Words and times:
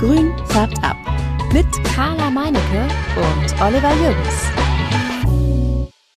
Grün 0.00 0.32
färbt 0.46 0.82
ab. 0.82 0.96
Mit 1.52 1.66
Carla 1.94 2.30
Meinecke 2.30 2.88
und 3.16 3.60
Oliver 3.60 3.92
Jürgens. 4.02 4.46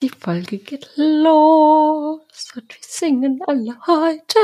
Die 0.02 0.08
Folge 0.08 0.58
geht 0.60 0.90
los 0.96 2.22
und 2.56 2.70
wir 2.70 2.80
singen 2.80 3.42
alle 3.46 3.76
heute, 3.86 4.40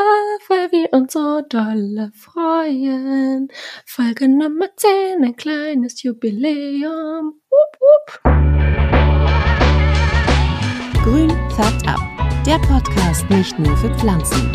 weil 0.50 0.70
wir 0.74 0.92
uns 0.92 1.14
so 1.14 1.40
dolle 1.48 2.12
freuen. 2.14 3.48
Folge 3.86 4.28
Nummer 4.28 4.66
10, 4.76 5.24
ein 5.24 5.36
kleines 5.38 6.04
Jubiläum. 6.04 7.36
Wupp, 7.50 7.80
wupp. 7.80 8.22
Grün 11.02 11.30
färbt 11.56 11.88
ab. 11.88 12.02
Der 12.46 12.60
Podcast 12.68 13.30
nicht 13.30 13.58
nur 13.58 13.78
für 13.78 13.96
Pflanzen. 14.00 14.52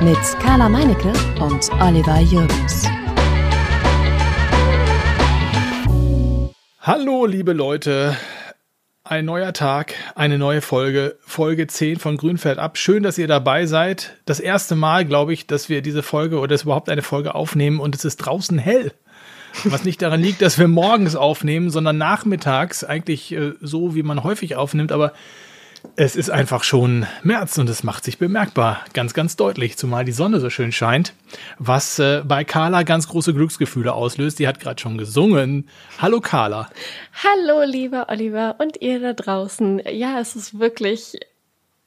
Mit 0.00 0.40
Carla 0.42 0.70
Meinecke 0.70 1.12
und 1.38 1.70
Oliver 1.82 2.18
Jürgens. 2.20 2.88
Hallo, 6.84 7.26
liebe 7.26 7.52
Leute. 7.52 8.16
Ein 9.04 9.26
neuer 9.26 9.52
Tag, 9.52 9.94
eine 10.16 10.36
neue 10.36 10.60
Folge, 10.60 11.16
Folge 11.20 11.68
10 11.68 12.00
von 12.00 12.16
Grünfeld 12.16 12.58
ab. 12.58 12.76
Schön, 12.76 13.04
dass 13.04 13.18
ihr 13.18 13.28
dabei 13.28 13.66
seid. 13.66 14.16
Das 14.24 14.40
erste 14.40 14.74
Mal, 14.74 15.04
glaube 15.04 15.32
ich, 15.32 15.46
dass 15.46 15.68
wir 15.68 15.80
diese 15.80 16.02
Folge 16.02 16.40
oder 16.40 16.48
dass 16.48 16.64
überhaupt 16.64 16.88
eine 16.88 17.02
Folge 17.02 17.36
aufnehmen 17.36 17.78
und 17.78 17.94
es 17.94 18.04
ist 18.04 18.16
draußen 18.16 18.58
hell. 18.58 18.92
Was 19.62 19.84
nicht 19.84 20.02
daran 20.02 20.20
liegt, 20.20 20.42
dass 20.42 20.58
wir 20.58 20.66
morgens 20.66 21.14
aufnehmen, 21.14 21.70
sondern 21.70 21.98
nachmittags, 21.98 22.82
eigentlich 22.82 23.30
äh, 23.30 23.52
so, 23.60 23.94
wie 23.94 24.02
man 24.02 24.24
häufig 24.24 24.56
aufnimmt, 24.56 24.90
aber 24.90 25.12
es 25.96 26.16
ist 26.16 26.30
einfach 26.30 26.64
schon 26.64 27.06
März 27.22 27.58
und 27.58 27.68
es 27.68 27.82
macht 27.82 28.04
sich 28.04 28.18
bemerkbar, 28.18 28.80
ganz, 28.92 29.14
ganz 29.14 29.36
deutlich, 29.36 29.76
zumal 29.76 30.04
die 30.04 30.12
Sonne 30.12 30.40
so 30.40 30.50
schön 30.50 30.72
scheint, 30.72 31.12
was 31.58 31.98
äh, 31.98 32.22
bei 32.24 32.44
Carla 32.44 32.82
ganz 32.82 33.08
große 33.08 33.34
Glücksgefühle 33.34 33.92
auslöst. 33.92 34.38
Die 34.38 34.48
hat 34.48 34.60
gerade 34.60 34.80
schon 34.80 34.98
gesungen. 34.98 35.68
Hallo 35.98 36.20
Carla. 36.20 36.70
Hallo, 37.22 37.62
lieber 37.64 38.06
Oliver 38.08 38.56
und 38.58 38.80
ihr 38.80 39.00
da 39.00 39.12
draußen. 39.12 39.82
Ja, 39.90 40.20
es 40.20 40.36
ist 40.36 40.58
wirklich 40.58 41.18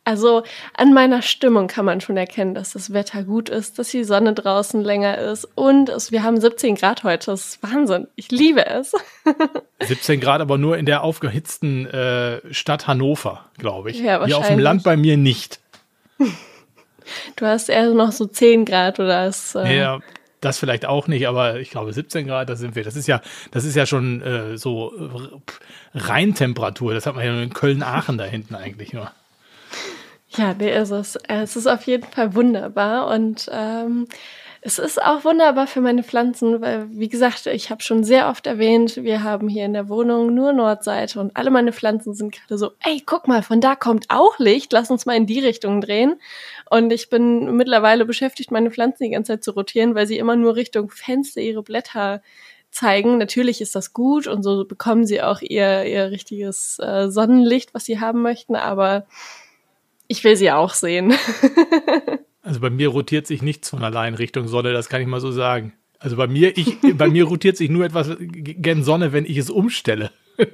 also 0.05 0.43
an 0.75 0.93
meiner 0.93 1.21
Stimmung 1.21 1.67
kann 1.67 1.83
man 1.83 1.99
schon 1.99 2.15
erkennen, 2.15 2.53
dass 2.53 2.73
das 2.73 2.93
Wetter 2.93 3.23
gut 3.23 3.49
ist, 3.49 3.79
dass 3.79 3.89
die 3.89 4.03
Sonne 4.03 4.33
draußen 4.33 4.81
länger 4.81 5.17
ist 5.17 5.47
und 5.55 5.89
es, 5.89 6.11
wir 6.11 6.23
haben 6.23 6.39
17 6.39 6.75
Grad 6.75 7.03
heute. 7.03 7.31
Das 7.31 7.47
ist 7.47 7.63
Wahnsinn. 7.63 8.07
Ich 8.15 8.31
liebe 8.31 8.65
es. 8.65 8.93
17 9.81 10.19
Grad, 10.19 10.41
aber 10.41 10.57
nur 10.57 10.77
in 10.77 10.85
der 10.85 11.03
aufgehitzten 11.03 11.87
äh, 11.87 12.41
Stadt 12.53 12.87
Hannover, 12.87 13.45
glaube 13.57 13.91
ich. 13.91 13.99
Ja, 13.99 14.23
Hier 14.25 14.37
auf 14.37 14.47
dem 14.47 14.59
Land 14.59 14.83
bei 14.83 14.95
mir 14.95 15.17
nicht. 15.17 15.59
Du 17.35 17.45
hast 17.45 17.69
eher 17.69 17.89
noch 17.91 18.11
so 18.11 18.25
10 18.25 18.65
Grad 18.65 18.99
oder 18.99 19.27
ist, 19.27 19.55
äh 19.55 19.77
Ja, 19.77 19.99
das 20.39 20.59
vielleicht 20.59 20.85
auch 20.85 21.07
nicht, 21.07 21.27
aber 21.27 21.59
ich 21.59 21.71
glaube 21.71 21.91
17 21.91 22.27
Grad, 22.27 22.49
da 22.49 22.55
sind 22.55 22.75
wir. 22.75 22.83
Das 22.83 22.95
ist 22.95 23.07
ja, 23.07 23.21
das 23.51 23.65
ist 23.65 23.75
ja 23.75 23.87
schon 23.87 24.21
äh, 24.21 24.57
so 24.57 24.93
Rheintemperatur. 25.95 26.93
Das 26.93 27.07
hat 27.07 27.15
man 27.15 27.25
ja 27.25 27.33
nur 27.33 27.41
in 27.41 27.53
Köln-Aachen 27.53 28.19
da 28.19 28.25
hinten 28.25 28.53
eigentlich 28.53 28.93
nur. 28.93 29.11
Ja, 30.37 30.53
nee, 30.53 30.75
ist 30.75 30.91
es. 30.91 31.17
Es 31.27 31.55
ist 31.55 31.67
auf 31.67 31.83
jeden 31.83 32.05
Fall 32.05 32.35
wunderbar 32.35 33.07
und 33.07 33.49
ähm, 33.51 34.07
es 34.67 34.79
ist 34.79 34.99
auch 34.99 35.23
wunderbar 35.23 35.67
für 35.67 35.79
meine 35.79 36.01
Pflanzen, 36.01 36.59
weil, 36.59 36.87
wie 36.89 37.07
gesagt, 37.07 37.45
ich 37.45 37.69
habe 37.69 37.83
schon 37.83 38.03
sehr 38.03 38.29
oft 38.29 38.47
erwähnt, 38.47 38.97
wir 38.97 39.21
haben 39.21 39.47
hier 39.47 39.63
in 39.63 39.73
der 39.73 39.89
Wohnung 39.89 40.33
nur 40.33 40.53
Nordseite 40.53 41.19
und 41.19 41.37
alle 41.37 41.51
meine 41.51 41.71
Pflanzen 41.71 42.15
sind 42.15 42.33
gerade 42.33 42.57
so, 42.57 42.71
ey, 42.83 43.03
guck 43.05 43.27
mal, 43.27 43.43
von 43.43 43.61
da 43.61 43.75
kommt 43.75 44.07
auch 44.09 44.39
Licht, 44.39 44.73
lass 44.73 44.89
uns 44.89 45.05
mal 45.05 45.15
in 45.15 45.27
die 45.27 45.39
Richtung 45.39 45.81
drehen. 45.81 46.19
Und 46.69 46.91
ich 46.91 47.09
bin 47.11 47.55
mittlerweile 47.55 48.05
beschäftigt, 48.05 48.49
meine 48.49 48.71
Pflanzen 48.71 49.03
die 49.03 49.11
ganze 49.11 49.33
Zeit 49.33 49.43
zu 49.43 49.51
rotieren, 49.51 49.93
weil 49.93 50.07
sie 50.07 50.17
immer 50.17 50.35
nur 50.35 50.55
Richtung 50.55 50.89
Fenster 50.89 51.41
ihre 51.41 51.61
Blätter 51.61 52.23
zeigen. 52.71 53.19
Natürlich 53.19 53.61
ist 53.61 53.75
das 53.75 53.93
gut 53.93 54.25
und 54.25 54.41
so 54.41 54.65
bekommen 54.65 55.05
sie 55.05 55.21
auch 55.21 55.41
ihr, 55.41 55.85
ihr 55.85 56.09
richtiges 56.09 56.79
äh, 56.79 57.09
Sonnenlicht, 57.11 57.75
was 57.75 57.85
sie 57.85 57.99
haben 57.99 58.23
möchten, 58.23 58.55
aber 58.55 59.05
ich 60.07 60.23
will 60.23 60.35
sie 60.35 60.51
auch 60.51 60.73
sehen. 60.73 61.13
also 62.41 62.59
bei 62.59 62.69
mir 62.69 62.89
rotiert 62.89 63.27
sich 63.27 63.41
nichts 63.41 63.69
von 63.69 63.83
allein 63.83 64.13
Richtung 64.13 64.47
Sonne, 64.47 64.73
das 64.73 64.89
kann 64.89 65.01
ich 65.01 65.07
mal 65.07 65.19
so 65.19 65.31
sagen. 65.31 65.73
Also 65.99 66.17
bei 66.17 66.27
mir, 66.27 66.57
ich, 66.57 66.77
bei 66.97 67.09
mir 67.09 67.25
rotiert 67.25 67.57
sich 67.57 67.69
nur 67.69 67.85
etwas 67.85 68.11
gen 68.19 68.83
Sonne, 68.83 69.13
wenn 69.13 69.25
ich 69.25 69.37
es 69.37 69.49
umstelle. 69.49 70.11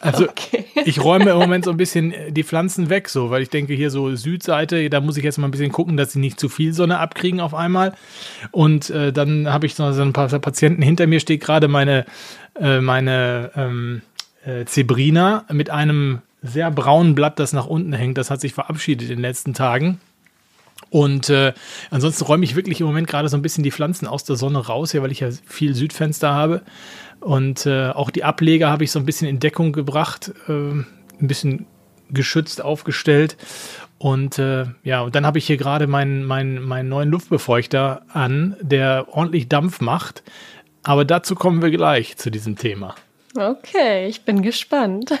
Also 0.00 0.28
okay. 0.28 0.66
ich 0.84 1.02
räume 1.02 1.30
im 1.30 1.38
Moment 1.38 1.64
so 1.64 1.70
ein 1.70 1.78
bisschen 1.78 2.12
die 2.28 2.42
Pflanzen 2.42 2.90
weg, 2.90 3.08
so, 3.08 3.30
weil 3.30 3.42
ich 3.42 3.48
denke, 3.48 3.72
hier 3.72 3.90
so 3.90 4.14
Südseite, 4.14 4.90
da 4.90 5.00
muss 5.00 5.16
ich 5.16 5.24
jetzt 5.24 5.38
mal 5.38 5.48
ein 5.48 5.50
bisschen 5.50 5.72
gucken, 5.72 5.96
dass 5.96 6.12
sie 6.12 6.18
nicht 6.18 6.38
zu 6.38 6.50
viel 6.50 6.74
Sonne 6.74 6.98
abkriegen 6.98 7.40
auf 7.40 7.54
einmal. 7.54 7.94
Und 8.50 8.90
äh, 8.90 9.12
dann 9.14 9.50
habe 9.50 9.64
ich 9.64 9.74
so, 9.74 9.90
so 9.92 10.02
ein 10.02 10.12
paar 10.12 10.28
Patienten 10.40 10.82
hinter 10.82 11.06
mir 11.06 11.20
steht 11.20 11.40
gerade 11.40 11.68
meine, 11.68 12.04
äh, 12.60 12.80
meine 12.80 13.52
ähm, 13.56 14.02
äh, 14.44 14.64
Zebrina 14.66 15.46
mit 15.50 15.70
einem 15.70 16.20
sehr 16.44 16.70
braunen 16.70 17.14
Blatt, 17.14 17.38
das 17.38 17.52
nach 17.52 17.66
unten 17.66 17.92
hängt. 17.92 18.18
Das 18.18 18.30
hat 18.30 18.40
sich 18.40 18.54
verabschiedet 18.54 19.08
in 19.08 19.16
den 19.16 19.22
letzten 19.22 19.54
Tagen. 19.54 19.98
Und 20.90 21.30
äh, 21.30 21.52
ansonsten 21.90 22.24
räume 22.24 22.44
ich 22.44 22.54
wirklich 22.54 22.80
im 22.80 22.86
Moment 22.86 23.08
gerade 23.08 23.28
so 23.28 23.36
ein 23.36 23.42
bisschen 23.42 23.64
die 23.64 23.72
Pflanzen 23.72 24.06
aus 24.06 24.24
der 24.24 24.36
Sonne 24.36 24.58
raus, 24.58 24.92
hier, 24.92 25.02
weil 25.02 25.10
ich 25.10 25.20
ja 25.20 25.30
viel 25.46 25.74
Südfenster 25.74 26.32
habe. 26.32 26.62
Und 27.20 27.66
äh, 27.66 27.88
auch 27.88 28.10
die 28.10 28.22
Ableger 28.22 28.70
habe 28.70 28.84
ich 28.84 28.92
so 28.92 28.98
ein 28.98 29.06
bisschen 29.06 29.26
in 29.26 29.40
Deckung 29.40 29.72
gebracht, 29.72 30.32
äh, 30.46 30.52
ein 30.52 30.86
bisschen 31.18 31.66
geschützt 32.10 32.62
aufgestellt. 32.62 33.36
Und 33.98 34.38
äh, 34.38 34.66
ja, 34.82 35.00
und 35.00 35.14
dann 35.14 35.24
habe 35.24 35.38
ich 35.38 35.46
hier 35.46 35.56
gerade 35.56 35.86
meinen, 35.86 36.24
meinen, 36.24 36.62
meinen 36.62 36.88
neuen 36.90 37.10
Luftbefeuchter 37.10 38.02
an, 38.12 38.56
der 38.60 39.06
ordentlich 39.10 39.48
Dampf 39.48 39.80
macht. 39.80 40.22
Aber 40.82 41.06
dazu 41.06 41.34
kommen 41.34 41.62
wir 41.62 41.70
gleich 41.70 42.18
zu 42.18 42.30
diesem 42.30 42.56
Thema. 42.56 42.94
Okay, 43.36 44.06
ich 44.06 44.22
bin 44.22 44.42
gespannt. 44.42 45.12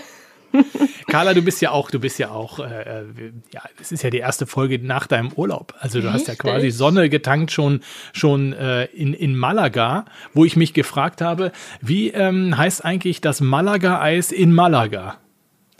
Carla, 1.08 1.34
du 1.34 1.42
bist 1.42 1.60
ja 1.60 1.70
auch, 1.70 1.90
du 1.90 1.98
bist 2.00 2.18
ja 2.18 2.30
auch, 2.30 2.58
äh, 2.58 2.64
äh 2.64 3.32
ja, 3.52 3.62
es 3.80 3.92
ist 3.92 4.02
ja 4.02 4.10
die 4.10 4.18
erste 4.18 4.46
Folge 4.46 4.78
nach 4.78 5.06
deinem 5.06 5.32
Urlaub. 5.32 5.74
Also 5.78 6.00
du 6.00 6.06
Richtig? 6.06 6.28
hast 6.28 6.28
ja 6.28 6.34
quasi 6.34 6.70
Sonne 6.70 7.08
getankt 7.08 7.52
schon, 7.52 7.80
schon 8.12 8.52
äh, 8.52 8.84
in, 8.86 9.14
in 9.14 9.36
Malaga, 9.36 10.04
wo 10.32 10.44
ich 10.44 10.56
mich 10.56 10.74
gefragt 10.74 11.20
habe, 11.20 11.52
wie 11.80 12.10
ähm, 12.10 12.56
heißt 12.56 12.84
eigentlich 12.84 13.20
das 13.20 13.40
Malaga-Eis 13.40 14.32
in 14.32 14.52
Malaga? 14.52 15.18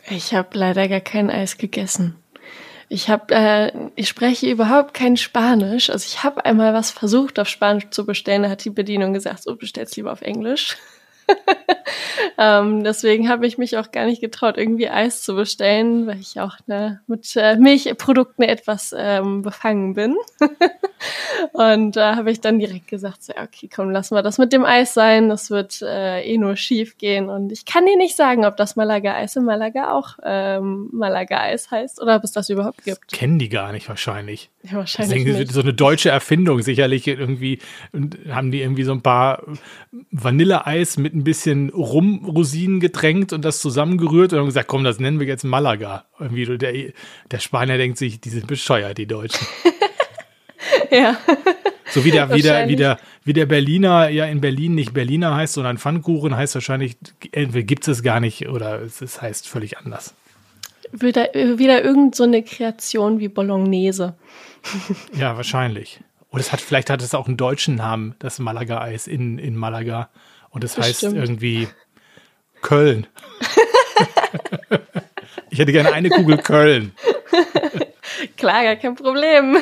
Ich 0.09 0.35
habe 0.35 0.57
leider 0.59 0.89
gar 0.89 1.01
kein 1.01 1.31
Eis 1.31 1.57
gegessen. 1.57 2.17
Ich 2.89 3.09
habe, 3.09 3.35
äh, 3.35 3.73
ich 3.97 4.09
spreche 4.09 4.51
überhaupt 4.51 4.95
kein 4.95 5.17
Spanisch. 5.17 5.91
Also 5.91 6.07
ich 6.07 6.23
habe 6.23 6.45
einmal 6.45 6.75
was 6.75 6.91
versucht 6.91 7.39
auf 7.39 7.49
Spanisch 7.49 7.89
zu 7.91 8.05
bestellen, 8.05 8.43
da 8.43 8.51
hat 8.51 8.65
die 8.65 8.71
Bedienung 8.71 9.15
gesagt, 9.15 9.43
so 9.43 9.57
bestellst 9.57 9.97
lieber 9.97 10.13
auf 10.13 10.23
Englisch. 10.23 10.77
ähm, 12.39 12.85
deswegen 12.85 13.29
habe 13.29 13.47
ich 13.47 13.59
mich 13.59 13.77
auch 13.77 13.91
gar 13.93 14.07
nicht 14.07 14.21
getraut, 14.21 14.57
irgendwie 14.59 14.89
Eis 14.89 15.23
zu 15.23 15.35
bestellen, 15.35 16.07
weil 16.07 16.21
ich 16.21 16.41
auch 16.41 16.57
ne, 16.67 17.01
mit 17.07 17.35
äh, 17.37 17.57
Milchprodukten 17.57 18.45
etwas 18.45 18.95
ähm, 18.97 19.43
befangen 19.43 19.95
bin. 19.95 20.17
und 21.53 21.97
da 21.97 22.13
äh, 22.13 22.17
habe 22.17 22.31
ich 22.31 22.41
dann 22.41 22.59
direkt 22.59 22.89
gesagt, 22.89 23.23
so, 23.23 23.33
okay, 23.33 23.69
komm, 23.75 23.91
lassen 23.91 24.15
wir 24.15 24.23
das 24.23 24.39
mit 24.39 24.53
dem 24.53 24.65
Eis 24.65 24.95
sein. 24.95 25.29
Das 25.29 25.51
wird 25.51 25.83
äh, 25.83 26.23
eh 26.23 26.39
nur 26.39 26.57
schief 26.57 26.99
gehen. 26.99 27.29
Und 27.29 27.53
ich 27.53 27.65
kann 27.65 27.87
dir 27.87 27.97
nicht 27.97 28.17
sagen, 28.17 28.45
ob 28.45 28.57
das 28.57 28.77
Malaga-Eis 28.77 29.37
in 29.37 29.45
Malaga 29.45 29.93
auch 29.93 30.19
ähm, 30.23 30.89
Malaga-Eis 30.93 31.71
heißt 31.71 32.01
oder 32.01 32.17
ob 32.17 32.25
es 32.25 32.33
das 32.33 32.49
überhaupt 32.49 32.85
gibt. 32.85 33.01
Das 33.11 33.19
kennen 33.19 33.39
die 33.39 33.49
gar 33.49 33.73
nicht 33.73 33.89
wahrscheinlich. 33.89 34.51
Ja, 34.63 34.79
wahrscheinlich 34.79 35.27
ist 35.27 35.53
so 35.53 35.61
eine 35.61 35.75
deutsche 35.75 36.11
Erfindung 36.11 36.63
sicherlich 36.63 37.07
irgendwie. 37.07 37.59
Und 37.93 38.19
haben 38.31 38.51
die 38.51 38.63
irgendwie 38.63 38.85
so 38.85 38.93
ein 38.93 39.03
paar 39.03 39.43
Vanilleeis 40.11 40.97
mit 40.97 41.14
ein 41.15 41.25
bisschen 41.25 41.71
Rumrosinen 41.71 42.81
getränkt 42.81 43.33
und 43.33 43.45
das 43.45 43.61
zusammengerührt 43.61 44.33
und 44.33 44.41
haben 44.41 44.47
gesagt, 44.47 44.69
komm, 44.69 44.85
das 44.85 44.99
nennen 44.99 45.21
wir 45.21 45.27
jetzt 45.27 45.45
Malaga. 45.45 46.05
Irgendwie 46.19 46.59
der, 46.59 46.93
der 47.31 47.39
Spanier 47.39 47.79
denkt 47.79 47.99
sich, 47.99 48.21
die 48.21 48.31
sind 48.31 48.47
bescheuert, 48.47 48.99
die 48.99 49.07
Deutschen. 49.07 49.47
ja. 50.91 51.17
So 51.91 52.05
wie 52.05 52.11
der, 52.11 52.33
wie, 52.35 52.43
der, 52.43 52.69
wie, 52.69 52.77
der, 52.77 52.99
wie 53.23 53.33
der 53.33 53.47
Berliner 53.47 54.09
ja 54.09 54.25
in 54.25 54.41
Berlin 54.41 54.75
nicht 54.75 54.93
Berliner 54.93 55.37
heißt, 55.37 55.55
sondern 55.55 55.79
Pfannkuchen 55.79 56.37
heißt 56.37 56.55
wahrscheinlich, 56.57 56.97
entweder 57.33 57.65
gibt 57.65 57.87
es 57.87 58.03
gar 58.03 58.21
nicht 58.21 58.49
oder 58.49 58.83
es, 58.83 59.01
es 59.01 59.23
heißt 59.23 59.49
völlig 59.49 59.79
anders. 59.79 60.15
Wieder, 60.93 61.33
wieder 61.35 61.85
irgend 61.85 62.15
so 62.15 62.25
eine 62.25 62.43
Kreation 62.43 63.21
wie 63.21 63.29
Bolognese. 63.29 64.17
ja, 65.19 65.37
wahrscheinlich. 65.37 66.01
Und 66.31 66.41
es 66.41 66.53
hat, 66.53 66.61
vielleicht 66.61 66.91
hat 66.91 67.01
es 67.01 67.15
auch 67.15 67.29
einen 67.29 67.37
deutschen 67.37 67.77
Namen, 67.77 68.17
das 68.19 68.41
Malaga-Eis 68.41 69.07
in, 69.07 69.39
in 69.39 69.55
Malaga. 69.55 70.11
Und 70.55 70.63
es 70.63 70.79
heißt 70.79 71.01
Bestimmt. 71.01 71.17
irgendwie 71.17 71.69
Köln. 72.63 73.09
ich 75.51 75.59
hätte 75.59 75.73
gerne 75.73 75.93
eine 75.93 76.11
Kugel 76.11 76.39
Köln. 76.39 76.93
Klar, 78.37 78.63
gar 78.63 78.77
kein 78.77 78.95
Problem. 78.95 79.57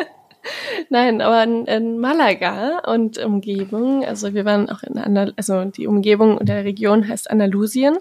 Nein, 0.90 1.22
aber 1.22 1.42
in, 1.44 1.66
in, 1.66 1.98
Malaga 1.98 2.80
und 2.80 3.16
Umgebung, 3.18 4.04
also 4.04 4.34
wir 4.34 4.44
waren 4.44 4.68
auch 4.68 4.82
in 4.82 4.98
Andal 4.98 5.32
also 5.36 5.64
die 5.64 5.86
Umgebung 5.86 6.44
der 6.44 6.64
Region 6.64 7.08
heißt 7.08 7.30
Andalusien. 7.30 7.96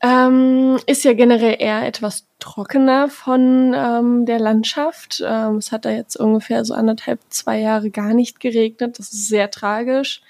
Ähm, 0.00 0.78
ist 0.86 1.04
ja 1.04 1.12
generell 1.12 1.56
eher 1.58 1.86
etwas 1.86 2.26
trockener 2.38 3.08
von 3.08 3.74
ähm, 3.76 4.26
der 4.26 4.38
Landschaft. 4.38 5.22
Ähm, 5.26 5.56
es 5.56 5.70
hat 5.70 5.84
da 5.84 5.90
jetzt 5.90 6.16
ungefähr 6.16 6.64
so 6.64 6.72
anderthalb, 6.72 7.20
zwei 7.28 7.58
Jahre 7.58 7.90
gar 7.90 8.14
nicht 8.14 8.40
geregnet. 8.40 8.98
Das 8.98 9.12
ist 9.12 9.28
sehr 9.28 9.50
tragisch. 9.50 10.22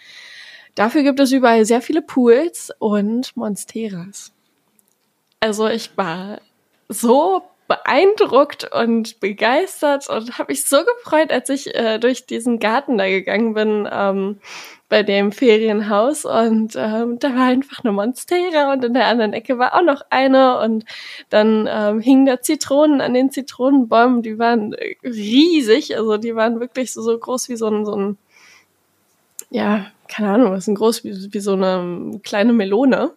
Dafür 0.74 1.02
gibt 1.02 1.20
es 1.20 1.32
überall 1.32 1.64
sehr 1.64 1.80
viele 1.80 2.02
Pools 2.02 2.72
und 2.78 3.36
Monsteras. 3.36 4.32
Also 5.40 5.68
ich 5.68 5.96
war 5.96 6.40
so 6.88 7.42
beeindruckt 7.66 8.70
und 8.72 9.20
begeistert 9.20 10.08
und 10.10 10.38
habe 10.38 10.52
mich 10.52 10.64
so 10.64 10.84
gefreut, 10.84 11.32
als 11.32 11.48
ich 11.48 11.74
äh, 11.74 11.98
durch 11.98 12.26
diesen 12.26 12.58
Garten 12.58 12.98
da 12.98 13.08
gegangen 13.08 13.54
bin 13.54 13.88
ähm, 13.90 14.38
bei 14.90 15.02
dem 15.02 15.32
Ferienhaus 15.32 16.26
und 16.26 16.74
ähm, 16.76 17.18
da 17.18 17.34
war 17.34 17.46
einfach 17.46 17.82
eine 17.82 17.92
Monstera 17.92 18.72
und 18.72 18.84
in 18.84 18.92
der 18.92 19.06
anderen 19.06 19.32
Ecke 19.32 19.58
war 19.58 19.74
auch 19.74 19.82
noch 19.82 20.02
eine 20.10 20.58
und 20.60 20.84
dann 21.30 21.66
ähm, 21.70 22.00
hingen 22.00 22.26
da 22.26 22.42
Zitronen 22.42 23.00
an 23.00 23.14
den 23.14 23.30
Zitronenbäumen, 23.30 24.22
die 24.22 24.38
waren 24.38 24.74
riesig, 25.02 25.96
also 25.96 26.18
die 26.18 26.36
waren 26.36 26.60
wirklich 26.60 26.92
so, 26.92 27.00
so 27.00 27.18
groß 27.18 27.48
wie 27.48 27.56
so 27.56 27.68
ein, 27.68 27.86
so 27.86 27.96
ein 27.96 28.18
ja, 29.50 29.86
keine 30.08 30.30
Ahnung, 30.30 30.52
was 30.52 30.66
sind 30.66 30.76
groß 30.76 31.04
wie, 31.04 31.32
wie 31.32 31.40
so 31.40 31.52
eine 31.52 32.20
kleine 32.22 32.52
Melone. 32.52 33.12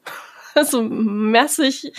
so 0.66 0.81
massig 0.81 1.94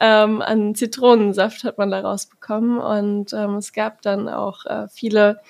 ähm, 0.00 0.42
an 0.42 0.74
Zitronensaft 0.74 1.64
hat 1.64 1.78
man 1.78 1.90
da 1.90 2.00
rausbekommen. 2.00 2.78
Und 2.78 3.32
ähm, 3.32 3.56
es 3.56 3.72
gab 3.72 4.02
dann 4.02 4.28
auch 4.28 4.64
äh, 4.66 4.88
viele 4.88 5.40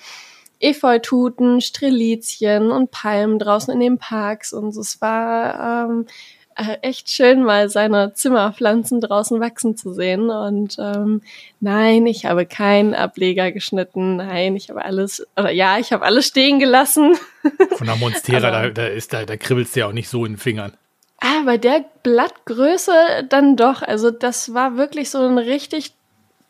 Efeututen, 0.59 1.61
Strelizien 1.61 2.71
und 2.71 2.91
Palmen 2.91 3.39
draußen 3.39 3.73
in 3.73 3.79
den 3.79 3.97
Parks. 3.97 4.53
Und 4.53 4.75
es 4.75 5.01
war 5.01 5.89
ähm, 5.89 6.05
äh, 6.07 6.11
echt 6.55 7.09
schön, 7.09 7.43
mal 7.43 7.69
seine 7.69 8.13
Zimmerpflanzen 8.13 9.01
draußen 9.01 9.39
wachsen 9.39 9.75
zu 9.75 9.93
sehen. 9.93 10.29
Und 10.29 10.77
ähm, 10.79 11.21
nein, 11.59 12.05
ich 12.05 12.25
habe 12.25 12.45
keinen 12.45 12.93
Ableger 12.93 13.51
geschnitten. 13.51 14.17
Nein, 14.17 14.55
ich 14.55 14.69
habe 14.69 14.83
alles, 14.83 15.25
oder 15.35 15.51
ja, 15.51 15.77
ich 15.79 15.91
habe 15.91 16.05
alles 16.05 16.27
stehen 16.27 16.59
gelassen. 16.59 17.17
Von 17.75 17.87
der 17.87 17.97
Monstera, 17.97 18.51
da, 18.51 18.69
da, 18.69 18.87
ist, 18.87 19.13
da, 19.13 19.25
da 19.25 19.35
kribbelst 19.35 19.75
du 19.75 19.81
ja 19.81 19.87
auch 19.87 19.93
nicht 19.93 20.09
so 20.09 20.25
in 20.25 20.33
den 20.33 20.37
Fingern. 20.37 20.73
Ah, 21.19 21.43
bei 21.45 21.57
der 21.57 21.83
Blattgröße 22.03 23.25
dann 23.29 23.57
doch. 23.57 23.81
Also 23.81 24.11
das 24.11 24.53
war 24.53 24.77
wirklich 24.77 25.09
so 25.09 25.19
ein 25.19 25.37
richtig, 25.37 25.93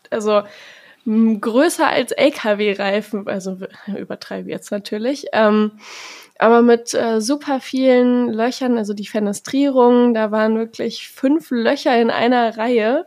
also 0.10 0.44
größer 1.06 1.88
als 1.88 2.12
LKW-Reifen, 2.12 3.28
also 3.28 3.58
übertreibe 3.88 4.50
jetzt 4.50 4.72
natürlich. 4.72 5.28
Ähm, 5.34 5.72
aber 6.38 6.62
mit 6.62 6.94
äh, 6.94 7.22
super 7.22 7.60
vielen 7.62 8.32
Löchern, 8.32 8.78
also 8.78 8.94
die 8.94 9.08
Fenestrierung, 9.08 10.14
da 10.14 10.32
waren 10.32 10.58
wirklich 10.58 11.10
fünf 11.10 11.52
Löcher 11.52 12.00
in 12.00 12.10
einer 12.10 12.58
Reihe 12.58 13.06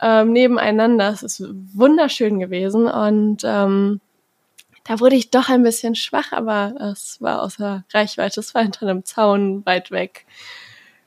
ähm, 0.00 0.32
nebeneinander. 0.32 1.08
Es 1.10 1.22
ist 1.22 1.42
wunderschön 1.74 2.38
gewesen 2.38 2.86
und 2.86 3.42
ähm, 3.44 4.00
da 4.84 5.00
wurde 5.00 5.16
ich 5.16 5.30
doch 5.30 5.48
ein 5.48 5.62
bisschen 5.62 5.94
schwach, 5.94 6.32
aber 6.32 6.74
es 6.92 7.20
war 7.20 7.42
außer 7.42 7.84
Reichweite. 7.92 8.40
Es 8.40 8.54
war 8.54 8.62
hinter 8.62 8.82
einem 8.82 9.04
Zaun 9.04 9.66
weit 9.66 9.90
weg. 9.90 10.26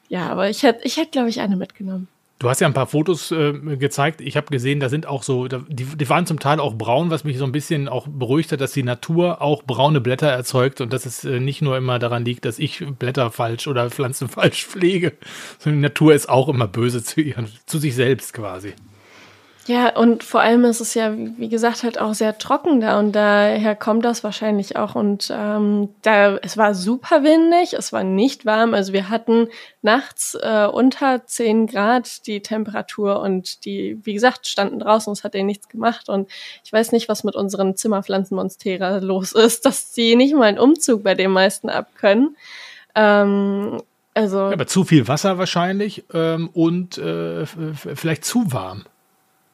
Ja, 0.09 0.27
aber 0.29 0.49
ich 0.49 0.63
hätte, 0.63 0.85
ich 0.85 0.97
hätte, 0.97 1.11
glaube 1.11 1.29
ich, 1.29 1.39
eine 1.39 1.55
mitgenommen. 1.55 2.09
Du 2.39 2.49
hast 2.49 2.61
ja 2.61 2.67
ein 2.67 2.73
paar 2.73 2.87
Fotos 2.87 3.31
äh, 3.31 3.51
gezeigt. 3.51 4.21
Ich 4.21 4.37
habe 4.37 4.47
gesehen, 4.47 4.79
da 4.79 4.87
sind 4.87 5.05
auch 5.05 5.23
so, 5.23 5.49
da, 5.49 5.61
die, 5.67 5.83
die 5.83 6.09
waren 6.09 6.25
zum 6.25 6.39
Teil 6.39 6.61
auch 6.61 6.73
braun, 6.73 7.09
was 7.09 7.25
mich 7.25 7.37
so 7.37 7.43
ein 7.43 7.51
bisschen 7.51 7.89
auch 7.89 8.07
beruhigt 8.07 8.53
hat, 8.53 8.61
dass 8.61 8.71
die 8.71 8.83
Natur 8.83 9.41
auch 9.41 9.63
braune 9.63 9.99
Blätter 9.99 10.29
erzeugt 10.29 10.79
und 10.79 10.93
dass 10.93 11.05
es 11.05 11.25
äh, 11.25 11.41
nicht 11.41 11.61
nur 11.61 11.75
immer 11.75 11.99
daran 11.99 12.23
liegt, 12.23 12.45
dass 12.45 12.57
ich 12.57 12.85
Blätter 12.97 13.29
falsch 13.29 13.67
oder 13.67 13.89
Pflanzen 13.89 14.29
falsch 14.29 14.65
pflege, 14.65 15.13
sondern 15.57 15.81
die 15.81 15.87
Natur 15.87 16.13
ist 16.13 16.29
auch 16.29 16.47
immer 16.47 16.67
böse 16.67 17.03
zu, 17.03 17.19
ihren, 17.19 17.49
zu 17.65 17.77
sich 17.77 17.93
selbst 17.93 18.31
quasi. 18.33 18.73
Ja, 19.69 19.95
und 19.95 20.23
vor 20.23 20.41
allem 20.41 20.65
ist 20.65 20.79
es 20.79 20.95
ja, 20.95 21.15
wie 21.15 21.47
gesagt, 21.47 21.83
halt 21.83 22.01
auch 22.01 22.15
sehr 22.15 22.39
trocken 22.39 22.81
da 22.81 22.97
und 22.97 23.11
daher 23.11 23.75
kommt 23.75 24.03
das 24.03 24.23
wahrscheinlich 24.23 24.77
auch. 24.77 24.95
Und 24.95 25.31
ähm, 25.31 25.89
da 26.01 26.37
es 26.37 26.57
war 26.57 26.73
super 26.73 27.21
windig, 27.21 27.73
es 27.73 27.93
war 27.93 28.03
nicht 28.03 28.47
warm. 28.47 28.73
Also 28.73 28.93
wir 28.93 29.09
hatten 29.09 29.47
nachts 29.83 30.35
äh, 30.41 30.65
unter 30.65 31.23
10 31.23 31.67
Grad 31.67 32.25
die 32.25 32.41
Temperatur 32.41 33.21
und 33.21 33.63
die, 33.63 33.99
wie 34.01 34.15
gesagt, 34.15 34.47
standen 34.47 34.79
draußen, 34.79 35.13
es 35.13 35.23
hat 35.23 35.35
denen 35.35 35.45
nichts 35.45 35.69
gemacht. 35.69 36.09
Und 36.09 36.31
ich 36.63 36.73
weiß 36.73 36.91
nicht, 36.91 37.07
was 37.07 37.23
mit 37.23 37.35
unseren 37.35 37.75
Zimmerpflanzen 37.75 38.35
Monstera 38.35 38.97
los 38.97 39.33
ist, 39.33 39.65
dass 39.67 39.93
sie 39.93 40.15
nicht 40.15 40.33
mal 40.33 40.45
einen 40.45 40.57
Umzug 40.57 41.03
bei 41.03 41.13
den 41.13 41.29
meisten 41.29 41.69
abkönnen. 41.69 42.35
Ähm, 42.95 43.83
also, 44.15 44.39
aber 44.39 44.65
zu 44.65 44.83
viel 44.83 45.07
Wasser 45.07 45.37
wahrscheinlich 45.37 46.05
ähm, 46.11 46.49
und 46.53 46.97
äh, 46.97 47.45
vielleicht 47.45 48.25
zu 48.25 48.51
warm. 48.51 48.85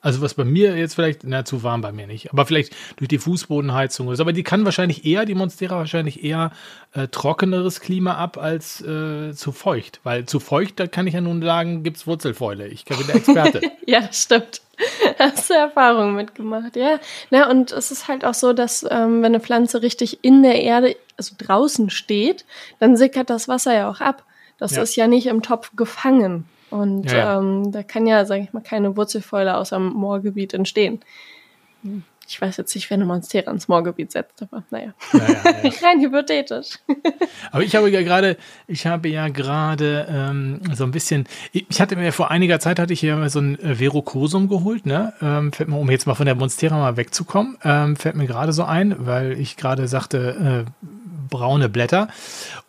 Also 0.06 0.22
was 0.22 0.36
bei 0.36 0.46
mir 0.46 0.78
jetzt 0.78 0.94
vielleicht, 0.94 1.24
na, 1.24 1.46
zu 1.46 1.64
warm 1.64 1.82
bei 1.82 1.92
mir 1.92 2.06
nicht, 2.06 2.32
aber 2.32 2.46
vielleicht 2.46 2.76
durch 2.98 3.08
die 3.08 3.18
Fußbodenheizung 3.18 4.06
oder 4.06 4.18
so. 4.18 4.22
Aber 4.22 4.34
die 4.34 4.44
kann 4.44 4.64
wahrscheinlich 4.64 5.04
eher, 5.04 5.26
die 5.26 5.34
Monstera 5.34 5.78
wahrscheinlich 5.78 6.24
eher 6.24 6.52
äh, 6.94 7.08
trockeneres 7.08 7.82
Klima 7.82 8.14
ab 8.14 8.38
als 8.38 8.82
äh, 8.82 9.34
zu 9.34 9.52
feucht. 9.52 10.02
Weil 10.04 10.26
zu 10.26 10.40
feucht, 10.40 10.80
da 10.80 10.86
kann 10.86 11.08
ich 11.08 11.16
ja 11.16 11.22
nun 11.22 11.42
sagen, 11.42 11.82
gibt 11.82 11.98
es 11.98 12.06
Wurzelfäule. 12.06 12.68
Ich 12.68 12.86
bin 12.86 13.00
der 13.08 13.16
Experte. 13.16 13.62
ja, 13.88 14.02
das 14.02 14.22
stimmt. 14.22 14.62
Hast 15.18 15.50
du 15.50 15.56
Erfahrungen 15.56 16.16
mitgemacht, 16.16 16.76
ja. 16.76 17.00
Na, 17.32 17.50
und 17.50 17.72
es 17.72 17.90
ist 17.90 18.08
halt 18.08 18.26
auch 18.26 18.36
so, 18.36 18.54
dass 18.54 18.84
ähm, 18.84 19.24
wenn 19.24 19.34
eine 19.34 19.40
Pflanze 19.40 19.82
richtig 19.82 20.24
in 20.24 20.44
der 20.44 20.62
Erde, 20.62 20.96
also 21.18 21.34
draußen 21.36 21.90
steht, 21.90 22.46
dann 22.78 22.96
sickert 22.96 23.32
das 23.32 23.48
Wasser 23.48 23.74
ja 23.74 23.90
auch 23.90 24.02
ab. 24.02 24.24
Das 24.60 24.76
ja. 24.76 24.84
ist 24.84 24.96
ja 24.96 25.08
nicht 25.08 25.26
im 25.26 25.42
Topf 25.42 25.72
gefangen. 25.76 26.46
Und 26.70 27.12
ja, 27.12 27.18
ja. 27.18 27.40
Ähm, 27.40 27.72
da 27.72 27.84
kann 27.84 28.08
ja, 28.08 28.26
sage 28.26 28.44
ich 28.44 28.54
mal, 28.54 28.62
keine 28.62 28.98
Wurzelfäule 28.98 29.56
aus 29.56 29.70
dem 29.70 29.88
Moorgebiet 29.94 30.54
entstehen. 30.54 31.00
Ich 32.28 32.42
weiß 32.42 32.58
jetzt 32.58 32.74
nicht, 32.74 32.90
wenn 32.90 33.02
eine 33.02 33.06
Monstera 33.06 33.52
ins 33.52 33.68
Moorgebiet 33.68 34.12
setzt, 34.12 34.42
aber 34.42 34.64
naja. 34.72 34.94
Ja, 35.14 35.20
Rein 35.88 36.02
hypothetisch. 36.02 36.80
aber 37.52 37.64
ich 37.64 37.76
habe 37.76 37.90
ja 37.90 38.02
gerade, 38.02 38.38
ich 38.68 38.88
habe 38.88 39.10
ja 39.10 39.28
gerade 39.30 40.08
ähm, 40.10 40.60
so 40.74 40.86
ein 40.86 40.92
bisschen, 40.92 41.28
ich 41.52 41.80
hatte 41.80 41.96
mir 41.96 42.12
vor 42.12 42.32
einiger 42.32 42.60
Zeit 42.60 42.80
hatte 42.80 42.94
ich 42.94 43.00
hier 43.00 43.30
so 43.30 43.40
ein 43.40 43.60
äh, 43.60 43.76
Verocosum 43.76 44.48
geholt, 44.48 44.88
ne? 44.88 45.14
Ähm, 45.22 45.54
fällt 45.54 45.70
mir, 45.70 45.78
um 45.78 45.92
jetzt 45.92 46.08
mal 46.08 46.16
von 46.16 46.26
der 46.26 46.36
Monstera 46.36 46.76
mal 46.76 46.98
wegzukommen, 46.98 47.58
ähm, 47.64 47.96
fällt 47.96 48.16
mir 48.16 48.26
gerade 48.26 48.54
so 48.54 48.64
ein, 48.64 48.96
weil 49.06 49.34
ich 49.34 49.56
gerade 49.56 49.88
sagte, 49.88 50.66
äh, 50.66 50.88
braune 51.30 51.70
Blätter. 51.70 52.08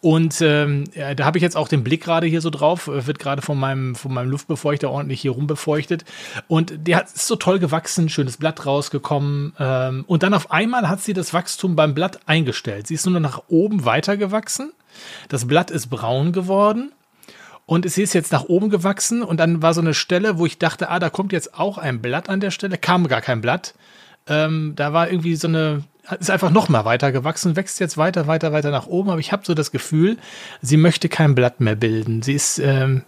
Und 0.01 0.41
ähm, 0.41 0.85
da 0.95 1.25
habe 1.25 1.39
ich 1.39 1.43
jetzt 1.43 1.57
auch 1.57 1.69
den 1.69 1.85
Blick 1.85 2.03
gerade 2.03 2.27
hier 2.27 2.41
so 2.41 2.51
drauf, 2.51 2.89
äh, 2.89 3.07
wird 3.07 3.19
gerade 3.19 3.43
von 3.43 3.59
meinem, 3.59 3.95
von 3.95 4.13
meinem 4.13 4.31
Luftbefeuchter 4.31 4.91
ordentlich 4.91 5.21
hier 5.21 5.33
rumbefeuchtet. 5.33 6.05
Und 6.49 6.87
der 6.87 6.99
hat, 6.99 7.07
ist 7.07 7.27
so 7.27 7.37
toll 7.37 7.59
gewachsen, 7.59 8.09
schönes 8.09 8.37
Blatt 8.37 8.67
rausgekommen. 8.67 9.55
Ähm, 9.59 10.05
und 10.07 10.23
dann 10.23 10.35
auf 10.35 10.51
einmal 10.51 10.89
hat 10.89 11.03
sie 11.03 11.13
das 11.13 11.33
Wachstum 11.33 11.77
beim 11.77 11.95
Blatt 11.95 12.21
eingestellt. 12.27 12.87
Sie 12.87 12.95
ist 12.95 13.07
nur 13.07 13.19
noch 13.19 13.31
nach 13.31 13.43
oben 13.49 13.85
weitergewachsen. 13.85 14.73
Das 15.29 15.47
Blatt 15.47 15.71
ist 15.71 15.89
braun 15.89 16.33
geworden. 16.33 16.93
Und 17.67 17.85
es 17.85 17.99
ist 17.99 18.15
jetzt 18.15 18.31
nach 18.31 18.45
oben 18.45 18.71
gewachsen 18.71 19.25
und 19.25 19.39
dann 19.41 19.61
war 19.61 19.75
so 19.75 19.81
eine 19.81 19.93
Stelle, 19.93 20.39
wo 20.39 20.47
ich 20.47 20.59
dachte, 20.59 20.89
ah, 20.89 21.01
da 21.01 21.11
kommt 21.11 21.33
jetzt 21.33 21.59
auch 21.59 21.79
ein 21.79 22.01
Blatt 22.01 22.29
an 22.29 22.39
der 22.39 22.53
Stelle. 22.53 22.79
Kam 22.79 23.09
gar 23.09 23.21
kein 23.21 23.41
Blatt. 23.41 23.75
Ähm, 24.29 24.73
da 24.77 24.93
war 24.93 25.11
irgendwie 25.11 25.37
so 25.37 25.49
eine, 25.49 25.85
ist 26.19 26.31
einfach 26.31 26.51
noch 26.51 26.69
mal 26.69 26.85
weiter 26.85 27.13
gewachsen, 27.13 27.57
wächst 27.57 27.81
jetzt 27.81 27.97
weiter, 27.97 28.27
weiter, 28.27 28.53
weiter 28.53 28.71
nach 28.71 28.87
oben. 28.87 29.11
Aber 29.11 29.21
ich 29.21 29.33
habe 29.33 29.45
so 29.45 29.55
das 29.55 29.71
Gefühl, 29.71 30.19
sie 30.63 30.77
möchte 30.77 31.09
kein 31.09 31.35
Blatt 31.35 31.61
mehr 31.61 31.77
bilden. 31.77 32.23
Sie 32.23 32.35
ist, 32.35 32.59
ähm, 32.59 33.03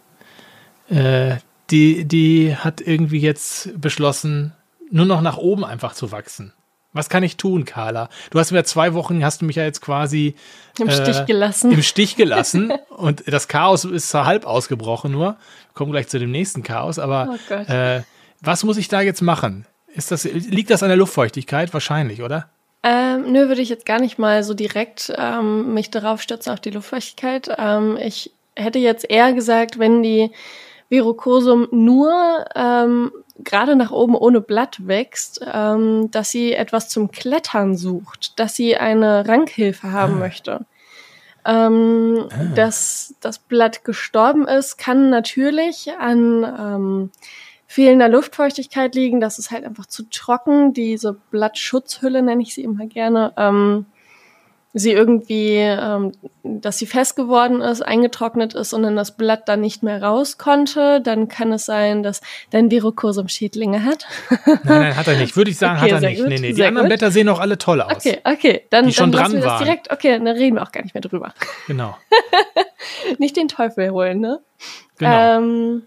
äh, 0.89 1.37
die, 1.71 2.05
die 2.05 2.57
hat 2.57 2.81
irgendwie 2.81 3.21
jetzt 3.21 3.81
beschlossen, 3.81 4.53
nur 4.91 5.07
noch 5.07 5.21
nach 5.21 5.37
oben 5.37 5.65
einfach 5.65 5.93
zu 5.95 6.13
wachsen. 6.13 6.53
Was 6.95 7.11
kann 7.11 7.23
ich 7.23 7.37
tun, 7.37 7.67
Carla? 7.67 8.09
Du 8.31 8.39
hast 8.39 8.51
mir 8.51 8.65
zwei 8.65 8.95
Wochen, 8.95 9.23
hast 9.23 9.43
du 9.43 9.45
mich 9.45 9.57
ja 9.57 9.65
jetzt 9.65 9.83
quasi 9.83 10.35
im 10.79 10.89
äh, 10.89 10.93
Stich 10.93 11.27
gelassen. 11.27 11.71
Im 11.71 11.83
Stich 11.83 12.17
gelassen. 12.17 12.73
und 12.89 13.23
das 13.27 13.47
Chaos 13.47 13.85
ist 13.85 14.09
zur 14.09 14.25
halb 14.25 14.47
ausgebrochen 14.47 15.13
nur. 15.13 15.37
Wir 15.37 15.75
kommen 15.75 15.93
gleich 15.93 16.09
zu 16.09 16.19
dem 16.19 16.31
nächsten 16.31 16.63
Chaos. 16.63 16.99
Aber 16.99 17.37
oh 17.51 17.55
äh, 17.55 18.03
was 18.41 18.65
muss 18.65 18.79
ich 18.79 18.89
da 18.89 19.03
jetzt 19.03 19.21
machen? 19.21 19.67
Ist 19.95 20.11
das, 20.11 20.25
liegt 20.25 20.71
das 20.71 20.83
an 20.83 20.89
der 20.89 20.97
Luftfeuchtigkeit? 20.97 21.73
Wahrscheinlich, 21.73 22.23
oder? 22.23 22.49
Ähm, 22.83 23.33
nö, 23.33 23.49
würde 23.49 23.61
ich 23.61 23.69
jetzt 23.69 23.87
gar 23.87 24.01
nicht 24.01 24.19
mal 24.19 24.45
so 24.45 24.55
direkt 24.55 25.13
ähm, 25.17 25.75
mich 25.75 25.91
darauf 25.91 26.23
stürzen 26.23 26.53
auf 26.53 26.61
die 26.61 26.71
Luftfeuchtigkeit. 26.71 27.51
Ähm, 27.59 27.99
ich 28.01 28.31
hätte 28.55 28.79
jetzt 28.79 29.09
eher 29.09 29.33
gesagt, 29.33 29.79
wenn 29.79 30.03
die 30.03 30.31
Virokosum 30.89 31.69
nur 31.71 32.45
ähm, 32.55 33.11
gerade 33.39 33.77
nach 33.77 33.91
oben 33.91 34.15
ohne 34.15 34.41
Blatt 34.41 34.87
wächst, 34.87 35.41
ähm, 35.53 36.11
dass 36.11 36.31
sie 36.31 36.53
etwas 36.53 36.89
zum 36.89 37.11
Klettern 37.11 37.77
sucht, 37.77 38.39
dass 38.39 38.55
sie 38.55 38.77
eine 38.77 39.27
Rankhilfe 39.27 39.93
haben 39.93 40.15
ah. 40.15 40.19
möchte. 40.19 40.67
Ähm, 41.45 42.29
ah. 42.31 42.55
Dass 42.55 43.15
das 43.21 43.39
Blatt 43.39 43.85
gestorben 43.85 44.47
ist, 44.47 44.77
kann 44.77 45.11
natürlich 45.11 45.91
an 45.99 46.45
ähm, 46.45 47.11
fehlender 47.69 48.09
Luftfeuchtigkeit 48.09 48.95
liegen. 48.95 49.21
Das 49.21 49.39
ist 49.39 49.51
halt 49.51 49.65
einfach 49.65 49.87
zu 49.87 50.09
trocken. 50.09 50.73
Diese 50.73 51.13
Blattschutzhülle 51.31 52.23
nenne 52.23 52.43
ich 52.43 52.55
sie 52.55 52.63
immer 52.63 52.87
gerne. 52.87 53.33
Ähm, 53.37 53.85
sie 54.73 54.93
irgendwie, 54.93 55.57
ähm, 55.57 56.13
dass 56.43 56.79
sie 56.79 56.87
fest 56.87 57.15
geworden 57.15 57.61
ist, 57.61 57.83
eingetrocknet 57.83 58.55
ist 58.55 58.73
und 58.73 58.83
dann 58.85 58.97
das 58.97 59.17
Blatt 59.17 59.49
dann 59.49 59.61
nicht 59.61 59.83
mehr 59.83 60.03
raus 60.03 60.39
konnte, 60.39 61.03
dann 61.03 61.29
kann 61.29 61.53
es 61.53 61.67
sein, 61.67 62.03
dass 62.03 62.23
dein 62.51 62.71
Virokosum 62.71 63.29
Schädlinge 63.29 63.85
hat. 63.85 64.07
nein, 64.47 64.61
nein, 64.65 64.97
hat 64.97 65.07
er 65.07 65.19
nicht. 65.19 65.37
Würde 65.37 65.51
ich 65.51 65.59
sagen, 65.59 65.79
okay, 65.79 65.93
hat 65.93 66.03
er 66.03 66.09
nicht. 66.09 66.21
Gut, 66.21 66.29
nee, 66.29 66.39
nee. 66.39 66.53
Die 66.53 66.65
anderen 66.65 66.87
gut. 66.87 66.91
Blätter 66.91 67.11
sehen 67.11 67.29
auch 67.29 67.41
alle 67.41 67.59
toll 67.59 67.83
aus. 67.83 67.93
Okay, 67.97 68.19
okay. 68.25 68.63
Dann, 68.71 68.87
die 68.87 68.93
schon 68.95 69.13
dann 69.13 69.33
dran 69.33 69.43
waren. 69.43 69.63
direkt, 69.63 69.93
okay, 69.93 70.19
dann 70.19 70.27
reden 70.29 70.57
wir 70.57 70.63
auch 70.63 70.73
gar 70.73 70.83
nicht 70.83 70.95
mehr 70.95 71.03
drüber. 71.03 71.35
Genau. 71.67 71.97
nicht 73.19 73.37
den 73.37 73.49
Teufel 73.49 73.91
holen, 73.91 74.21
ne? 74.21 74.41
Genau. 74.99 75.39
Ähm, 75.39 75.83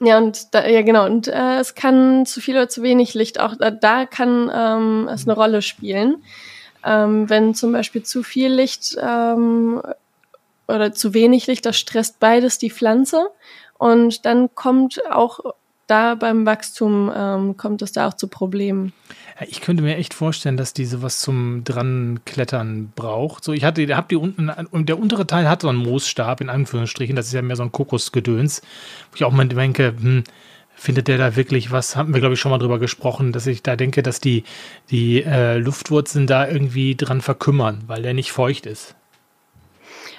ja, 0.00 0.18
und 0.18 0.54
da, 0.54 0.66
ja, 0.66 0.82
genau. 0.82 1.04
Und 1.04 1.28
äh, 1.28 1.58
es 1.58 1.74
kann 1.74 2.24
zu 2.24 2.40
viel 2.40 2.56
oder 2.56 2.68
zu 2.68 2.82
wenig 2.82 3.14
Licht 3.14 3.38
auch, 3.38 3.54
da, 3.56 3.70
da 3.70 4.06
kann 4.06 4.50
ähm, 4.52 5.08
es 5.12 5.26
eine 5.26 5.34
Rolle 5.34 5.62
spielen. 5.62 6.24
Ähm, 6.84 7.28
wenn 7.28 7.54
zum 7.54 7.72
Beispiel 7.72 8.02
zu 8.02 8.22
viel 8.22 8.50
Licht 8.50 8.96
ähm, 8.98 9.82
oder 10.66 10.92
zu 10.92 11.12
wenig 11.12 11.46
Licht, 11.46 11.66
das 11.66 11.78
stresst 11.78 12.18
beides 12.18 12.56
die 12.56 12.70
Pflanze. 12.70 13.28
Und 13.76 14.24
dann 14.24 14.54
kommt 14.54 15.00
auch 15.10 15.40
da 15.90 16.14
beim 16.14 16.46
Wachstum, 16.46 17.10
ähm, 17.14 17.56
kommt 17.56 17.82
es 17.82 17.92
da 17.92 18.08
auch 18.08 18.14
zu 18.14 18.28
Problemen. 18.28 18.92
Ich 19.48 19.60
könnte 19.60 19.82
mir 19.82 19.96
echt 19.96 20.12
vorstellen, 20.12 20.56
dass 20.56 20.74
die 20.74 20.84
sowas 20.84 21.20
zum 21.20 21.64
dran 21.64 22.20
klettern 22.26 22.92
braucht. 22.94 23.42
So, 23.42 23.52
ich 23.52 23.64
hatte, 23.64 23.96
hab 23.96 24.08
die 24.08 24.16
unten, 24.16 24.50
und 24.50 24.88
der 24.88 24.98
untere 24.98 25.26
Teil 25.26 25.48
hat 25.48 25.62
so 25.62 25.68
einen 25.68 25.78
Moosstab, 25.78 26.40
in 26.40 26.50
Anführungsstrichen. 26.50 27.16
Das 27.16 27.26
ist 27.26 27.32
ja 27.32 27.42
mehr 27.42 27.56
so 27.56 27.62
ein 27.62 27.72
Kokosgedöns. 27.72 28.60
Wo 29.10 29.16
ich 29.16 29.24
auch 29.24 29.32
mal 29.32 29.48
denke, 29.48 29.94
hm, 29.98 30.24
findet 30.74 31.08
der 31.08 31.18
da 31.18 31.36
wirklich 31.36 31.72
was? 31.72 31.96
Haben 31.96 32.12
wir, 32.12 32.20
glaube 32.20 32.34
ich, 32.34 32.40
schon 32.40 32.50
mal 32.50 32.58
drüber 32.58 32.78
gesprochen, 32.78 33.32
dass 33.32 33.46
ich 33.46 33.62
da 33.62 33.76
denke, 33.76 34.02
dass 34.02 34.20
die, 34.20 34.44
die 34.90 35.22
äh, 35.22 35.58
Luftwurzeln 35.58 36.26
da 36.26 36.46
irgendwie 36.46 36.94
dran 36.94 37.20
verkümmern, 37.20 37.82
weil 37.86 38.02
der 38.02 38.14
nicht 38.14 38.32
feucht 38.32 38.66
ist. 38.66 38.94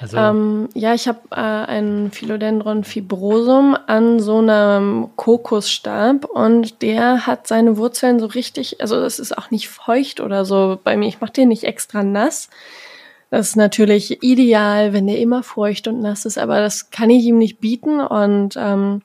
Also 0.02 0.18
ähm, 0.18 0.68
ja, 0.74 0.96
ich 0.96 1.08
habe 1.08 1.20
äh, 1.30 1.36
ein 1.36 2.12
Philodendron 2.12 2.84
fibrosum 2.84 3.78
an 3.86 4.20
so 4.20 4.40
einem 4.40 5.10
Kokosstab 5.16 6.26
und 6.26 6.82
der 6.82 7.28
hat 7.28 7.46
seine 7.46 7.78
Wurzeln 7.78 8.20
so 8.20 8.26
richtig, 8.26 8.82
also 8.82 9.00
das 9.00 9.20
ist 9.20 9.38
auch 9.38 9.52
nicht 9.52 9.70
feucht 9.70 10.20
oder 10.20 10.44
so 10.44 10.80
bei 10.84 10.98
mir. 10.98 11.08
Ich 11.08 11.22
mache 11.22 11.34
den 11.34 11.50
nicht 11.50 11.66
extra 11.66 12.02
nass. 12.02 12.50
Das 13.30 13.50
ist 13.50 13.56
natürlich 13.56 14.24
ideal, 14.24 14.92
wenn 14.92 15.06
der 15.06 15.20
immer 15.20 15.44
feucht 15.44 15.88
und 15.88 16.02
nass 16.02 16.26
ist, 16.26 16.40
aber 16.40 16.60
das 16.60 16.90
kann 16.90 17.12
ich 17.12 17.24
ihm 17.24 17.38
nicht 17.38 17.60
bieten 17.60 18.00
und 18.02 18.56
ähm, 18.58 19.04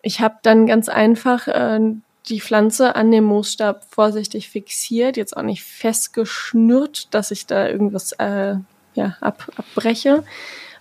ich 0.00 0.20
habe 0.20 0.36
dann 0.42 0.66
ganz 0.66 0.88
einfach 0.88 1.48
äh, 1.48 1.80
die 2.28 2.40
Pflanze 2.40 2.96
an 2.96 3.10
dem 3.10 3.24
Moosstab 3.24 3.84
vorsichtig 3.84 4.48
fixiert, 4.48 5.18
jetzt 5.18 5.36
auch 5.36 5.42
nicht 5.42 5.62
festgeschnürt, 5.62 7.12
dass 7.14 7.30
ich 7.30 7.46
da 7.46 7.68
irgendwas 7.68 8.12
äh, 8.12 8.56
ja, 8.94 9.16
ab, 9.20 9.50
abbreche. 9.56 10.24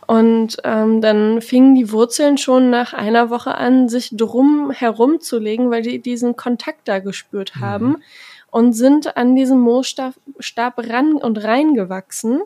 Und 0.06 0.58
ähm, 0.64 1.02
dann 1.02 1.42
fingen 1.42 1.76
die 1.76 1.92
Wurzeln 1.92 2.38
schon 2.38 2.70
nach 2.70 2.94
einer 2.94 3.30
Woche 3.30 3.56
an, 3.56 3.88
sich 3.88 4.10
drum 4.12 4.72
herumzulegen, 4.72 5.72
weil 5.72 5.82
die 5.82 6.00
diesen 6.00 6.36
Kontakt 6.36 6.88
da 6.88 7.00
gespürt 7.00 7.54
mhm. 7.56 7.62
haben 7.62 7.88
mhm. 7.88 8.04
und 8.52 8.74
sind 8.74 9.16
an 9.16 9.36
diesem 9.36 9.60
Moosstab 9.60 10.14
Stab 10.40 10.78
ran 10.78 11.14
und 11.14 11.44
reingewachsen. 11.44 12.42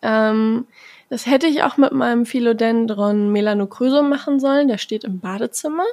Ähm, 0.00 0.66
das 1.10 1.26
hätte 1.26 1.46
ich 1.46 1.62
auch 1.62 1.78
mit 1.78 1.92
meinem 1.92 2.26
Philodendron 2.26 3.32
melanocrysum 3.32 4.08
machen 4.08 4.40
sollen. 4.40 4.68
Der 4.68 4.78
steht 4.78 5.04
im 5.04 5.20
Badezimmer, 5.20 5.84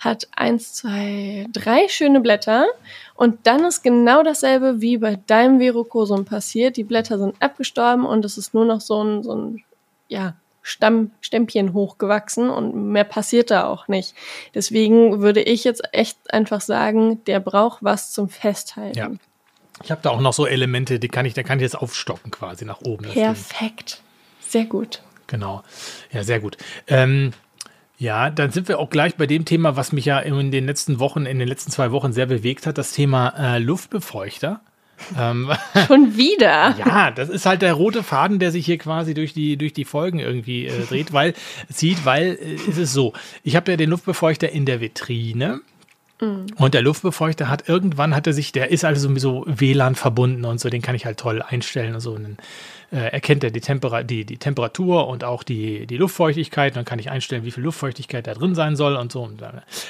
hat 0.00 0.28
eins, 0.34 0.74
zwei, 0.74 1.46
drei 1.52 1.86
schöne 1.88 2.20
Blätter. 2.20 2.66
Und 3.14 3.46
dann 3.46 3.64
ist 3.64 3.82
genau 3.82 4.22
dasselbe 4.24 4.80
wie 4.80 4.98
bei 4.98 5.16
deinem 5.26 5.60
Verocosum 5.60 6.24
passiert. 6.24 6.76
Die 6.76 6.84
Blätter 6.84 7.18
sind 7.18 7.36
abgestorben 7.40 8.04
und 8.04 8.24
es 8.24 8.36
ist 8.36 8.52
nur 8.52 8.64
noch 8.64 8.80
so 8.80 9.02
ein, 9.02 9.22
so 9.22 9.36
ein 9.36 9.64
ja, 10.08 10.34
Stammstämpchen 10.62 11.72
hochgewachsen 11.72 12.50
und 12.50 12.74
mehr 12.74 13.04
passiert 13.04 13.52
da 13.52 13.68
auch 13.68 13.86
nicht. 13.86 14.14
Deswegen 14.54 15.20
würde 15.20 15.42
ich 15.42 15.62
jetzt 15.62 15.82
echt 15.92 16.18
einfach 16.32 16.60
sagen, 16.60 17.22
der 17.26 17.38
braucht 17.38 17.84
was 17.84 18.10
zum 18.12 18.28
Festhalten. 18.28 18.98
Ja. 18.98 19.10
Ich 19.82 19.90
habe 19.90 20.00
da 20.02 20.10
auch 20.10 20.20
noch 20.20 20.32
so 20.32 20.46
Elemente, 20.46 20.98
die 20.98 21.08
kann 21.08 21.26
ich, 21.26 21.34
da 21.34 21.42
kann 21.42 21.58
ich 21.58 21.62
jetzt 21.62 21.76
aufstocken 21.76 22.30
quasi 22.30 22.64
nach 22.64 22.80
oben. 22.80 23.04
Perfekt. 23.06 24.03
Sehr 24.54 24.66
gut. 24.66 25.02
Genau. 25.26 25.64
Ja, 26.12 26.22
sehr 26.22 26.38
gut. 26.38 26.56
Ähm, 26.86 27.32
ja, 27.98 28.30
dann 28.30 28.52
sind 28.52 28.68
wir 28.68 28.78
auch 28.78 28.88
gleich 28.88 29.16
bei 29.16 29.26
dem 29.26 29.44
Thema, 29.44 29.74
was 29.74 29.90
mich 29.90 30.04
ja 30.04 30.20
in 30.20 30.52
den 30.52 30.64
letzten 30.64 31.00
Wochen, 31.00 31.26
in 31.26 31.40
den 31.40 31.48
letzten 31.48 31.72
zwei 31.72 31.90
Wochen 31.90 32.12
sehr 32.12 32.26
bewegt 32.26 32.64
hat, 32.64 32.78
das 32.78 32.92
Thema 32.92 33.34
äh, 33.36 33.58
Luftbefeuchter. 33.58 34.60
Ähm, 35.18 35.50
Schon 35.88 36.16
wieder. 36.16 36.76
ja, 36.78 37.10
das 37.10 37.30
ist 37.30 37.46
halt 37.46 37.62
der 37.62 37.72
rote 37.72 38.04
Faden, 38.04 38.38
der 38.38 38.52
sich 38.52 38.64
hier 38.64 38.78
quasi 38.78 39.12
durch 39.12 39.34
die, 39.34 39.56
durch 39.56 39.72
die 39.72 39.84
Folgen 39.84 40.20
irgendwie 40.20 40.66
äh, 40.66 40.86
dreht, 40.86 41.12
weil, 41.12 41.34
zieht, 41.68 42.04
weil 42.04 42.38
äh, 42.40 42.54
ist 42.54 42.78
es 42.78 42.92
so, 42.92 43.12
ich 43.42 43.56
habe 43.56 43.72
ja 43.72 43.76
den 43.76 43.90
Luftbefeuchter 43.90 44.50
in 44.50 44.66
der 44.66 44.80
Vitrine. 44.80 45.62
Mhm. 46.20 46.46
Und 46.58 46.74
der 46.74 46.82
Luftbefeuchter 46.82 47.48
hat 47.48 47.68
irgendwann 47.68 48.14
hat 48.14 48.28
er 48.28 48.32
sich, 48.32 48.52
der 48.52 48.70
ist 48.70 48.84
also 48.84 49.12
so 49.16 49.44
WLAN 49.48 49.96
verbunden 49.96 50.44
und 50.44 50.60
so, 50.60 50.70
den 50.70 50.80
kann 50.80 50.94
ich 50.94 51.06
halt 51.06 51.18
toll 51.18 51.42
einstellen 51.42 51.96
und 51.96 52.00
so. 52.00 52.12
Und 52.12 52.24
äh, 52.24 52.36
erkennt 52.98 53.44
er 53.44 53.50
die, 53.50 53.60
Tempera 53.60 54.02
die, 54.02 54.24
die 54.24 54.38
Temperatur 54.38 55.08
und 55.08 55.24
auch 55.24 55.42
die, 55.42 55.86
die 55.86 55.96
Luftfeuchtigkeit. 55.96 56.76
Dann 56.76 56.84
kann 56.84 56.98
ich 56.98 57.10
einstellen, 57.10 57.44
wie 57.44 57.50
viel 57.50 57.64
Luftfeuchtigkeit 57.64 58.26
da 58.26 58.34
drin 58.34 58.54
sein 58.54 58.76
soll 58.76 58.96
und 58.96 59.12
so. 59.12 59.28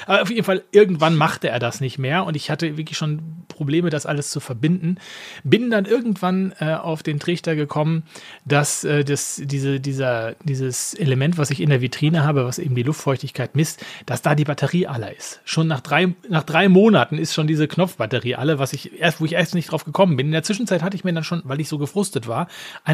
Aber 0.07 0.21
auf 0.21 0.29
jeden 0.29 0.43
Fall, 0.43 0.63
irgendwann 0.71 1.15
machte 1.15 1.49
er 1.49 1.59
das 1.59 1.81
nicht 1.81 1.97
mehr 1.97 2.25
und 2.25 2.35
ich 2.35 2.49
hatte 2.49 2.77
wirklich 2.77 2.97
schon 2.97 3.45
Probleme, 3.47 3.89
das 3.89 4.05
alles 4.05 4.29
zu 4.29 4.39
verbinden. 4.39 4.97
Bin 5.43 5.69
dann 5.69 5.85
irgendwann 5.85 6.53
äh, 6.59 6.73
auf 6.73 7.03
den 7.03 7.19
Trichter 7.19 7.55
gekommen, 7.55 8.03
dass 8.43 8.83
äh, 8.83 9.03
das, 9.03 9.41
diese, 9.43 9.79
dieser, 9.79 10.33
dieses 10.43 10.93
Element, 10.93 11.37
was 11.37 11.51
ich 11.51 11.61
in 11.61 11.69
der 11.69 11.81
Vitrine 11.81 12.23
habe, 12.23 12.45
was 12.45 12.59
eben 12.59 12.75
die 12.75 12.83
Luftfeuchtigkeit 12.83 13.55
misst, 13.55 13.83
dass 14.05 14.21
da 14.21 14.35
die 14.35 14.43
Batterie 14.43 14.87
alle 14.87 15.13
ist. 15.13 15.41
Schon 15.45 15.67
nach 15.67 15.81
drei, 15.81 16.13
nach 16.29 16.43
drei 16.43 16.69
Monaten 16.69 17.17
ist 17.17 17.33
schon 17.33 17.47
diese 17.47 17.67
Knopfbatterie 17.67 18.35
alle, 18.35 18.59
was 18.59 18.73
ich 18.73 18.99
erst, 18.99 19.21
wo 19.21 19.25
ich 19.25 19.33
erst 19.33 19.55
nicht 19.55 19.71
drauf 19.71 19.85
gekommen 19.85 20.17
bin. 20.17 20.27
In 20.27 20.31
der 20.31 20.43
Zwischenzeit 20.43 20.83
hatte 20.83 20.95
ich 20.95 21.03
mir 21.03 21.13
dann 21.13 21.23
schon, 21.23 21.41
weil 21.45 21.59
ich 21.59 21.69
so 21.69 21.77
gefrustet 21.77 22.27
war, 22.27 22.47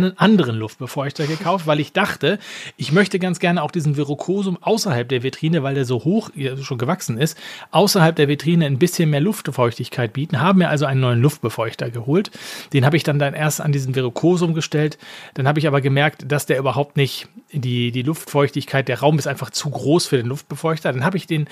einen 0.04 0.18
anderen 0.18 0.56
Luftbefeuchter 0.56 1.28
gekauft, 1.28 1.68
weil 1.68 1.80
ich 1.80 1.94
dachte, 1.94 2.40
ich 2.78 2.92
möchte 2.92 3.20
ganz 3.20 3.40
gerne 3.40 3.62
auch 3.64 3.72
diesen 3.72 3.98
Virokosum 3.98 4.58
außerhalb 4.62 5.08
der 5.08 5.24
Vitrine, 5.24 5.64
weil 5.64 5.76
der 5.76 5.86
so 5.86 6.04
hoch 6.04 6.30
schon 6.62 6.78
gewachsen 6.78 7.18
ist, 7.18 7.38
außerhalb 7.72 8.16
der 8.16 8.28
Vitrine 8.28 8.66
ein 8.66 8.80
bisschen 8.80 9.10
mehr 9.10 9.22
Luftfeuchtigkeit 9.22 10.14
bieten. 10.14 10.40
Haben 10.40 10.60
mir 10.60 10.70
also 10.70 10.86
einen 10.86 11.02
neuen 11.02 11.22
Luftbefeuchter 11.22 11.90
geholt. 11.90 12.32
Den 12.74 12.86
habe 12.86 12.98
ich 12.98 13.04
dann, 13.04 13.20
dann 13.20 13.34
erst 13.34 13.62
an 13.62 13.72
diesen 13.72 13.96
Virokosum 13.96 14.54
gestellt. 14.54 14.98
Dann 15.34 15.48
habe 15.48 15.60
ich 15.60 15.68
aber 15.68 15.82
gemerkt, 15.82 16.32
dass 16.32 16.46
der 16.46 16.58
überhaupt 16.58 16.98
nicht 16.98 17.28
die, 17.52 17.92
die 17.92 18.04
Luftfeuchtigkeit, 18.04 18.88
der 18.88 19.00
Raum 19.00 19.20
ist 19.20 19.28
einfach 19.28 19.50
zu 19.50 19.70
groß 19.70 20.08
für 20.08 20.18
den 20.18 20.28
Luftbefeuchter. 20.28 20.92
Dann 20.92 21.04
habe 21.04 21.18
ich 21.18 21.28
den 21.28 21.48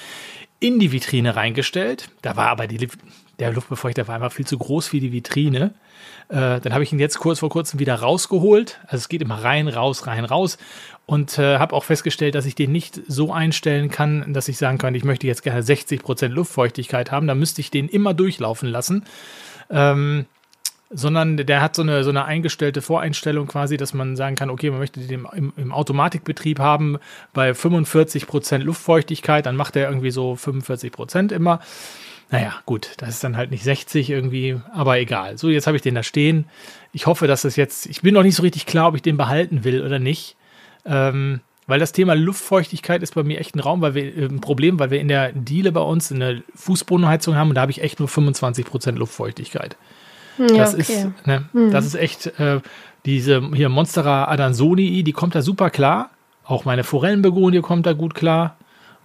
in 0.60 0.79
die 0.79 0.91
Vitrine 0.91 1.36
reingestellt. 1.36 2.10
Da 2.22 2.36
war 2.36 2.48
aber 2.48 2.68
die, 2.68 2.88
der 3.39 3.51
Luftbefeuchter 3.53 4.08
war 4.08 4.15
einfach 4.15 4.31
viel 4.31 4.46
zu 4.46 4.58
groß 4.58 4.88
für 4.88 5.00
die 5.00 5.12
Vitrine. 5.12 5.74
Äh, 6.27 6.60
dann 6.60 6.74
habe 6.74 6.84
ich 6.84 6.91
ihn 6.91 7.00
jetzt 7.00 7.19
kurz 7.19 7.39
vor 7.39 7.50
kurzem 7.50 7.79
wieder 7.79 7.96
rausgeholt. 7.96 8.79
Also 8.86 8.98
es 8.98 9.10
geht 9.10 9.22
immer 9.22 9.43
rein, 9.43 9.67
raus, 9.67 10.08
rein, 10.08 10.25
raus. 10.25 10.58
Und 11.05 11.39
äh, 11.39 11.58
habe 11.58 11.75
auch 11.75 11.84
festgestellt, 11.84 12.36
dass 12.36 12.46
ich 12.46 12.55
den 12.55 12.72
nicht 12.72 13.01
so 13.08 13.34
einstellen 13.34 13.89
kann, 13.89 14.34
dass 14.34 14.48
ich 14.48 14.58
sagen 14.58 14.77
kann, 14.77 14.93
ich 14.93 15.03
möchte 15.03 15.25
jetzt 15.25 15.43
gerne 15.43 15.62
60% 15.62 16.27
Luftfeuchtigkeit 16.27 17.12
haben. 17.12 17.27
Da 17.27 17.36
müsste 17.36 17.62
ich 17.62 17.72
den 17.72 17.88
immer 17.88 18.13
durchlaufen 18.13 18.69
lassen. 18.69 19.05
Ähm, 19.69 20.25
sondern 20.91 21.38
der 21.38 21.62
hat 21.62 21.75
so 21.75 21.84
eine, 21.84 22.03
so 22.03 22.10
eine 22.10 22.25
eingestellte 22.25 22.81
Voreinstellung 22.81 23.48
quasi, 23.48 23.77
dass 23.77 23.93
man 23.93 24.15
sagen 24.15 24.36
kann, 24.36 24.50
okay, 24.50 24.72
man 24.72 24.79
möchte 24.79 25.00
den 25.00 25.27
im, 25.34 25.53
im 25.55 25.72
Automatikbetrieb 25.72 26.60
haben 26.60 26.98
bei 27.31 27.51
45% 27.51 28.58
Luftfeuchtigkeit, 28.60 29.46
dann 29.46 29.55
macht 29.55 29.75
er 29.75 29.88
irgendwie 29.88 30.12
so 30.12 30.34
45% 30.34 31.31
immer. 31.31 31.60
Naja, 32.31 32.53
gut, 32.65 32.91
das 32.98 33.09
ist 33.09 33.24
dann 33.24 33.38
halt 33.38 33.50
nicht 33.51 33.63
60 33.63 34.09
irgendwie, 34.09 34.59
aber 34.71 35.00
egal. 35.00 35.38
So, 35.38 35.50
jetzt 35.50 35.65
habe 35.65 35.77
ich 35.77 35.83
den 35.83 35.95
da 35.95 36.03
stehen. 36.03 36.45
Ich 36.93 37.07
hoffe, 37.07 37.27
dass 37.27 37.43
es 37.43 37.55
jetzt, 37.55 37.88
ich 37.88 38.01
bin 38.01 38.13
noch 38.13 38.24
nicht 38.24 38.36
so 38.36 38.43
richtig 38.43 38.65
klar, 38.65 38.88
ob 38.88 38.95
ich 38.95 39.01
den 39.01 39.17
behalten 39.17 39.63
will 39.63 39.83
oder 39.83 39.98
nicht. 39.98 40.36
Ähm, 40.86 41.41
weil 41.69 41.79
das 41.79 41.91
Thema 41.91 42.15
Luftfeuchtigkeit 42.15 43.03
ist 43.03 43.13
bei 43.13 43.24
mir 43.24 43.39
echt 43.39 43.55
ein 43.55 43.59
Raum, 43.59 43.81
weil 43.81 43.93
wir 43.93 44.17
äh, 44.17 44.25
ein 44.25 44.41
Problem, 44.41 44.79
weil 44.79 44.89
wir 44.89 45.00
in 45.00 45.07
der 45.07 45.31
Diele 45.33 45.71
bei 45.71 45.81
uns 45.81 46.12
eine 46.12 46.43
Fußbodenheizung 46.55 47.36
haben 47.36 47.50
und 47.50 47.55
da 47.55 47.62
habe 47.62 47.71
ich 47.71 47.81
echt 47.81 48.00
nur 48.00 48.09
25% 48.09 48.93
Luftfeuchtigkeit. 48.93 49.77
Ja, 50.39 50.48
das 50.48 50.74
okay. 50.74 50.81
ist, 50.81 51.27
ne, 51.27 51.45
hm. 51.51 51.71
das 51.71 51.86
ist 51.86 51.95
echt 51.95 52.27
äh, 52.39 52.62
diese 53.05 53.41
hier 53.53 53.69
Monstera 53.69 54.25
adansonii, 54.29 55.03
die 55.03 55.12
kommt 55.13 55.36
da 55.36 55.41
super 55.41 55.69
klar. 55.69 56.09
Auch 56.43 56.65
meine 56.65 56.83
Forellenbegonie 56.83 57.62
kommt 57.62 57.86
da 57.86 57.93
gut 57.93 58.15
klar. 58.15 58.57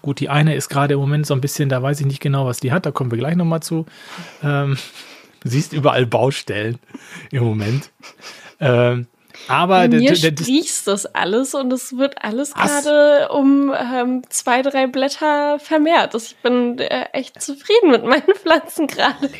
Gut, 0.05 0.21
die 0.21 0.29
eine 0.29 0.55
ist 0.55 0.69
gerade 0.69 0.93
im 0.93 1.01
Moment 1.01 1.27
so 1.27 1.33
ein 1.33 1.41
bisschen, 1.41 1.71
da 1.71 1.83
weiß 1.83 1.99
ich 1.99 2.05
nicht 2.07 2.21
genau, 2.21 2.45
was 2.45 2.61
die 2.61 2.73
hat, 2.73 2.85
da 2.85 2.91
kommen 2.91 3.11
wir 3.11 3.17
gleich 3.17 3.37
nochmal 3.37 3.61
zu. 3.61 3.87
Ähm, 4.43 4.77
du 5.41 5.49
siehst 5.49 5.73
überall 5.73 6.05
Baustellen 6.05 6.79
im 7.31 7.43
Moment. 7.43 7.91
Ähm, 8.61 9.07
aber 9.49 9.89
Mir 9.89 10.13
der, 10.13 10.17
sprießt 10.17 10.89
das 10.89 11.07
alles 11.07 11.55
und 11.55 11.73
es 11.73 11.97
wird 11.97 12.23
alles 12.23 12.53
gerade 12.53 13.31
um 13.31 13.75
ähm, 13.75 14.23
zwei, 14.29 14.61
drei 14.61 14.89
Blätter 14.89 15.59
vermehrt. 15.59 16.15
Ich 16.15 16.37
bin 16.43 16.79
äh, 16.81 17.07
echt 17.15 17.41
zufrieden 17.41 17.91
mit 17.91 18.05
meinen 18.05 18.35
Pflanzen 18.43 18.87
gerade. 18.87 19.31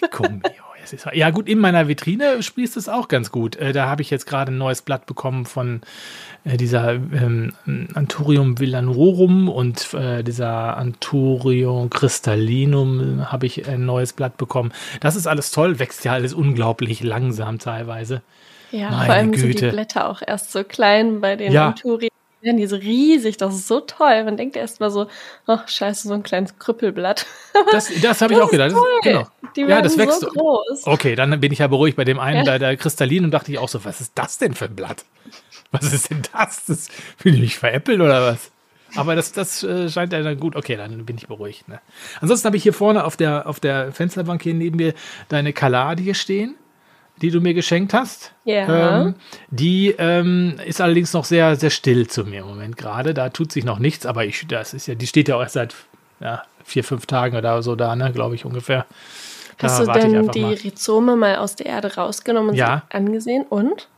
Ja, 1.13 1.31
gut, 1.31 1.47
in 1.47 1.59
meiner 1.59 1.89
Vitrine 1.89 2.43
sprießt 2.43 2.79
es 2.79 2.89
auch 2.89 3.09
ganz 3.09 3.31
gut. 3.31 3.57
Äh, 3.57 3.73
da 3.73 3.87
habe 3.87 4.01
ich 4.01 4.09
jetzt 4.09 4.27
gerade 4.27 4.51
ein 4.51 4.59
neues 4.59 4.81
Blatt 4.81 5.05
bekommen 5.05 5.45
von 5.45 5.83
äh, 6.45 6.57
dieser 6.57 6.93
ähm, 6.93 7.53
Anthurium 7.95 8.59
villanorum 8.59 9.49
und 9.49 9.95
äh, 9.95 10.23
dieser 10.23 10.77
Anthurium 10.77 11.91
crystallinum 11.91 13.31
habe 13.33 13.47
ich 13.47 13.67
ein 13.69 13.87
neues 13.87 14.13
Blatt 14.13 14.37
bekommen. 14.37 14.73
Das 15.01 15.17
ist 15.17 15.27
alles 15.27 15.51
toll, 15.51 15.79
wächst 15.79 16.05
ja 16.05 16.13
alles 16.13 16.35
unglaublich 16.35 17.03
langsam 17.03 17.59
teilweise. 17.59 18.23
Ja, 18.71 18.91
Meine 18.91 19.05
vor 19.05 19.15
allem 19.15 19.33
Güte. 19.33 19.47
sind 19.47 19.61
die 19.61 19.69
Blätter 19.69 20.09
auch 20.09 20.23
erst 20.27 20.53
so 20.53 20.65
klein 20.65 21.21
bei 21.21 21.37
den 21.37 21.53
ja. 21.53 21.69
Anthurien 21.69 22.11
werden 22.45 22.59
die 22.59 22.67
so 22.67 22.77
riesig, 22.77 23.39
das 23.39 23.55
ist 23.55 23.67
so 23.67 23.81
toll. 23.81 24.23
Man 24.25 24.37
denkt 24.37 24.55
erst 24.55 24.79
mal 24.79 24.91
so, 24.91 25.07
ach 25.47 25.67
scheiße, 25.67 26.07
so 26.07 26.15
ein 26.15 26.23
kleines 26.23 26.59
Krüppelblatt. 26.59 27.27
Das, 27.71 27.89
das 28.03 28.21
habe 28.21 28.35
ich 28.35 28.41
auch 28.41 28.51
gedacht. 28.51 28.73
Das, 28.73 28.81
genau. 29.03 29.27
Die 29.57 29.61
ja, 29.61 29.81
das 29.81 29.97
wächst 29.97 30.21
so 30.21 30.27
groß. 30.27 30.87
Okay, 30.87 31.15
dann 31.15 31.41
bin 31.41 31.53
ich 31.53 31.61
ja 31.61 31.69
beruhigt 31.69 31.97
bei 31.97 32.05
dem 32.05 32.19
einen, 32.19 32.39
ja. 32.39 32.45
da 32.45 32.59
der 32.59 32.77
Kristallin 32.77 33.25
und 33.25 33.31
dachte 33.31 33.53
ich 33.53 33.59
auch 33.59 33.69
so, 33.69 33.85
was 33.85 34.01
ist 34.01 34.13
das 34.17 34.39
denn 34.39 34.55
für 34.55 34.65
ein 34.65 34.75
Blatt? 34.75 35.05
Was 35.75 35.93
ist 35.93 36.11
denn 36.11 36.23
das? 36.33 36.65
Das 36.67 36.89
will 37.23 37.35
ich 37.35 37.41
mich 37.41 37.59
veräppeln 37.59 38.01
oder 38.01 38.23
was? 38.23 38.51
Aber 38.97 39.17
das, 39.17 39.33
das 39.33 39.63
äh, 39.65 39.89
scheint 39.89 40.13
ja 40.13 40.23
dann 40.23 40.39
gut. 40.39 40.55
Okay, 40.55 40.77
dann 40.77 41.05
bin 41.05 41.17
ich 41.17 41.27
beruhigt. 41.27 41.69
Ne? 41.69 41.81
Ansonsten 42.21 42.47
habe 42.47 42.57
ich 42.57 42.63
hier 42.63 42.73
vorne 42.73 43.05
auf 43.05 43.17
der, 43.17 43.49
auf 43.49 43.59
der 43.59 43.93
Fensterbank 43.93 44.43
hier 44.43 44.55
neben 44.55 44.77
mir 44.77 44.95
deine 45.29 45.53
Kaladie 45.53 46.15
stehen 46.15 46.55
die 47.23 47.31
du 47.31 47.41
mir 47.41 47.55
geschenkt 47.55 47.95
hast. 47.95 48.33
Ja. 48.45 49.03
Ähm, 49.03 49.15
die 49.51 49.95
ähm, 49.99 50.57
ist 50.65 50.81
allerdings 50.81 51.13
noch 51.13 51.25
sehr, 51.25 51.57
sehr 51.57 51.71
still 51.71 52.09
zu 52.09 52.25
mir 52.25 52.41
im 52.41 52.49
Moment 52.49 52.77
gerade. 52.77 53.15
Da 53.15 53.29
tut 53.29 53.53
sich 53.53 53.65
noch 53.65 53.79
nichts, 53.79 54.05
aber 54.07 54.25
ich, 54.25 54.47
das 54.49 54.75
ist 54.75 54.87
ja, 54.87 54.95
die 54.95 55.07
steht 55.07 55.29
ja 55.29 55.37
auch 55.37 55.41
erst 55.41 55.55
seit 55.55 55.75
ja, 56.21 56.43
vier, 56.65 56.85
fünf 56.85 57.07
Tagen 57.07 57.37
oder 57.37 57.63
so 57.63 57.77
da, 57.77 57.95
ne, 57.95 58.13
glaube 58.13 58.35
ich 58.35 58.45
ungefähr. 58.45 58.87
Hast 59.63 59.87
da 59.87 59.93
du 59.93 60.01
denn 60.01 60.29
die 60.33 60.41
mal. 60.41 60.55
Rhizome 60.55 61.15
mal 61.15 61.37
aus 61.37 61.55
der 61.55 61.67
Erde 61.67 61.95
rausgenommen 61.95 62.51
und 62.51 62.57
ja. 62.57 62.83
angesehen? 62.91 63.45
Und? 63.49 63.89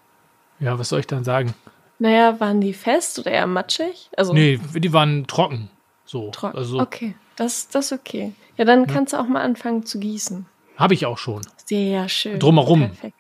Ja, 0.61 0.79
was 0.79 0.89
soll 0.89 1.01
ich 1.01 1.07
dann 1.07 1.25
sagen? 1.25 1.55
Naja, 1.99 2.41
waren 2.41 2.61
die 2.61 2.75
fest 2.75 3.19
oder 3.19 3.31
eher 3.31 3.47
matschig? 3.47 4.11
Also, 4.17 4.33
nee, 4.33 4.61
die 4.75 4.93
waren 4.93 5.27
trocken. 5.27 5.71
So. 6.05 6.31
Trocken. 6.31 6.57
Also, 6.57 6.81
okay, 6.81 7.15
das, 7.37 7.69
das 7.69 7.87
ist 7.87 7.99
okay. 7.99 8.33
Ja, 8.57 8.65
dann 8.65 8.81
ja. 8.81 8.87
kannst 8.87 9.13
du 9.13 9.19
auch 9.19 9.27
mal 9.27 9.43
anfangen 9.43 9.85
zu 9.85 9.99
gießen. 9.99 10.47
Habe 10.77 10.95
ich 10.95 11.07
auch 11.07 11.19
schon. 11.19 11.43
Sehr 11.65 12.09
schön. 12.09 12.39
Drumherum. 12.39 12.81
Perfekt. 12.81 13.15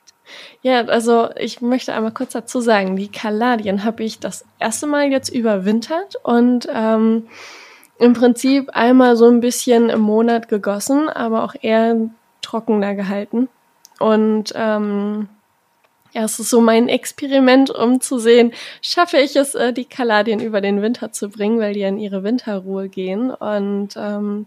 Ja, 0.62 0.84
also 0.86 1.30
ich 1.36 1.60
möchte 1.60 1.94
einmal 1.94 2.12
kurz 2.12 2.32
dazu 2.32 2.60
sagen, 2.60 2.96
die 2.96 3.08
Kaladien 3.08 3.84
habe 3.84 4.02
ich 4.02 4.18
das 4.18 4.44
erste 4.58 4.86
Mal 4.86 5.10
jetzt 5.10 5.28
überwintert 5.28 6.16
und 6.22 6.68
ähm, 6.72 7.28
im 7.98 8.12
Prinzip 8.12 8.70
einmal 8.70 9.16
so 9.16 9.26
ein 9.26 9.40
bisschen 9.40 9.88
im 9.88 10.00
Monat 10.00 10.48
gegossen, 10.48 11.08
aber 11.08 11.44
auch 11.44 11.54
eher 11.60 11.96
trockener 12.42 12.94
gehalten. 12.94 13.48
Und 13.98 14.52
ähm, 14.54 15.28
ja, 16.16 16.24
es 16.24 16.38
ist 16.38 16.48
so 16.48 16.62
mein 16.62 16.88
Experiment, 16.88 17.68
um 17.68 18.00
zu 18.00 18.18
sehen, 18.18 18.52
schaffe 18.80 19.18
ich 19.18 19.36
es, 19.36 19.54
äh, 19.54 19.74
die 19.74 19.84
Kaladien 19.84 20.40
über 20.40 20.62
den 20.62 20.80
Winter 20.80 21.12
zu 21.12 21.28
bringen, 21.28 21.60
weil 21.60 21.74
die 21.74 21.82
in 21.82 21.98
ihre 21.98 22.24
Winterruhe 22.24 22.88
gehen. 22.88 23.30
Und 23.30 23.90
ähm, 23.98 24.46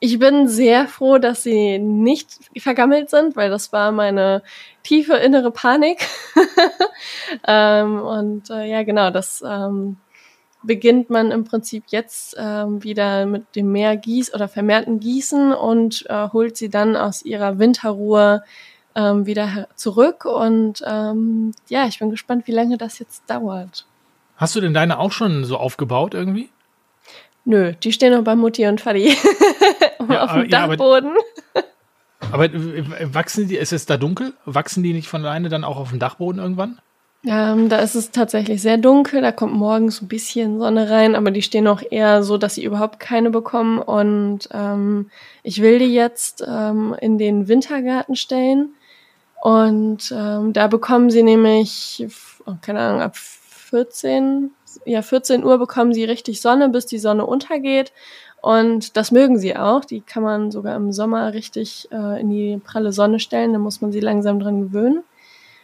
ich 0.00 0.18
bin 0.18 0.48
sehr 0.48 0.86
froh, 0.88 1.16
dass 1.16 1.44
sie 1.44 1.78
nicht 1.78 2.28
vergammelt 2.58 3.08
sind, 3.08 3.36
weil 3.36 3.48
das 3.48 3.72
war 3.72 3.90
meine 3.90 4.42
tiefe 4.82 5.14
innere 5.14 5.50
Panik. 5.50 6.06
ähm, 7.48 7.98
und 8.02 8.50
äh, 8.50 8.66
ja, 8.66 8.82
genau, 8.82 9.08
das 9.08 9.42
ähm, 9.46 9.96
beginnt 10.62 11.08
man 11.08 11.30
im 11.30 11.44
Prinzip 11.44 11.84
jetzt 11.88 12.36
ähm, 12.38 12.84
wieder 12.84 13.24
mit 13.24 13.56
dem 13.56 13.72
mehr 13.72 13.96
Gieß 13.96 14.34
oder 14.34 14.46
vermehrten 14.46 15.00
Gießen 15.00 15.54
und 15.54 16.04
äh, 16.10 16.28
holt 16.34 16.58
sie 16.58 16.68
dann 16.68 16.96
aus 16.96 17.22
ihrer 17.22 17.58
Winterruhe 17.58 18.42
ähm, 18.94 19.26
wieder 19.26 19.68
zurück. 19.74 20.24
Und 20.24 20.82
ähm, 20.86 21.52
ja, 21.68 21.86
ich 21.86 21.98
bin 21.98 22.10
gespannt, 22.10 22.46
wie 22.46 22.52
lange 22.52 22.78
das 22.78 22.98
jetzt 22.98 23.28
dauert. 23.28 23.86
Hast 24.36 24.56
du 24.56 24.60
denn 24.60 24.74
deine 24.74 24.98
auch 24.98 25.12
schon 25.12 25.44
so 25.44 25.56
aufgebaut 25.56 26.14
irgendwie? 26.14 26.50
Nö, 27.44 27.72
die 27.72 27.92
stehen 27.92 28.12
noch 28.12 28.24
bei 28.24 28.36
Mutti 28.36 28.66
und 28.66 28.80
Fadi 28.80 29.16
ja, 30.08 30.24
auf 30.24 30.32
dem 30.32 30.48
ja, 30.48 30.66
Dachboden. 30.66 31.12
Aber, 32.30 32.44
aber, 32.44 32.54
äh, 32.54 33.14
wachsen 33.14 33.48
die, 33.48 33.56
ist 33.56 33.72
es 33.72 33.86
da 33.86 33.96
dunkel? 33.96 34.32
Wachsen 34.44 34.82
die 34.82 34.92
nicht 34.92 35.08
von 35.08 35.24
alleine 35.24 35.48
dann 35.48 35.64
auch 35.64 35.76
auf 35.76 35.90
dem 35.90 35.98
Dachboden 35.98 36.40
irgendwann? 36.40 36.78
Ähm, 37.24 37.68
da 37.68 37.78
ist 37.78 37.94
es 37.94 38.10
tatsächlich 38.10 38.62
sehr 38.62 38.78
dunkel, 38.78 39.22
da 39.22 39.30
kommt 39.30 39.54
morgens 39.54 40.02
ein 40.02 40.08
bisschen 40.08 40.58
Sonne 40.58 40.90
rein, 40.90 41.14
aber 41.14 41.30
die 41.30 41.42
stehen 41.42 41.68
auch 41.68 41.80
eher 41.88 42.24
so, 42.24 42.36
dass 42.36 42.56
sie 42.56 42.64
überhaupt 42.64 42.98
keine 42.98 43.30
bekommen. 43.30 43.78
Und 43.78 44.48
ähm, 44.52 45.08
ich 45.44 45.62
will 45.62 45.78
die 45.78 45.94
jetzt 45.94 46.44
ähm, 46.46 46.96
in 47.00 47.18
den 47.18 47.46
Wintergarten 47.46 48.16
stellen. 48.16 48.74
Und 49.42 50.14
ähm, 50.16 50.52
da 50.52 50.68
bekommen 50.68 51.10
sie 51.10 51.24
nämlich, 51.24 52.06
oh, 52.46 52.54
keine 52.62 52.78
Ahnung, 52.78 53.00
ab 53.00 53.16
14, 53.16 54.52
ja, 54.84 55.02
14 55.02 55.42
Uhr 55.42 55.58
bekommen 55.58 55.92
sie 55.92 56.04
richtig 56.04 56.40
Sonne, 56.40 56.68
bis 56.68 56.86
die 56.86 57.00
Sonne 57.00 57.26
untergeht. 57.26 57.92
Und 58.40 58.96
das 58.96 59.10
mögen 59.10 59.38
sie 59.38 59.56
auch. 59.56 59.84
Die 59.84 60.00
kann 60.00 60.22
man 60.22 60.52
sogar 60.52 60.76
im 60.76 60.92
Sommer 60.92 61.34
richtig 61.34 61.88
äh, 61.90 62.20
in 62.20 62.30
die 62.30 62.60
pralle 62.62 62.92
Sonne 62.92 63.18
stellen. 63.18 63.52
Da 63.52 63.58
muss 63.58 63.80
man 63.80 63.90
sie 63.90 63.98
langsam 63.98 64.38
dran 64.38 64.60
gewöhnen. 64.60 65.02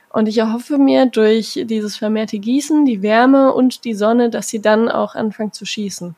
Und 0.08 0.26
ich 0.26 0.38
erhoffe 0.38 0.76
mir 0.76 1.06
durch 1.06 1.64
dieses 1.64 1.96
vermehrte 1.96 2.40
Gießen, 2.40 2.84
die 2.84 3.00
Wärme 3.02 3.52
und 3.52 3.84
die 3.84 3.94
Sonne, 3.94 4.28
dass 4.28 4.48
sie 4.48 4.60
dann 4.60 4.88
auch 4.88 5.14
anfangen 5.14 5.52
zu 5.52 5.64
schießen. 5.64 6.16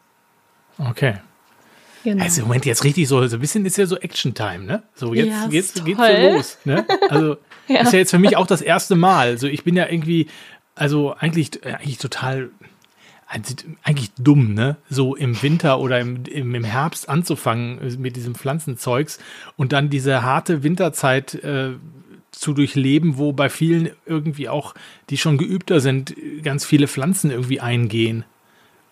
Okay. 0.79 1.17
Genau. 2.05 2.23
Also 2.23 2.43
im 2.43 2.49
Moment 2.49 2.67
jetzt 2.67 2.85
richtig 2.85 3.09
so, 3.09 3.27
so 3.27 3.37
ein 3.37 3.41
bisschen 3.41 3.67
ist 3.67 3.77
ja 3.77 3.87
so 3.87 3.97
Action-Time, 3.97 4.65
ne? 4.65 4.83
So 4.95 5.13
jetzt, 5.13 5.29
ja, 5.29 5.49
jetzt 5.51 5.85
geht's 5.85 6.01
so 6.01 6.33
los, 6.33 6.59
ne? 6.65 6.87
Also 7.09 7.37
ja. 7.69 7.83
ist 7.83 7.93
ja 7.93 7.99
jetzt 7.99 8.11
für 8.11 8.19
mich 8.19 8.37
auch 8.37 8.47
das 8.47 8.63
erste 8.63 8.97
Mal. 8.97 9.29
Also 9.29 9.47
ich 9.47 9.65
bin 9.65 9.77
ja 9.77 9.87
irgendwie, 9.89 10.29
also 10.75 11.15
eigentlich, 11.15 11.65
eigentlich 11.65 11.99
total 11.99 12.51
also 13.27 13.55
eigentlich 13.85 14.11
dumm, 14.19 14.55
ne? 14.55 14.77
So 14.89 15.15
im 15.15 15.41
Winter 15.41 15.79
oder 15.79 16.01
im, 16.01 16.25
im, 16.25 16.55
im, 16.55 16.65
Herbst 16.65 17.09
anzufangen 17.09 17.79
mit 18.01 18.17
diesem 18.17 18.35
Pflanzenzeugs 18.35 19.21
und 19.57 19.73
dann 19.73 19.89
diese 19.89 20.23
harte 20.23 20.65
Winterzeit 20.65 21.35
äh, 21.35 21.75
zu 22.33 22.55
durchleben, 22.55 23.19
wo 23.19 23.33
bei 23.33 23.49
vielen 23.49 23.91
irgendwie 24.05 24.49
auch, 24.49 24.75
die 25.11 25.17
schon 25.17 25.39
geübter 25.39 25.81
sind, 25.81 26.15
ganz 26.43 26.65
viele 26.65 26.89
Pflanzen 26.89 27.31
irgendwie 27.31 27.61
eingehen. 27.61 28.25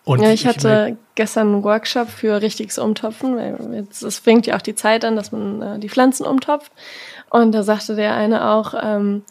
Und 0.09 0.21
ja, 0.21 0.31
ich 0.31 0.47
hatte 0.47 0.89
ich 0.91 1.15
gestern 1.15 1.53
einen 1.53 1.63
Workshop 1.63 2.09
für 2.09 2.41
richtiges 2.41 2.77
Umtopfen, 2.79 3.35
weil 3.37 3.57
jetzt, 3.73 4.01
es 4.01 4.19
fängt 4.19 4.47
ja 4.47 4.55
auch 4.55 4.61
die 4.61 4.75
Zeit 4.75 5.05
an, 5.05 5.15
dass 5.15 5.31
man 5.31 5.61
äh, 5.61 5.79
die 5.79 5.89
Pflanzen 5.89 6.25
umtopft. 6.25 6.71
Und 7.29 7.51
da 7.51 7.63
sagte 7.63 7.95
der 7.95 8.15
eine 8.15 8.49
auch, 8.49 8.73
ähm, 8.81 9.23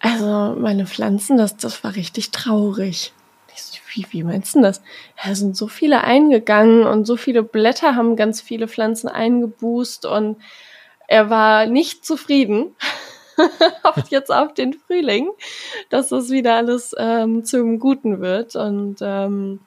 also 0.00 0.56
meine 0.58 0.86
Pflanzen, 0.86 1.36
das, 1.36 1.56
das 1.56 1.84
war 1.84 1.94
richtig 1.94 2.30
traurig 2.30 3.12
wie, 3.94 4.06
wie 4.10 4.22
meinst 4.22 4.54
du 4.54 4.60
das? 4.60 4.82
Ja, 5.24 5.34
sind 5.34 5.56
so 5.56 5.68
viele 5.68 6.02
eingegangen 6.02 6.86
und 6.86 7.06
so 7.06 7.16
viele 7.16 7.42
Blätter 7.42 7.96
haben 7.96 8.16
ganz 8.16 8.40
viele 8.40 8.68
Pflanzen 8.68 9.08
eingeboost 9.08 10.06
und 10.06 10.36
er 11.06 11.30
war 11.30 11.66
nicht 11.66 12.04
zufrieden. 12.04 12.74
hofft 13.84 14.10
jetzt 14.10 14.32
auf 14.32 14.52
den 14.54 14.72
Frühling, 14.74 15.30
dass 15.90 16.08
das 16.08 16.30
wieder 16.30 16.56
alles 16.56 16.94
ähm, 16.98 17.44
zum 17.44 17.78
Guten 17.78 18.20
wird. 18.20 18.56
Und 18.56 18.96
ähm, 19.00 19.60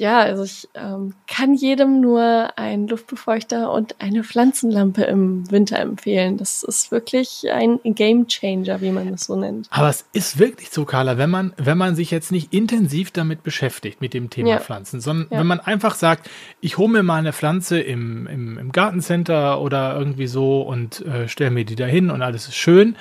ja, 0.00 0.20
also 0.20 0.44
ich 0.44 0.66
ähm, 0.74 1.12
kann 1.26 1.52
jedem 1.52 2.00
nur 2.00 2.58
einen 2.58 2.88
Luftbefeuchter 2.88 3.70
und 3.70 4.00
eine 4.00 4.24
Pflanzenlampe 4.24 5.02
im 5.04 5.50
Winter 5.50 5.78
empfehlen. 5.78 6.38
Das 6.38 6.62
ist 6.62 6.90
wirklich 6.90 7.44
ein 7.52 7.78
Game 7.84 8.26
Changer, 8.26 8.80
wie 8.80 8.92
man 8.92 9.10
das 9.12 9.24
so 9.24 9.36
nennt. 9.36 9.68
Aber 9.70 9.90
es 9.90 10.06
ist 10.14 10.38
wirklich 10.38 10.70
so, 10.70 10.86
Carla, 10.86 11.18
wenn 11.18 11.28
man, 11.28 11.52
wenn 11.58 11.76
man 11.76 11.94
sich 11.96 12.10
jetzt 12.10 12.32
nicht 12.32 12.54
intensiv 12.54 13.10
damit 13.10 13.42
beschäftigt, 13.42 14.00
mit 14.00 14.14
dem 14.14 14.30
Thema 14.30 14.48
ja. 14.48 14.58
Pflanzen, 14.58 15.02
sondern 15.02 15.28
ja. 15.30 15.38
wenn 15.38 15.46
man 15.46 15.60
einfach 15.60 15.94
sagt, 15.94 16.30
ich 16.62 16.78
hole 16.78 16.88
mir 16.88 17.02
mal 17.02 17.18
eine 17.18 17.34
Pflanze 17.34 17.78
im, 17.78 18.26
im, 18.26 18.56
im 18.56 18.72
Gartencenter 18.72 19.60
oder 19.60 19.98
irgendwie 19.98 20.28
so 20.28 20.62
und 20.62 21.04
äh, 21.04 21.28
stelle 21.28 21.50
mir 21.50 21.66
die 21.66 21.76
da 21.76 21.84
hin 21.84 22.10
und 22.10 22.22
alles 22.22 22.48
ist 22.48 22.56
schön. 22.56 22.96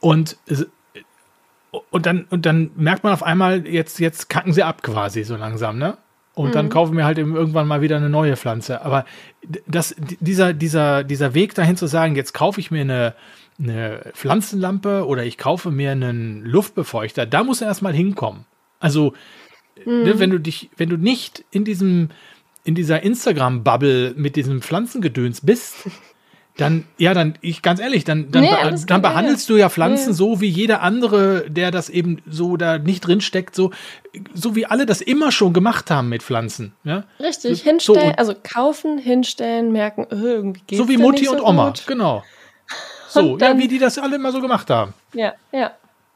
Und 0.00 0.38
und 1.90 2.06
dann, 2.06 2.26
und 2.30 2.46
dann 2.46 2.70
merkt 2.74 3.04
man 3.04 3.12
auf 3.12 3.22
einmal, 3.22 3.64
jetzt, 3.66 4.00
jetzt 4.00 4.28
kacken 4.28 4.52
sie 4.52 4.64
ab 4.64 4.82
quasi 4.82 5.22
so 5.22 5.36
langsam, 5.36 5.78
ne? 5.78 5.98
Und 6.40 6.48
mhm. 6.48 6.52
dann 6.54 6.68
kaufen 6.70 6.96
wir 6.96 7.04
halt 7.04 7.18
eben 7.18 7.36
irgendwann 7.36 7.68
mal 7.68 7.82
wieder 7.82 7.98
eine 7.98 8.08
neue 8.08 8.34
Pflanze. 8.34 8.80
Aber 8.82 9.04
das, 9.66 9.94
dieser, 10.20 10.54
dieser, 10.54 11.04
dieser 11.04 11.34
Weg 11.34 11.54
dahin 11.54 11.76
zu 11.76 11.86
sagen, 11.86 12.16
jetzt 12.16 12.32
kaufe 12.32 12.60
ich 12.60 12.70
mir 12.70 12.80
eine, 12.80 13.14
eine 13.58 14.10
Pflanzenlampe 14.14 15.06
oder 15.06 15.22
ich 15.22 15.36
kaufe 15.36 15.70
mir 15.70 15.92
einen 15.92 16.42
Luftbefeuchter, 16.46 17.26
da 17.26 17.44
muss 17.44 17.60
er 17.60 17.68
erstmal 17.68 17.92
hinkommen. 17.92 18.46
Also, 18.78 19.12
mhm. 19.84 20.02
ne, 20.02 20.18
wenn 20.18 20.30
du 20.30 20.40
dich, 20.40 20.70
wenn 20.78 20.88
du 20.88 20.96
nicht 20.96 21.44
in 21.50 21.66
diesem, 21.66 22.08
in 22.64 22.74
dieser 22.74 23.02
Instagram-Bubble 23.02 24.14
mit 24.16 24.34
diesem 24.34 24.62
Pflanzengedöns 24.62 25.42
bist, 25.42 25.90
dann, 26.56 26.84
ja, 26.98 27.14
dann, 27.14 27.34
ich 27.40 27.62
ganz 27.62 27.80
ehrlich, 27.80 28.04
dann, 28.04 28.30
dann, 28.30 28.42
nee, 28.42 28.50
be 28.50 28.84
dann 28.86 29.02
behandelst 29.02 29.48
ja. 29.48 29.54
du 29.54 29.60
ja 29.60 29.68
Pflanzen 29.68 30.10
nee. 30.10 30.14
so 30.14 30.40
wie 30.40 30.48
jeder 30.48 30.82
andere, 30.82 31.48
der 31.48 31.70
das 31.70 31.88
eben 31.88 32.20
so 32.28 32.56
da 32.56 32.78
nicht 32.78 33.00
drin 33.00 33.20
steckt, 33.20 33.54
so, 33.54 33.70
so 34.34 34.56
wie 34.56 34.66
alle 34.66 34.86
das 34.86 35.00
immer 35.00 35.32
schon 35.32 35.52
gemacht 35.52 35.90
haben 35.90 36.08
mit 36.08 36.22
Pflanzen. 36.22 36.74
Ja? 36.84 37.04
Richtig, 37.18 37.58
so, 37.58 37.64
hinstellen, 37.64 38.10
so, 38.10 38.16
also 38.16 38.34
kaufen, 38.42 38.98
hinstellen, 38.98 39.72
merken, 39.72 40.06
oh, 40.10 40.16
irgendwie 40.16 40.60
geht 40.66 40.78
So 40.78 40.88
wie 40.88 40.96
Mutti 40.96 41.28
und 41.28 41.40
Oma, 41.40 41.68
gut. 41.68 41.84
genau. 41.86 42.22
So, 43.08 43.36
ja, 43.38 43.58
wie 43.58 43.66
die 43.66 43.80
das 43.80 43.98
alle 43.98 44.14
immer 44.14 44.30
so 44.30 44.40
gemacht 44.40 44.70
haben. 44.70 44.94
Ja, 45.14 45.34
ja. 45.50 45.72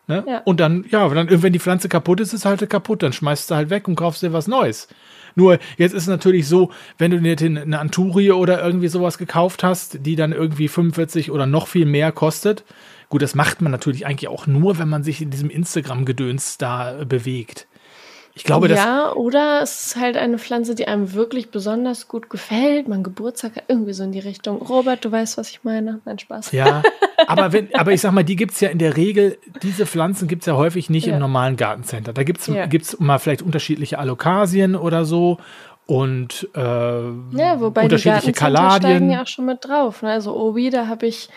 Ne? 0.07 0.25
ja. 0.27 0.43
Und 0.45 0.61
dann, 0.61 0.85
ja, 0.91 1.09
dann, 1.09 1.43
wenn 1.43 1.53
die 1.53 1.59
Pflanze 1.59 1.89
kaputt 1.89 2.21
ist, 2.21 2.33
ist 2.33 2.45
halt 2.45 2.69
kaputt. 2.69 3.03
Dann 3.03 3.13
schmeißt 3.13 3.51
du 3.51 3.55
halt 3.55 3.71
weg 3.71 3.89
und 3.89 3.97
kaufst 3.97 4.23
dir 4.23 4.33
was 4.33 4.47
Neues. 4.47 4.89
Nur 5.35 5.59
jetzt 5.77 5.95
ist 5.95 6.03
es 6.03 6.09
natürlich 6.09 6.47
so, 6.47 6.71
wenn 6.99 7.11
du 7.11 7.21
dir 7.21 7.37
eine 7.47 7.79
Anturie 7.79 8.31
oder 8.31 8.63
irgendwie 8.63 8.89
sowas 8.89 9.19
gekauft 9.19 9.65
hast, 9.65 10.07
die 10.07 10.17
dann 10.17 10.33
irgendwie 10.33 10.69
45 10.69 11.31
oder 11.31 11.47
noch 11.47 11.67
viel 11.67 11.87
mehr 11.87 12.13
kostet. 12.13 12.65
Gut, 13.09 13.23
das 13.23 13.35
macht 13.35 13.61
man 13.61 13.73
natürlich 13.73 14.07
eigentlich 14.07 14.29
auch 14.29 14.47
nur, 14.47 14.79
wenn 14.79 14.89
man 14.89 15.03
sich 15.03 15.21
in 15.21 15.31
diesem 15.31 15.51
Instagram-Gedöns 15.51 16.59
da 16.59 17.05
bewegt. 17.05 17.67
Ich 18.37 18.43
glaube, 18.43 18.67
dass. 18.67 18.79
Ja, 18.79 19.13
oder 19.13 19.61
es 19.63 19.87
ist 19.87 19.97
halt 19.97 20.17
eine 20.17 20.39
Pflanze, 20.39 20.75
die 20.75 20.89
einem 20.89 21.13
wirklich 21.13 21.51
besonders 21.51 22.09
gut 22.09 22.31
gefällt. 22.31 22.89
Man 22.89 23.05
Geburtstag 23.05 23.55
hat 23.55 23.65
irgendwie 23.69 23.93
so 23.93 24.03
in 24.03 24.11
die 24.11 24.19
Richtung. 24.19 24.61
Robert, 24.61 25.05
du 25.05 25.13
weißt, 25.13 25.39
was 25.39 25.51
ich 25.51 25.63
meine. 25.63 26.01
Mein 26.05 26.19
Spaß. 26.19 26.51
Ja, 26.51 26.83
aber, 27.29 27.53
wenn, 27.53 27.73
aber 27.75 27.93
ich 27.93 28.01
sag 28.01 28.13
mal, 28.13 28.25
die 28.25 28.35
gibt 28.35 28.53
es 28.53 28.61
ja 28.61 28.71
in 28.71 28.79
der 28.79 28.97
Regel, 28.97 29.39
diese 29.63 29.87
Pflanzen 29.87 30.27
gibt 30.27 30.43
es 30.43 30.47
ja 30.47 30.57
häufig 30.57 30.91
nicht 30.91 31.07
ja. 31.07 31.15
im 31.15 31.21
normalen 31.21 31.57
Gartencenter. 31.57 32.13
Da 32.13 32.25
gibt 32.25 32.41
es 32.41 32.49
ja. 32.49 32.67
mal 32.99 33.19
vielleicht 33.19 33.43
unterschiedliche 33.43 34.01
Allokasien 34.01 34.75
oder 34.75 35.05
so 35.05 35.39
und 35.87 36.49
äh, 36.55 36.61
ja, 36.61 37.61
wobei 37.61 37.85
unterschiedliche 37.85 38.29
die 38.29 38.33
Kaladien. 38.33 38.91
steigen 38.91 39.11
ja 39.11 39.23
auch 39.23 39.27
schon 39.27 39.45
mit 39.45 39.65
drauf. 39.65 40.03
Ne? 40.03 40.11
Also 40.11 40.35
Obi, 40.35 40.71
da 40.71 40.87
habe 40.87 41.07
ich 41.07 41.29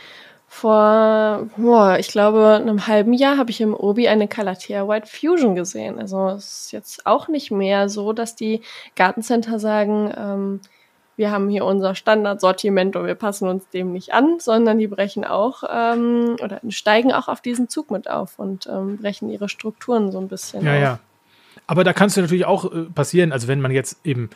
vor, 0.58 1.50
boah, 1.56 1.98
ich 2.00 2.08
glaube, 2.08 2.56
einem 2.56 2.88
halben 2.88 3.13
Jahr 3.13 3.38
habe 3.38 3.52
ich 3.52 3.62
im 3.62 3.76
Obi 3.76 4.08
eine 4.08 4.28
Calathea 4.28 4.88
White 4.88 5.08
Fusion 5.08 5.56
gesehen. 5.56 6.00
Also 6.00 6.30
es 6.30 6.63
ist 6.63 6.72
jetzt 6.72 7.06
auch 7.06 7.28
nicht 7.28 7.52
mehr 7.52 7.89
so, 7.89 8.12
dass 8.12 8.36
die 8.36 8.62
Gartencenter 8.96 9.60
sagen, 9.60 10.12
ähm, 10.17 10.62
wir 11.15 11.32
haben 11.32 11.50
hier 11.50 11.63
unser 11.63 11.93
Standardsortiment 11.93 12.96
und 12.96 13.06
wir 13.06 13.15
passen 13.15 13.48
uns 13.48 13.70
dem 13.70 13.91
nicht 13.91 14.13
an, 14.13 14.39
sondern 14.39 14.80
die 14.80 14.88
brechen 14.88 15.26
auch 15.26 15.63
ähm, 15.70 16.38
oder 16.43 16.60
steigen 16.70 17.12
auch 17.12 17.28
auf 17.28 17.41
diesen 17.41 17.70
Zug 17.70 17.91
mit 17.91 18.10
auf 18.10 18.39
und 18.39 18.67
ähm, 18.67 18.98
brechen 18.98 19.30
ihre 19.30 19.50
Strukturen 19.50 20.12
so 20.12 20.20
ein 20.20 20.28
bisschen. 20.28 20.65
Ja, 20.65 20.74
auf. 20.74 20.82
ja. 20.82 21.00
Aber 21.67 21.84
da 21.84 21.93
kann 21.93 22.08
es 22.08 22.17
natürlich 22.17 22.46
auch 22.46 22.72
äh, 22.72 22.84
passieren, 22.86 23.32
also 23.32 23.48
wenn 23.48 23.62
man 23.62 23.72
jetzt 23.72 24.06
eben 24.06 24.30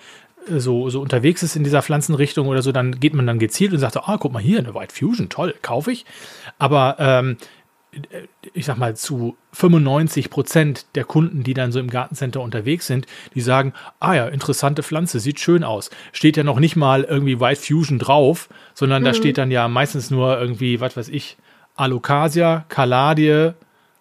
so, 0.47 0.89
so 0.89 1.01
unterwegs 1.01 1.43
ist 1.43 1.56
in 1.56 1.63
dieser 1.63 1.82
Pflanzenrichtung 1.82 2.47
oder 2.47 2.62
so, 2.62 2.71
dann 2.71 2.99
geht 2.99 3.13
man 3.13 3.27
dann 3.27 3.39
gezielt 3.39 3.73
und 3.73 3.80
sagt, 3.80 3.97
ah, 3.97 4.17
guck 4.19 4.32
mal 4.32 4.41
hier, 4.41 4.60
eine 4.60 4.73
White 4.73 4.95
Fusion, 4.95 5.30
toll, 5.30 5.56
kaufe 5.62 5.91
ich. 5.91 6.06
Aber 6.58 6.95
ähm, 6.99 7.38
ich 8.54 8.65
sag 8.65 8.77
mal, 8.77 8.95
zu 8.95 9.36
95 9.54 10.30
Prozent 10.30 10.86
der 10.95 11.04
Kunden, 11.04 11.43
die 11.43 11.54
dann 11.54 11.71
so 11.71 11.80
im 11.80 11.89
Gartencenter 11.89 12.41
unterwegs 12.41 12.88
sind, 12.88 13.06
die 13.36 13.41
sagen, 13.41 13.73
ah 13.99 14.13
ja, 14.13 14.27
interessante 14.27 14.82
Pflanze, 14.82 15.19
sieht 15.19 15.39
schön 15.39 15.63
aus. 15.63 15.89
Steht 16.13 16.38
ja 16.38 16.43
noch 16.43 16.60
nicht 16.60 16.75
mal 16.75 17.04
irgendwie 17.04 17.39
White 17.39 17.62
Fusion 17.62 17.99
drauf, 17.99 18.47
sondern 18.73 19.01
mhm. 19.01 19.08
da 19.08 19.13
steht 19.13 19.38
dann 19.38 19.51
ja 19.51 19.67
meistens 19.67 20.10
nur 20.10 20.39
irgendwie, 20.39 20.80
was 20.80 20.95
weiß 20.95 21.10
ich, 21.10 21.38
Alocasia, 21.75 22.65
Kaladie, 22.69 23.51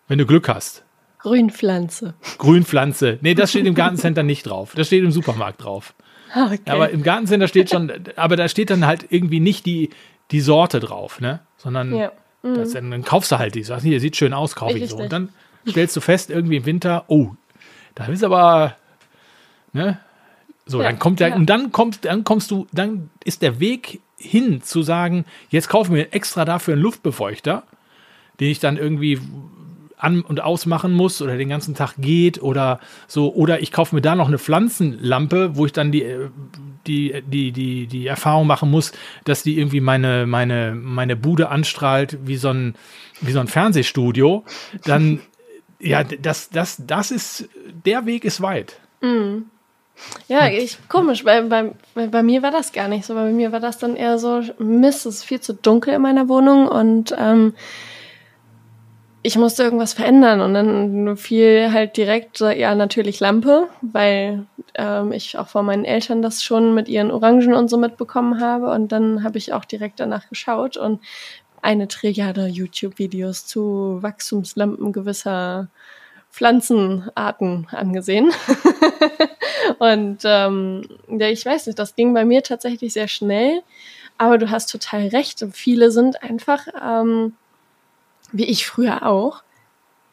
wenn 0.06 0.18
du 0.18 0.26
Glück 0.26 0.48
hast. 0.48 0.84
Grünpflanze. 1.18 2.14
Grünpflanze. 2.38 3.18
Nee, 3.20 3.34
das 3.34 3.50
steht 3.50 3.66
im 3.66 3.74
Gartencenter 3.74 4.22
nicht 4.22 4.44
drauf. 4.44 4.72
Das 4.74 4.86
steht 4.86 5.04
im 5.04 5.10
Supermarkt 5.10 5.62
drauf. 5.64 5.94
Okay. 6.36 6.60
Aber 6.66 6.90
im 6.90 7.02
Gartencenter 7.02 7.48
steht 7.48 7.70
schon, 7.70 7.92
aber 8.16 8.36
da 8.36 8.48
steht 8.48 8.70
dann 8.70 8.86
halt 8.86 9.06
irgendwie 9.10 9.40
nicht 9.40 9.66
die, 9.66 9.90
die 10.30 10.40
Sorte 10.40 10.80
drauf, 10.80 11.20
ne? 11.20 11.40
Sondern 11.56 11.94
ja. 11.94 12.12
mhm. 12.42 12.54
das, 12.54 12.72
dann 12.72 13.04
kaufst 13.04 13.32
du 13.32 13.38
halt 13.38 13.54
die. 13.54 13.62
Sagst, 13.62 13.84
hier, 13.84 14.00
sieht 14.00 14.16
schön 14.16 14.32
aus, 14.32 14.54
kaufe 14.54 14.76
ich, 14.76 14.84
ich 14.84 14.90
so. 14.90 14.96
Und 14.96 15.12
dann 15.12 15.30
stellst 15.68 15.96
du 15.96 16.00
fest, 16.00 16.30
irgendwie 16.30 16.56
im 16.56 16.66
Winter, 16.66 17.04
oh, 17.08 17.32
da 17.94 18.06
ist 18.06 18.24
aber, 18.24 18.76
ne? 19.72 19.98
So, 20.66 20.78
ja, 20.78 20.84
dann 20.84 20.98
kommt 20.98 21.20
der, 21.20 21.30
ja. 21.30 21.34
und 21.34 21.46
dann 21.46 21.72
kommst, 21.72 22.04
dann 22.04 22.22
kommst 22.22 22.50
du, 22.50 22.66
dann 22.72 23.10
ist 23.24 23.42
der 23.42 23.58
Weg 23.58 24.00
hin 24.16 24.62
zu 24.62 24.82
sagen, 24.82 25.24
jetzt 25.48 25.68
kaufen 25.68 25.94
wir 25.94 26.14
extra 26.14 26.44
dafür 26.44 26.74
einen 26.74 26.82
Luftbefeuchter, 26.82 27.64
den 28.38 28.50
ich 28.50 28.60
dann 28.60 28.76
irgendwie 28.76 29.18
an- 30.00 30.22
und 30.22 30.40
ausmachen 30.40 30.92
muss 30.92 31.20
oder 31.22 31.36
den 31.36 31.48
ganzen 31.48 31.74
Tag 31.74 31.94
geht 31.98 32.42
oder 32.42 32.80
so. 33.06 33.32
Oder 33.32 33.60
ich 33.60 33.72
kaufe 33.72 33.94
mir 33.94 34.00
da 34.00 34.14
noch 34.14 34.28
eine 34.28 34.38
Pflanzenlampe, 34.38 35.56
wo 35.56 35.66
ich 35.66 35.72
dann 35.72 35.92
die, 35.92 36.06
die, 36.86 37.22
die, 37.26 37.52
die, 37.52 37.86
die 37.86 38.06
Erfahrung 38.06 38.46
machen 38.46 38.70
muss, 38.70 38.92
dass 39.24 39.42
die 39.42 39.58
irgendwie 39.58 39.80
meine, 39.80 40.26
meine, 40.26 40.74
meine 40.74 41.16
Bude 41.16 41.48
anstrahlt 41.50 42.18
wie 42.24 42.36
so 42.36 42.48
ein, 42.48 42.74
wie 43.20 43.32
so 43.32 43.40
ein 43.40 43.48
Fernsehstudio. 43.48 44.44
Dann, 44.84 45.20
ja, 45.78 46.04
das, 46.04 46.50
das, 46.50 46.82
das 46.86 47.10
ist, 47.10 47.48
der 47.84 48.06
Weg 48.06 48.24
ist 48.24 48.40
weit. 48.40 48.76
Mhm. 49.00 49.46
Ja, 50.28 50.48
ich, 50.48 50.78
komisch, 50.88 51.24
bei, 51.24 51.42
bei, 51.42 51.72
bei 51.94 52.22
mir 52.22 52.42
war 52.42 52.50
das 52.50 52.72
gar 52.72 52.88
nicht 52.88 53.04
so. 53.04 53.14
Bei 53.14 53.30
mir 53.30 53.52
war 53.52 53.60
das 53.60 53.76
dann 53.76 53.96
eher 53.96 54.18
so, 54.18 54.42
Mist, 54.58 55.04
es 55.04 55.16
ist 55.16 55.24
viel 55.24 55.40
zu 55.40 55.52
dunkel 55.52 55.92
in 55.92 56.00
meiner 56.00 56.28
Wohnung 56.28 56.68
und 56.68 57.14
ähm, 57.18 57.52
ich 59.22 59.36
musste 59.36 59.62
irgendwas 59.62 59.92
verändern 59.92 60.40
und 60.40 60.54
dann 60.54 61.16
fiel 61.16 61.72
halt 61.72 61.96
direkt 61.96 62.40
ja 62.40 62.74
natürlich 62.74 63.20
Lampe, 63.20 63.68
weil 63.82 64.46
ähm, 64.74 65.12
ich 65.12 65.36
auch 65.36 65.48
von 65.48 65.66
meinen 65.66 65.84
Eltern 65.84 66.22
das 66.22 66.42
schon 66.42 66.74
mit 66.74 66.88
ihren 66.88 67.10
Orangen 67.10 67.52
und 67.52 67.68
so 67.68 67.76
mitbekommen 67.76 68.40
habe 68.40 68.70
und 68.70 68.92
dann 68.92 69.22
habe 69.22 69.38
ich 69.38 69.52
auch 69.52 69.64
direkt 69.64 70.00
danach 70.00 70.28
geschaut 70.28 70.76
und 70.76 71.00
eine 71.62 71.88
Trilliarde 71.88 72.46
YouTube-Videos 72.46 73.46
zu 73.46 73.98
Wachstumslampen 74.00 74.92
gewisser 74.92 75.68
Pflanzenarten 76.30 77.66
angesehen. 77.70 78.30
und 79.78 80.18
ähm, 80.24 80.82
ja, 81.08 81.28
ich 81.28 81.44
weiß 81.44 81.66
nicht, 81.66 81.78
das 81.78 81.94
ging 81.96 82.14
bei 82.14 82.24
mir 82.24 82.42
tatsächlich 82.42 82.94
sehr 82.94 83.08
schnell, 83.08 83.62
aber 84.16 84.38
du 84.38 84.48
hast 84.48 84.70
total 84.70 85.08
recht. 85.08 85.44
Viele 85.52 85.90
sind 85.90 86.22
einfach 86.22 86.66
ähm, 86.82 87.34
wie 88.32 88.46
ich 88.46 88.66
früher 88.66 89.06
auch. 89.06 89.42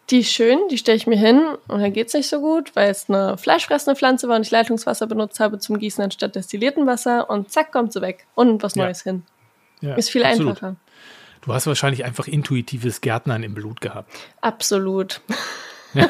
Die 0.10 0.20
ist 0.20 0.32
schön, 0.32 0.60
die 0.72 0.78
stelle 0.78 0.96
ich 0.96 1.06
mir 1.06 1.18
hin 1.18 1.42
und 1.68 1.82
dann 1.82 1.92
geht's 1.92 2.14
nicht 2.14 2.30
so 2.30 2.40
gut, 2.40 2.76
weil 2.76 2.90
es 2.90 3.10
eine 3.10 3.38
fleischfressende 3.38 3.98
Pflanze 3.98 4.30
war 4.30 4.38
und 4.38 4.44
ich 4.44 4.52
Leitungswasser 4.52 5.06
benutzt 5.06 5.42
habe 5.42 5.60
zum 5.60 5.80
Gießen 5.80 6.02
anstatt 6.04 6.36
destillierten 6.36 6.88
Wasser 6.88 7.30
und 7.30 7.52
zack, 7.52 7.74
kommt 7.74 7.92
sie 7.92 8.02
weg 8.02 8.26
und 8.34 8.64
was 8.64 8.78
Neues 8.78 9.04
ja. 9.04 9.12
hin. 9.12 9.24
Ja, 9.82 9.96
ist 9.96 10.10
viel 10.10 10.24
absolut. 10.24 10.52
einfacher. 10.52 10.76
Du 11.42 11.54
hast 11.54 11.68
wahrscheinlich 11.68 12.06
einfach 12.06 12.28
intuitives 12.28 13.02
Gärtnern 13.02 13.44
im 13.44 13.54
Blut 13.54 13.82
gehabt. 13.82 14.12
Absolut. 14.42 15.22
Ja. 15.94 16.10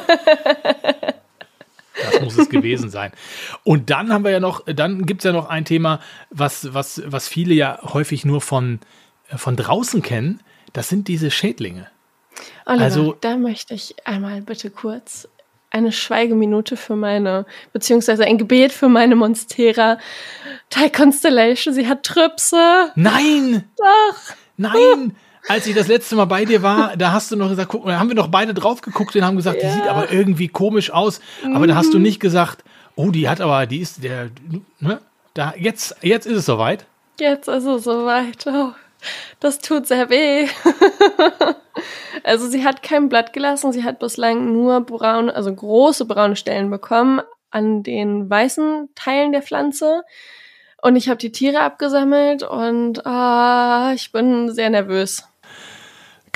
Das 2.02 2.20
muss 2.20 2.38
es 2.38 2.48
gewesen 2.48 2.90
sein. 2.90 3.12
Und 3.64 3.90
dann 3.90 4.12
haben 4.12 4.24
wir 4.24 4.30
ja 4.30 4.40
noch, 4.40 4.64
dann 4.66 5.04
gibt 5.04 5.20
es 5.20 5.24
ja 5.24 5.32
noch 5.32 5.48
ein 5.48 5.64
Thema, 5.64 6.00
was, 6.30 6.72
was, 6.72 7.02
was 7.04 7.28
viele 7.28 7.54
ja 7.54 7.80
häufig 7.82 8.24
nur 8.24 8.40
von, 8.40 8.80
von 9.34 9.56
draußen 9.56 10.02
kennen. 10.02 10.40
Das 10.72 10.88
sind 10.88 11.08
diese 11.08 11.30
Schädlinge. 11.30 11.88
Oliver, 12.68 12.84
also, 12.84 13.16
da 13.20 13.36
möchte 13.36 13.72
ich 13.72 13.96
einmal 14.04 14.42
bitte 14.42 14.70
kurz 14.70 15.26
eine 15.70 15.90
Schweigeminute 15.90 16.76
für 16.76 16.96
meine, 16.96 17.46
beziehungsweise 17.72 18.24
ein 18.24 18.36
Gebet 18.36 18.72
für 18.72 18.88
meine 18.88 19.16
Monstera. 19.16 19.98
Thai 20.68 20.90
Constellation, 20.90 21.72
sie 21.72 21.88
hat 21.88 22.02
Trüpse. 22.02 22.92
Nein! 22.94 23.64
Doch! 23.76 24.34
Nein! 24.58 25.16
Als 25.48 25.66
ich 25.66 25.74
das 25.74 25.88
letzte 25.88 26.14
Mal 26.14 26.26
bei 26.26 26.44
dir 26.44 26.62
war, 26.62 26.94
da 26.96 27.12
hast 27.12 27.30
du 27.30 27.36
noch 27.36 27.48
gesagt, 27.48 27.70
guck, 27.70 27.86
da 27.86 27.98
haben 27.98 28.08
wir 28.08 28.14
noch 28.14 28.28
beide 28.28 28.52
drauf 28.52 28.82
geguckt 28.82 29.16
und 29.16 29.24
haben 29.24 29.36
gesagt, 29.36 29.62
ja. 29.62 29.68
die 29.68 29.74
sieht 29.74 29.88
aber 29.88 30.12
irgendwie 30.12 30.48
komisch 30.48 30.90
aus. 30.90 31.20
Aber 31.42 31.60
mhm. 31.60 31.68
da 31.68 31.74
hast 31.74 31.94
du 31.94 31.96
mhm. 31.96 32.02
nicht 32.02 32.20
gesagt, 32.20 32.64
oh, 32.96 33.10
die 33.10 33.30
hat 33.30 33.40
aber, 33.40 33.64
die 33.64 33.78
ist 33.78 34.04
der, 34.04 34.28
ne? 34.78 35.00
Da, 35.32 35.54
jetzt, 35.56 35.96
jetzt 36.02 36.26
ist 36.26 36.36
es 36.36 36.44
soweit. 36.44 36.84
Jetzt 37.18 37.48
ist 37.48 37.64
es 37.64 37.84
soweit. 37.84 38.46
Oh, 38.46 38.72
das 39.40 39.58
tut 39.58 39.86
sehr 39.86 40.10
weh. 40.10 40.48
also 42.24 42.48
sie 42.48 42.64
hat 42.64 42.82
kein 42.82 43.08
Blatt 43.08 43.32
gelassen, 43.32 43.72
sie 43.72 43.84
hat 43.84 43.98
bislang 43.98 44.52
nur 44.52 44.80
braune, 44.80 45.34
also 45.34 45.54
große 45.54 46.04
braune 46.04 46.36
Stellen 46.36 46.70
bekommen 46.70 47.20
an 47.50 47.82
den 47.82 48.28
weißen 48.28 48.90
Teilen 48.94 49.32
der 49.32 49.42
Pflanze. 49.42 50.02
Und 50.80 50.96
ich 50.96 51.08
habe 51.08 51.18
die 51.18 51.32
Tiere 51.32 51.60
abgesammelt 51.60 52.42
und 52.42 53.04
ah, 53.04 53.92
ich 53.94 54.12
bin 54.12 54.52
sehr 54.52 54.70
nervös. 54.70 55.24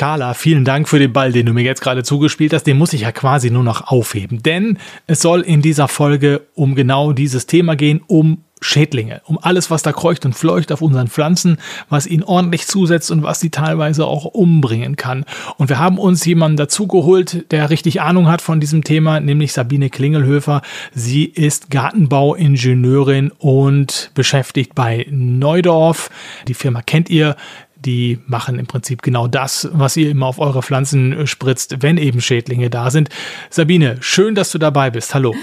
Carla, 0.03 0.35
vielen 0.35 0.65
Dank 0.65 0.88
für 0.88 0.99
den 0.99 1.12
Ball, 1.12 1.31
den 1.31 1.47
du 1.47 1.53
mir 1.53 1.62
jetzt 1.62 1.81
gerade 1.81 2.03
zugespielt 2.03 2.53
hast. 2.53 2.65
Den 2.65 2.77
muss 2.77 2.93
ich 2.93 3.03
ja 3.03 3.12
quasi 3.12 3.53
nur 3.53 3.62
noch 3.62 3.87
aufheben, 3.87 4.43
denn 4.43 4.79
es 5.07 5.23
soll 5.23 5.43
in 5.43 5.62
dieser 5.62 5.87
Folge 5.87 6.41
um 6.57 6.75
genau 6.75 7.12
dieses 7.12 7.47
Thema 7.47 7.77
gehen, 7.77 8.01
um 8.09 8.38
Schädlinge, 8.61 9.23
um 9.27 9.38
alles, 9.41 9.71
was 9.71 9.85
da 9.85 9.93
kreucht 9.93 10.25
und 10.25 10.35
fleucht 10.35 10.73
auf 10.73 10.83
unseren 10.83 11.07
Pflanzen, 11.07 11.59
was 11.88 12.09
ihnen 12.09 12.25
ordentlich 12.25 12.67
zusetzt 12.67 13.12
und 13.12 13.23
was 13.23 13.38
sie 13.38 13.51
teilweise 13.51 14.05
auch 14.07 14.25
umbringen 14.25 14.97
kann. 14.97 15.25
Und 15.57 15.69
wir 15.69 15.79
haben 15.79 15.99
uns 15.99 16.25
jemanden 16.25 16.57
dazugeholt, 16.57 17.53
der 17.53 17.71
richtig 17.71 18.01
Ahnung 18.01 18.27
hat 18.27 18.43
von 18.43 18.59
diesem 18.59 18.83
Thema, 18.83 19.21
nämlich 19.21 19.53
Sabine 19.53 19.88
Klingelhöfer. 19.88 20.62
Sie 20.93 21.27
ist 21.27 21.71
Gartenbauingenieurin 21.71 23.31
und 23.38 24.11
beschäftigt 24.15 24.75
bei 24.75 25.07
Neudorf. 25.11 26.11
Die 26.49 26.55
Firma 26.55 26.83
kennt 26.83 27.09
ihr 27.09 27.37
die 27.85 28.18
machen 28.27 28.59
im 28.59 28.66
Prinzip 28.66 29.03
genau 29.03 29.27
das, 29.27 29.68
was 29.73 29.97
ihr 29.97 30.11
immer 30.11 30.27
auf 30.27 30.38
eure 30.38 30.62
Pflanzen 30.62 31.27
spritzt, 31.27 31.83
wenn 31.83 31.97
eben 31.97 32.21
Schädlinge 32.21 32.71
da 32.71 32.90
sind. 32.90 33.09
Sabine, 33.51 33.97
schön, 34.01 34.35
dass 34.35 34.53
du 34.53 34.59
dabei 34.59 34.90
bist. 34.90 35.14
Hallo. 35.14 35.35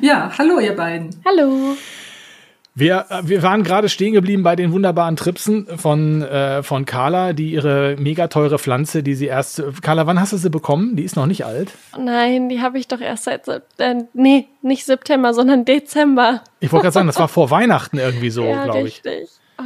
Ja, 0.00 0.30
hallo 0.36 0.58
ihr 0.58 0.74
beiden. 0.74 1.10
Hallo. 1.24 1.76
Wir, 2.76 3.06
wir 3.22 3.44
waren 3.44 3.62
gerade 3.62 3.88
stehen 3.88 4.14
geblieben 4.14 4.42
bei 4.42 4.56
den 4.56 4.72
wunderbaren 4.72 5.14
Tripsen 5.14 5.68
von, 5.78 6.22
äh, 6.22 6.64
von 6.64 6.84
Carla, 6.84 7.32
die 7.32 7.52
ihre 7.52 7.94
mega 8.00 8.26
teure 8.26 8.58
Pflanze, 8.58 9.04
die 9.04 9.14
sie 9.14 9.26
erst. 9.26 9.62
Carla, 9.80 10.08
wann 10.08 10.20
hast 10.20 10.32
du 10.32 10.38
sie 10.38 10.50
bekommen? 10.50 10.96
Die 10.96 11.04
ist 11.04 11.14
noch 11.14 11.26
nicht 11.26 11.44
alt. 11.44 11.70
Nein, 11.96 12.48
die 12.48 12.60
habe 12.60 12.80
ich 12.80 12.88
doch 12.88 13.00
erst 13.00 13.24
seit. 13.24 13.46
Äh, 13.78 14.02
nee, 14.12 14.48
nicht 14.60 14.86
September, 14.86 15.32
sondern 15.34 15.64
Dezember. 15.64 16.42
Ich 16.58 16.72
wollte 16.72 16.82
gerade 16.82 16.94
sagen, 16.94 17.06
das 17.06 17.18
war 17.20 17.28
vor 17.28 17.50
Weihnachten 17.52 17.98
irgendwie 17.98 18.30
so, 18.30 18.44
ja, 18.44 18.64
glaube 18.64 18.88
ich. 18.88 19.04
Richtig. 19.04 19.28
Oh. 19.58 19.62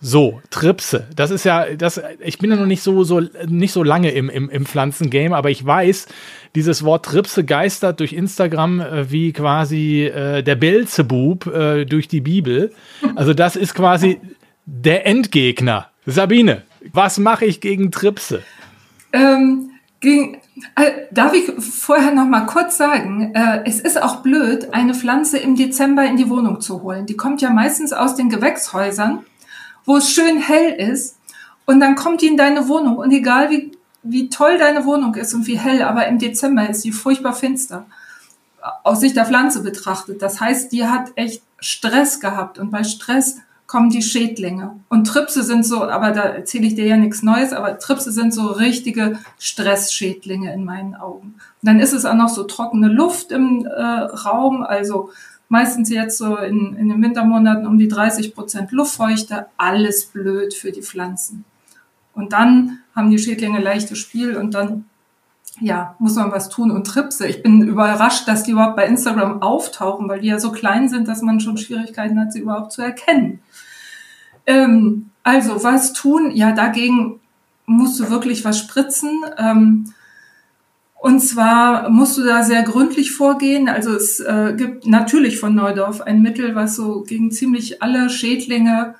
So, 0.00 0.40
Tripse. 0.50 1.08
Das 1.16 1.32
ist 1.32 1.44
ja, 1.44 1.74
das, 1.74 2.00
ich 2.20 2.38
bin 2.38 2.50
ja 2.50 2.56
noch 2.56 2.66
nicht 2.66 2.82
so, 2.82 3.02
so, 3.02 3.20
nicht 3.48 3.72
so 3.72 3.82
lange 3.82 4.10
im, 4.10 4.28
im, 4.28 4.48
im 4.48 4.64
Pflanzengame, 4.64 5.36
aber 5.36 5.50
ich 5.50 5.64
weiß, 5.64 6.06
dieses 6.54 6.84
Wort 6.84 7.04
Tripse 7.04 7.44
geistert 7.44 7.98
durch 7.98 8.12
Instagram 8.12 8.80
äh, 8.80 9.10
wie 9.10 9.32
quasi 9.32 10.04
äh, 10.04 10.42
der 10.42 10.54
Belzebub 10.54 11.46
äh, 11.46 11.84
durch 11.84 12.06
die 12.06 12.20
Bibel. 12.20 12.72
Also 13.16 13.34
das 13.34 13.56
ist 13.56 13.74
quasi 13.74 14.20
der 14.66 15.04
Endgegner. 15.04 15.88
Sabine, 16.06 16.62
was 16.92 17.18
mache 17.18 17.44
ich 17.44 17.60
gegen 17.60 17.90
Tripse? 17.90 18.42
Ähm, 19.12 19.70
gegen, 19.98 20.36
äh, 20.76 20.90
darf 21.10 21.34
ich 21.34 21.50
vorher 21.60 22.12
noch 22.12 22.26
mal 22.26 22.46
kurz 22.46 22.78
sagen, 22.78 23.32
äh, 23.34 23.62
es 23.64 23.80
ist 23.80 24.00
auch 24.00 24.22
blöd, 24.22 24.68
eine 24.72 24.94
Pflanze 24.94 25.38
im 25.38 25.56
Dezember 25.56 26.04
in 26.04 26.16
die 26.16 26.28
Wohnung 26.28 26.60
zu 26.60 26.82
holen. 26.82 27.06
Die 27.06 27.16
kommt 27.16 27.42
ja 27.42 27.50
meistens 27.50 27.92
aus 27.92 28.14
den 28.14 28.28
Gewächshäusern 28.28 29.24
wo 29.88 29.96
es 29.96 30.10
schön 30.10 30.38
hell 30.38 30.74
ist. 30.92 31.16
Und 31.64 31.80
dann 31.80 31.96
kommt 31.96 32.20
die 32.20 32.26
in 32.26 32.36
deine 32.36 32.68
Wohnung. 32.68 32.98
Und 32.98 33.10
egal 33.10 33.48
wie, 33.48 33.72
wie 34.02 34.28
toll 34.28 34.58
deine 34.58 34.84
Wohnung 34.84 35.14
ist 35.14 35.32
und 35.32 35.46
wie 35.46 35.58
hell, 35.58 35.82
aber 35.82 36.06
im 36.06 36.18
Dezember 36.18 36.68
ist 36.68 36.82
sie 36.82 36.92
furchtbar 36.92 37.32
finster. 37.32 37.86
Aus 38.84 39.00
Sicht 39.00 39.16
der 39.16 39.24
Pflanze 39.24 39.62
betrachtet. 39.62 40.20
Das 40.20 40.40
heißt, 40.40 40.72
die 40.72 40.86
hat 40.86 41.12
echt 41.14 41.42
Stress 41.58 42.20
gehabt. 42.20 42.58
Und 42.58 42.70
bei 42.70 42.84
Stress 42.84 43.38
kommen 43.66 43.88
die 43.88 44.02
Schädlinge. 44.02 44.78
Und 44.90 45.06
Tripse 45.06 45.42
sind 45.42 45.64
so, 45.64 45.84
aber 45.84 46.10
da 46.10 46.22
erzähle 46.22 46.66
ich 46.66 46.74
dir 46.74 46.86
ja 46.86 46.96
nichts 46.98 47.22
Neues, 47.22 47.54
aber 47.54 47.78
Tripse 47.78 48.12
sind 48.12 48.34
so 48.34 48.46
richtige 48.46 49.18
Stressschädlinge 49.38 50.52
in 50.52 50.64
meinen 50.64 50.96
Augen. 50.96 51.34
Und 51.62 51.62
dann 51.62 51.80
ist 51.80 51.94
es 51.94 52.04
auch 52.04 52.14
noch 52.14 52.28
so 52.28 52.44
trockene 52.44 52.88
Luft 52.88 53.32
im 53.32 53.64
äh, 53.64 53.82
Raum, 53.82 54.62
also 54.62 55.10
meistens 55.48 55.90
jetzt 55.90 56.18
so 56.18 56.36
in, 56.36 56.76
in 56.76 56.88
den 56.88 57.02
Wintermonaten 57.02 57.66
um 57.66 57.78
die 57.78 57.88
30 57.88 58.34
Prozent 58.34 58.70
Luftfeuchte, 58.72 59.46
alles 59.56 60.06
blöd 60.06 60.54
für 60.54 60.72
die 60.72 60.82
Pflanzen. 60.82 61.44
Und 62.14 62.32
dann 62.32 62.80
haben 62.94 63.10
die 63.10 63.18
Schädlinge 63.18 63.60
leichtes 63.60 63.98
Spiel 63.98 64.36
und 64.36 64.54
dann, 64.54 64.84
ja, 65.60 65.94
muss 65.98 66.16
man 66.16 66.32
was 66.32 66.48
tun 66.48 66.70
und 66.70 66.86
Tripse. 66.86 67.26
Ich 67.26 67.42
bin 67.42 67.62
überrascht, 67.62 68.28
dass 68.28 68.42
die 68.42 68.50
überhaupt 68.50 68.76
bei 68.76 68.86
Instagram 68.86 69.40
auftauchen, 69.40 70.08
weil 70.08 70.20
die 70.20 70.28
ja 70.28 70.38
so 70.38 70.52
klein 70.52 70.88
sind, 70.88 71.08
dass 71.08 71.22
man 71.22 71.40
schon 71.40 71.56
Schwierigkeiten 71.56 72.18
hat, 72.20 72.32
sie 72.32 72.40
überhaupt 72.40 72.72
zu 72.72 72.82
erkennen. 72.82 73.40
Ähm, 74.46 75.10
also, 75.22 75.62
was 75.62 75.92
tun? 75.92 76.30
Ja, 76.32 76.52
dagegen 76.52 77.20
musst 77.66 78.00
du 78.00 78.10
wirklich 78.10 78.44
was 78.44 78.58
spritzen. 78.58 79.10
Ähm, 79.36 79.92
und 81.00 81.20
zwar 81.20 81.90
musst 81.90 82.18
du 82.18 82.24
da 82.24 82.42
sehr 82.42 82.64
gründlich 82.64 83.12
vorgehen. 83.12 83.68
Also 83.68 83.94
es 83.94 84.18
äh, 84.18 84.54
gibt 84.56 84.84
natürlich 84.86 85.38
von 85.38 85.54
Neudorf 85.54 86.00
ein 86.00 86.22
Mittel, 86.22 86.56
was 86.56 86.74
so 86.74 87.02
gegen 87.02 87.30
ziemlich 87.30 87.82
alle 87.82 88.10
Schädlinge 88.10 88.96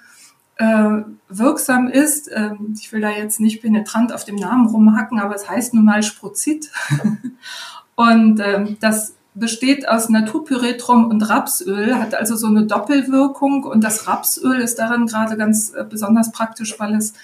äh, 0.56 1.02
wirksam 1.28 1.88
ist. 1.88 2.30
Ähm, 2.32 2.74
ich 2.78 2.92
will 2.92 3.00
da 3.00 3.10
jetzt 3.10 3.40
nicht 3.40 3.62
penetrant 3.62 4.12
auf 4.12 4.24
dem 4.24 4.36
Namen 4.36 4.68
rumhacken, 4.68 5.18
aber 5.18 5.34
es 5.34 5.48
heißt 5.48 5.74
nun 5.74 5.86
mal 5.86 6.04
Sprozit. 6.04 6.70
und 7.96 8.40
ähm, 8.40 8.76
das 8.80 9.14
besteht 9.34 9.88
aus 9.88 10.08
Naturpyretrum 10.08 11.06
und 11.06 11.22
Rapsöl, 11.22 11.96
hat 11.96 12.14
also 12.14 12.36
so 12.36 12.46
eine 12.46 12.66
Doppelwirkung. 12.66 13.64
Und 13.64 13.82
das 13.82 14.06
Rapsöl 14.06 14.60
ist 14.60 14.78
daran 14.78 15.06
gerade 15.06 15.36
ganz 15.36 15.72
äh, 15.74 15.84
besonders 15.88 16.30
praktisch, 16.30 16.78
weil 16.78 16.94
es 16.94 17.14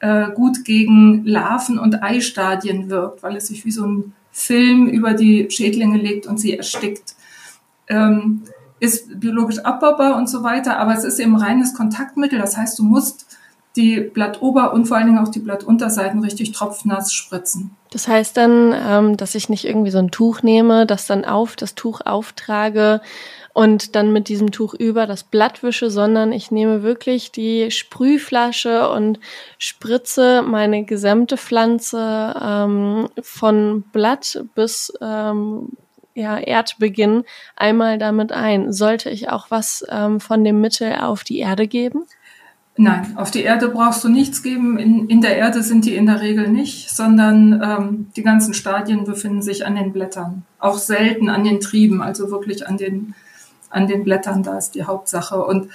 äh, 0.00 0.30
gut 0.32 0.64
gegen 0.64 1.24
Larven 1.24 1.78
und 1.78 2.02
Eistadien 2.02 2.90
wirkt, 2.90 3.22
weil 3.22 3.36
es 3.36 3.46
sich 3.46 3.64
wie 3.64 3.70
so 3.70 3.86
ein 3.86 4.12
Film 4.32 4.86
über 4.88 5.14
die 5.14 5.50
Schädlinge 5.50 5.98
legt 5.98 6.26
und 6.26 6.38
sie 6.38 6.56
erstickt. 6.56 7.14
Ähm, 7.88 8.42
ist 8.78 9.20
biologisch 9.20 9.58
abbaubar 9.58 10.16
und 10.16 10.28
so 10.28 10.42
weiter, 10.42 10.78
aber 10.78 10.94
es 10.94 11.04
ist 11.04 11.18
eben 11.18 11.36
reines 11.36 11.74
Kontaktmittel. 11.74 12.38
Das 12.38 12.56
heißt, 12.56 12.78
du 12.78 12.82
musst 12.82 13.26
die 13.76 14.00
Blattober- 14.00 14.72
und 14.72 14.86
vor 14.86 14.96
allen 14.96 15.06
Dingen 15.06 15.18
auch 15.18 15.28
die 15.28 15.38
Blattunterseiten 15.38 16.20
richtig 16.20 16.52
tropfnass 16.52 17.12
spritzen. 17.12 17.76
Das 17.90 18.08
heißt 18.08 18.36
dann, 18.36 18.74
ähm, 18.74 19.16
dass 19.16 19.34
ich 19.34 19.48
nicht 19.48 19.64
irgendwie 19.64 19.90
so 19.90 19.98
ein 19.98 20.10
Tuch 20.10 20.42
nehme, 20.42 20.86
das 20.86 21.06
dann 21.06 21.24
auf 21.24 21.56
das 21.56 21.74
Tuch 21.74 22.00
auftrage, 22.04 23.00
und 23.52 23.96
dann 23.96 24.12
mit 24.12 24.28
diesem 24.28 24.52
Tuch 24.52 24.74
über 24.74 25.06
das 25.06 25.24
Blatt 25.24 25.62
wische, 25.62 25.90
sondern 25.90 26.32
ich 26.32 26.50
nehme 26.50 26.82
wirklich 26.82 27.32
die 27.32 27.70
Sprühflasche 27.70 28.90
und 28.90 29.18
spritze 29.58 30.42
meine 30.42 30.84
gesamte 30.84 31.36
Pflanze 31.36 32.34
ähm, 32.40 33.08
von 33.20 33.82
Blatt 33.92 34.44
bis 34.54 34.92
ähm, 35.00 35.70
ja, 36.14 36.38
Erdbeginn 36.38 37.24
einmal 37.56 37.98
damit 37.98 38.32
ein. 38.32 38.72
Sollte 38.72 39.10
ich 39.10 39.30
auch 39.30 39.50
was 39.50 39.84
ähm, 39.88 40.20
von 40.20 40.44
dem 40.44 40.60
Mittel 40.60 40.94
auf 40.94 41.24
die 41.24 41.38
Erde 41.38 41.66
geben? 41.66 42.04
Nein, 42.76 43.14
auf 43.16 43.30
die 43.30 43.42
Erde 43.42 43.68
brauchst 43.68 44.04
du 44.04 44.08
nichts 44.08 44.42
geben. 44.42 44.78
In, 44.78 45.08
in 45.08 45.20
der 45.20 45.36
Erde 45.36 45.62
sind 45.62 45.84
die 45.84 45.94
in 45.94 46.06
der 46.06 46.22
Regel 46.22 46.48
nicht, 46.48 46.88
sondern 46.88 47.60
ähm, 47.62 48.06
die 48.16 48.22
ganzen 48.22 48.54
Stadien 48.54 49.04
befinden 49.04 49.42
sich 49.42 49.66
an 49.66 49.74
den 49.74 49.92
Blättern. 49.92 50.44
Auch 50.58 50.78
selten 50.78 51.28
an 51.28 51.44
den 51.44 51.60
Trieben, 51.60 52.00
also 52.00 52.30
wirklich 52.30 52.66
an 52.66 52.78
den 52.78 53.14
an 53.70 53.86
den 53.86 54.04
Blättern, 54.04 54.42
da 54.42 54.58
ist 54.58 54.74
die 54.74 54.84
Hauptsache. 54.84 55.42
Und 55.42 55.70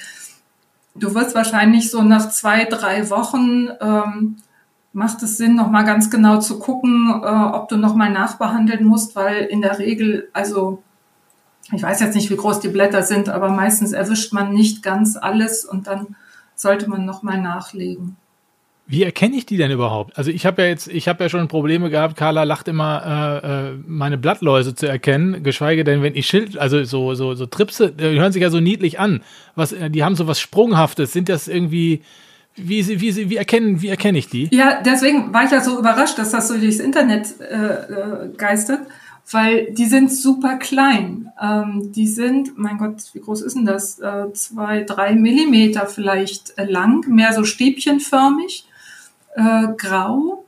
du 0.96 1.14
wirst 1.16 1.36
wahrscheinlich 1.36 1.90
so 1.90 2.02
nach 2.02 2.30
zwei, 2.30 2.66
drei 2.66 3.10
Wochen 3.10 3.70
ähm, 3.82 4.38
macht 4.94 5.22
es 5.24 5.38
Sinn, 5.38 5.56
nochmal 5.56 5.84
ganz 5.84 6.10
genau 6.10 6.40
zu 6.40 6.58
gucken, 6.58 7.22
äh, 7.24 7.28
ob 7.28 7.68
du 7.68 7.76
nochmal 7.76 8.12
nachbehandeln 8.12 8.86
musst, 8.86 9.16
weil 9.16 9.44
in 9.44 9.62
der 9.62 9.78
Regel, 9.78 10.30
also 10.32 10.82
ich 11.72 11.84
weiß 11.84 12.00
jetzt 12.00 12.16
nicht, 12.16 12.30
wie 12.30 12.38
groß 12.38 12.60
die 12.60 12.70
Blätter 12.70 13.04
sind, 13.04 13.28
aber 13.28 13.50
meistens 13.50 13.92
erwischt 13.92 14.32
man 14.32 14.54
nicht 14.54 14.84
ganz 14.84 15.18
alles 15.18 15.66
und 15.66 15.88
dann 15.88 16.16
sollte 16.56 16.90
man 16.90 17.06
nochmal 17.06 17.42
nachlegen. 17.42 18.16
Wie 18.88 19.02
erkenne 19.02 19.36
ich 19.36 19.48
die 19.48 19.58
denn 19.58 19.72
überhaupt? 19.72 20.16
Also 20.16 20.30
ich 20.30 20.46
habe 20.46 20.62
ja 20.62 20.68
jetzt, 20.68 20.88
ich 20.88 21.08
habe 21.08 21.24
ja 21.24 21.30
schon 21.30 21.48
Probleme 21.48 21.90
gehabt, 21.90 22.16
Carla 22.16 22.44
lacht 22.44 22.68
immer, 22.68 23.42
äh, 23.44 23.70
äh, 23.70 23.74
meine 23.88 24.20
Blattläuse 24.20 24.76
zu 24.76 24.88
erkennen, 24.88 25.42
geschweige 25.42 25.84
denn, 25.84 26.04
wenn 26.04 26.16
ich 26.16 26.28
Schild, 26.28 26.60
also 26.60 26.84
so, 26.84 27.16
so, 27.16 27.34
so 27.34 27.48
Tripse, 27.48 27.92
die 27.92 28.20
hören 28.20 28.32
sich 28.32 28.44
ja 28.44 28.52
so 28.52 28.60
niedlich 28.60 29.00
an. 29.00 29.22
Was, 29.56 29.72
äh, 29.72 29.90
die 29.90 30.04
haben 30.04 30.16
so 30.16 30.28
was 30.28 30.40
Sprunghaftes. 30.40 31.14
Sind 31.14 31.30
das 31.30 31.48
irgendwie, 31.48 32.04
wie, 32.56 33.02
wie, 33.02 33.30
wie, 33.32 33.36
erkennen, 33.38 33.82
wie 33.82 33.88
erkenne 33.88 34.20
ich 34.20 34.30
die? 34.30 34.50
Ja, 34.52 34.84
deswegen 34.84 35.34
war 35.34 35.46
ich 35.46 35.52
ja 35.52 35.62
so 35.62 35.80
überrascht, 35.80 36.20
dass 36.20 36.30
das 36.30 36.48
so 36.48 36.56
durchs 36.56 36.80
Internet 36.80 37.42
äh, 37.42 37.56
äh, 37.56 38.30
geistert, 38.38 38.82
weil 39.32 39.72
die 39.72 39.88
sind 39.88 40.12
super 40.12 40.58
klein. 40.58 41.32
Ähm, 41.42 41.92
die 41.92 42.08
sind, 42.08 42.56
mein 42.60 42.78
Gott, 42.78 42.98
wie 43.14 43.20
groß 43.20 43.42
ist 43.42 43.56
denn 43.56 43.66
das? 43.66 43.98
Äh, 43.98 44.32
zwei, 44.34 44.84
drei 44.84 45.16
Millimeter 45.16 45.88
vielleicht 45.88 46.56
äh, 46.60 46.66
lang, 46.66 47.08
mehr 47.10 47.34
so 47.34 47.44
stäbchenförmig 47.44 48.66
äh, 49.36 49.68
grau 49.78 50.46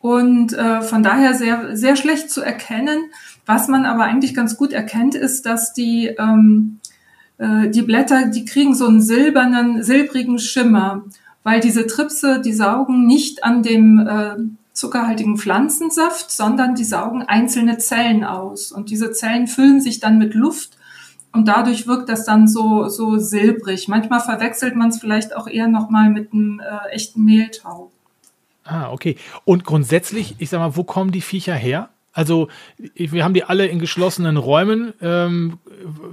und 0.00 0.52
äh, 0.52 0.82
von 0.82 1.02
daher 1.02 1.34
sehr, 1.34 1.76
sehr 1.76 1.96
schlecht 1.96 2.30
zu 2.30 2.40
erkennen. 2.42 3.10
Was 3.46 3.68
man 3.68 3.84
aber 3.84 4.04
eigentlich 4.04 4.34
ganz 4.34 4.56
gut 4.56 4.72
erkennt, 4.72 5.14
ist, 5.14 5.46
dass 5.46 5.72
die, 5.72 6.06
ähm, 6.18 6.78
äh, 7.38 7.68
die 7.68 7.82
Blätter, 7.82 8.26
die 8.26 8.44
kriegen 8.44 8.74
so 8.74 8.86
einen 8.86 9.02
silbernen, 9.02 9.82
silbrigen 9.82 10.38
Schimmer, 10.38 11.04
weil 11.42 11.60
diese 11.60 11.86
Tripse, 11.86 12.40
die 12.40 12.52
saugen 12.52 13.06
nicht 13.06 13.42
an 13.42 13.62
dem 13.62 13.98
äh, 13.98 14.36
zuckerhaltigen 14.72 15.38
Pflanzensaft, 15.38 16.30
sondern 16.30 16.74
die 16.74 16.84
saugen 16.84 17.22
einzelne 17.22 17.78
Zellen 17.78 18.22
aus. 18.22 18.70
Und 18.70 18.90
diese 18.90 19.12
Zellen 19.12 19.48
füllen 19.48 19.80
sich 19.80 19.98
dann 19.98 20.18
mit 20.18 20.34
Luft 20.34 20.78
und 21.32 21.48
dadurch 21.48 21.86
wirkt 21.86 22.08
das 22.08 22.24
dann 22.24 22.48
so, 22.48 22.88
so 22.88 23.18
silbrig. 23.18 23.88
Manchmal 23.88 24.20
verwechselt 24.20 24.76
man 24.76 24.90
es 24.90 24.98
vielleicht 24.98 25.34
auch 25.34 25.48
eher 25.48 25.68
nochmal 25.68 26.10
mit 26.10 26.32
einem 26.32 26.60
äh, 26.60 26.90
echten 26.90 27.24
Mehltau. 27.24 27.90
Ah, 28.68 28.92
okay. 28.92 29.16
Und 29.46 29.64
grundsätzlich, 29.64 30.34
ich 30.38 30.50
sag 30.50 30.58
mal, 30.58 30.76
wo 30.76 30.84
kommen 30.84 31.10
die 31.10 31.22
Viecher 31.22 31.54
her? 31.54 31.88
Also, 32.12 32.48
wir 32.94 33.24
haben 33.24 33.32
die 33.32 33.44
alle 33.44 33.66
in 33.66 33.78
geschlossenen 33.78 34.36
Räumen. 34.36 34.92
Ähm, 35.00 35.58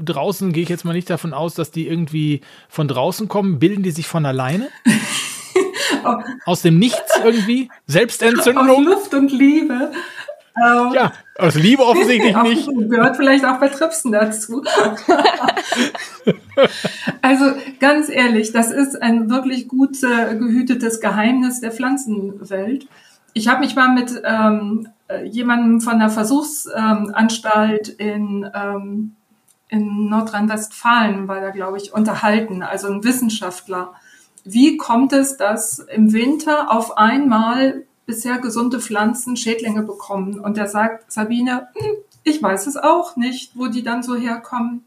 draußen 0.03 0.53
gehe 0.53 0.63
ich 0.63 0.69
jetzt 0.69 0.85
mal 0.85 0.93
nicht 0.93 1.09
davon 1.09 1.33
aus, 1.33 1.55
dass 1.55 1.71
die 1.71 1.87
irgendwie 1.87 2.41
von 2.69 2.87
draußen 2.87 3.27
kommen. 3.27 3.59
Bilden 3.59 3.83
die 3.83 3.91
sich 3.91 4.07
von 4.07 4.25
alleine? 4.25 4.69
Aus 6.45 6.61
dem 6.61 6.77
Nichts 6.79 7.19
irgendwie? 7.23 7.69
Selbstentzündung? 7.87 8.69
Aus 8.69 8.85
Luft 8.85 9.13
und 9.15 9.31
Liebe. 9.31 9.91
Ähm, 10.57 10.93
ja, 10.93 11.11
aus 11.37 11.55
Liebe 11.55 11.83
offensichtlich 11.85 12.35
nicht. 12.43 12.69
Gehört 12.89 13.17
vielleicht 13.17 13.45
auch 13.45 13.59
bei 13.59 13.69
Tripsen 13.69 14.11
dazu. 14.11 14.63
also 17.21 17.45
ganz 17.79 18.09
ehrlich, 18.09 18.51
das 18.51 18.71
ist 18.71 19.01
ein 19.01 19.29
wirklich 19.29 19.67
gut 19.67 20.01
äh, 20.03 20.35
gehütetes 20.35 21.01
Geheimnis 21.01 21.59
der 21.61 21.71
Pflanzenwelt. 21.71 22.87
Ich 23.33 23.49
habe 23.49 23.59
mich 23.59 23.75
mal 23.75 23.93
mit 23.93 24.21
ähm, 24.23 24.87
jemandem 25.25 25.81
von 25.81 25.99
der 25.99 26.09
Versuchsanstalt 26.09 27.89
in, 27.89 28.49
ähm, 28.53 29.15
in 29.69 30.09
Nordrhein-Westfalen 30.09 31.27
war 31.27 31.41
da, 31.41 31.49
glaube 31.51 31.77
ich, 31.77 31.93
unterhalten, 31.93 32.63
also 32.63 32.87
ein 32.87 33.03
Wissenschaftler. 33.03 33.93
Wie 34.43 34.77
kommt 34.77 35.11
es, 35.11 35.37
dass 35.37 35.79
im 35.79 36.13
Winter 36.13 36.71
auf 36.71 36.97
einmal 36.97 37.83
bisher 38.05 38.37
gesunde 38.39 38.79
Pflanzen 38.79 39.37
Schädlinge 39.37 39.83
bekommen? 39.83 40.39
Und 40.39 40.57
er 40.57 40.67
sagt, 40.67 41.11
Sabine, 41.11 41.67
hm, 41.73 41.95
ich 42.23 42.41
weiß 42.41 42.67
es 42.67 42.77
auch 42.77 43.15
nicht, 43.15 43.51
wo 43.55 43.67
die 43.67 43.83
dann 43.83 44.03
so 44.03 44.15
herkommen. 44.15 44.83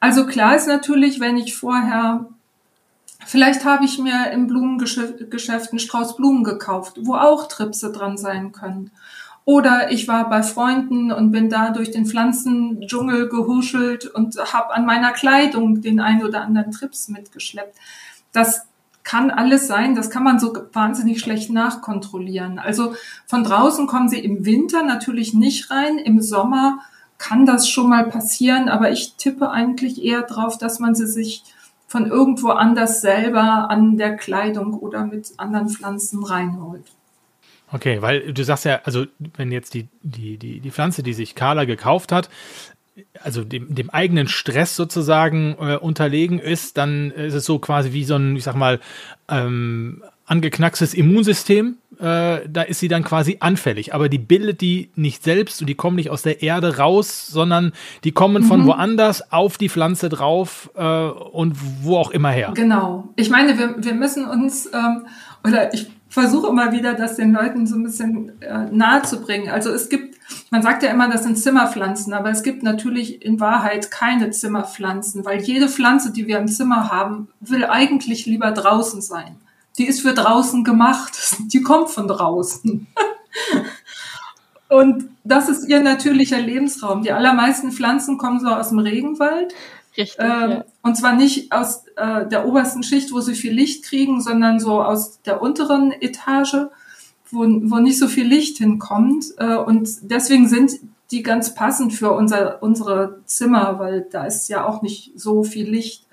Also 0.00 0.26
klar 0.26 0.56
ist 0.56 0.66
natürlich, 0.66 1.20
wenn 1.20 1.36
ich 1.36 1.54
vorher, 1.56 2.26
vielleicht 3.24 3.64
habe 3.64 3.84
ich 3.84 3.98
mir 3.98 4.30
im 4.32 4.46
Blumengeschäft 4.46 5.70
einen 5.70 5.78
Strauß 5.78 6.16
Blumen 6.16 6.44
gekauft, 6.44 6.94
wo 7.02 7.14
auch 7.14 7.46
Tripse 7.48 7.92
dran 7.92 8.16
sein 8.16 8.52
können. 8.52 8.90
Oder 9.44 9.90
ich 9.90 10.06
war 10.06 10.28
bei 10.28 10.42
Freunden 10.42 11.10
und 11.10 11.32
bin 11.32 11.50
da 11.50 11.70
durch 11.70 11.90
den 11.90 12.06
Pflanzendschungel 12.06 13.28
gehuschelt 13.28 14.06
und 14.06 14.36
habe 14.52 14.72
an 14.72 14.86
meiner 14.86 15.10
Kleidung 15.12 15.80
den 15.80 15.98
ein 15.98 16.24
oder 16.24 16.42
anderen 16.42 16.70
Trips 16.70 17.08
mitgeschleppt. 17.08 17.76
Das 18.32 18.66
kann 19.04 19.30
alles 19.30 19.66
sein, 19.66 19.94
das 19.94 20.10
kann 20.10 20.22
man 20.22 20.38
so 20.38 20.54
wahnsinnig 20.72 21.20
schlecht 21.20 21.50
nachkontrollieren. 21.50 22.58
Also 22.58 22.94
von 23.26 23.44
draußen 23.44 23.86
kommen 23.86 24.08
sie 24.08 24.20
im 24.20 24.44
Winter 24.44 24.82
natürlich 24.82 25.34
nicht 25.34 25.70
rein, 25.70 25.98
im 25.98 26.20
Sommer 26.20 26.78
kann 27.18 27.46
das 27.46 27.68
schon 27.68 27.88
mal 27.88 28.08
passieren, 28.08 28.68
aber 28.68 28.90
ich 28.90 29.14
tippe 29.16 29.50
eigentlich 29.50 30.02
eher 30.02 30.22
drauf, 30.22 30.58
dass 30.58 30.80
man 30.80 30.94
sie 30.94 31.06
sich 31.06 31.44
von 31.86 32.06
irgendwo 32.06 32.48
anders 32.48 33.00
selber 33.00 33.70
an 33.70 33.96
der 33.96 34.16
Kleidung 34.16 34.74
oder 34.74 35.04
mit 35.04 35.32
anderen 35.36 35.68
Pflanzen 35.68 36.24
reinholt. 36.24 36.86
Okay, 37.70 38.02
weil 38.02 38.32
du 38.32 38.44
sagst 38.44 38.64
ja, 38.64 38.80
also 38.84 39.06
wenn 39.36 39.52
jetzt 39.52 39.74
die, 39.74 39.88
die, 40.02 40.36
die, 40.36 40.60
die 40.60 40.70
Pflanze, 40.70 41.02
die 41.02 41.14
sich 41.14 41.34
Carla 41.34 41.64
gekauft 41.64 42.12
hat, 42.12 42.28
also 43.22 43.44
dem, 43.44 43.74
dem 43.74 43.90
eigenen 43.90 44.28
Stress 44.28 44.76
sozusagen 44.76 45.56
äh, 45.58 45.76
unterlegen 45.76 46.38
ist, 46.38 46.76
dann 46.76 47.10
ist 47.10 47.34
es 47.34 47.44
so 47.44 47.58
quasi 47.58 47.92
wie 47.92 48.04
so 48.04 48.16
ein, 48.16 48.36
ich 48.36 48.44
sag 48.44 48.54
mal, 48.54 48.80
ähm, 49.28 50.02
angeknackstes 50.26 50.94
Immunsystem. 50.94 51.78
Äh, 51.98 52.48
da 52.48 52.62
ist 52.62 52.80
sie 52.80 52.88
dann 52.88 53.04
quasi 53.04 53.38
anfällig. 53.40 53.94
Aber 53.94 54.08
die 54.08 54.18
bildet 54.18 54.60
die 54.60 54.90
nicht 54.94 55.22
selbst 55.22 55.60
und 55.60 55.66
die 55.66 55.74
kommen 55.74 55.96
nicht 55.96 56.10
aus 56.10 56.22
der 56.22 56.42
Erde 56.42 56.78
raus, 56.78 57.26
sondern 57.26 57.72
die 58.04 58.12
kommen 58.12 58.42
mhm. 58.42 58.46
von 58.46 58.66
woanders 58.66 59.32
auf 59.32 59.58
die 59.58 59.68
Pflanze 59.68 60.08
drauf 60.08 60.70
äh, 60.74 60.82
und 60.84 61.56
wo 61.82 61.96
auch 61.96 62.10
immer 62.10 62.30
her. 62.30 62.52
Genau. 62.54 63.08
Ich 63.16 63.30
meine, 63.30 63.58
wir, 63.58 63.76
wir 63.78 63.94
müssen 63.94 64.26
uns, 64.26 64.66
ähm, 64.72 65.06
oder 65.44 65.72
ich 65.74 65.90
versuche 66.12 66.48
immer 66.48 66.72
wieder, 66.72 66.92
das 66.92 67.16
den 67.16 67.32
Leuten 67.32 67.66
so 67.66 67.74
ein 67.74 67.84
bisschen 67.84 68.42
äh, 68.42 68.66
nahe 68.70 69.00
zu 69.00 69.22
bringen. 69.22 69.48
Also 69.48 69.70
es 69.70 69.88
gibt, 69.88 70.18
man 70.50 70.60
sagt 70.60 70.82
ja 70.82 70.90
immer, 70.90 71.08
das 71.08 71.22
sind 71.22 71.38
Zimmerpflanzen, 71.38 72.12
aber 72.12 72.30
es 72.30 72.42
gibt 72.42 72.62
natürlich 72.62 73.24
in 73.24 73.40
Wahrheit 73.40 73.90
keine 73.90 74.30
Zimmerpflanzen, 74.30 75.24
weil 75.24 75.40
jede 75.40 75.70
Pflanze, 75.70 76.12
die 76.12 76.26
wir 76.26 76.38
im 76.38 76.48
Zimmer 76.48 76.90
haben, 76.90 77.28
will 77.40 77.64
eigentlich 77.64 78.26
lieber 78.26 78.50
draußen 78.50 79.00
sein. 79.00 79.36
Die 79.78 79.86
ist 79.86 80.02
für 80.02 80.12
draußen 80.12 80.64
gemacht. 80.64 81.18
Die 81.50 81.62
kommt 81.62 81.88
von 81.88 82.06
draußen. 82.06 82.86
Und 84.68 85.08
das 85.24 85.48
ist 85.48 85.66
ihr 85.66 85.80
natürlicher 85.80 86.38
Lebensraum. 86.38 87.02
Die 87.02 87.12
allermeisten 87.12 87.72
Pflanzen 87.72 88.18
kommen 88.18 88.40
so 88.40 88.48
aus 88.48 88.68
dem 88.68 88.80
Regenwald. 88.80 89.54
Richtig. 89.96 90.16
Ähm, 90.18 90.50
ja. 90.50 90.64
Und 90.82 90.96
zwar 90.96 91.14
nicht 91.14 91.52
aus 91.52 91.84
äh, 91.96 92.26
der 92.26 92.46
obersten 92.46 92.82
Schicht, 92.82 93.12
wo 93.12 93.20
sie 93.20 93.34
viel 93.34 93.52
Licht 93.52 93.84
kriegen, 93.84 94.20
sondern 94.20 94.58
so 94.58 94.82
aus 94.82 95.20
der 95.22 95.42
unteren 95.42 95.92
Etage, 95.92 96.68
wo, 97.30 97.40
wo 97.40 97.76
nicht 97.76 97.98
so 97.98 98.08
viel 98.08 98.26
Licht 98.26 98.58
hinkommt. 98.58 99.26
Äh, 99.38 99.56
und 99.56 99.88
deswegen 100.02 100.48
sind 100.48 100.80
die 101.10 101.22
ganz 101.22 101.54
passend 101.54 101.92
für 101.92 102.12
unser, 102.12 102.62
unsere 102.62 103.20
Zimmer, 103.26 103.78
weil 103.78 104.06
da 104.10 104.24
ist 104.24 104.48
ja 104.48 104.66
auch 104.66 104.80
nicht 104.80 105.12
so 105.14 105.44
viel 105.44 105.68
Licht. 105.68 106.06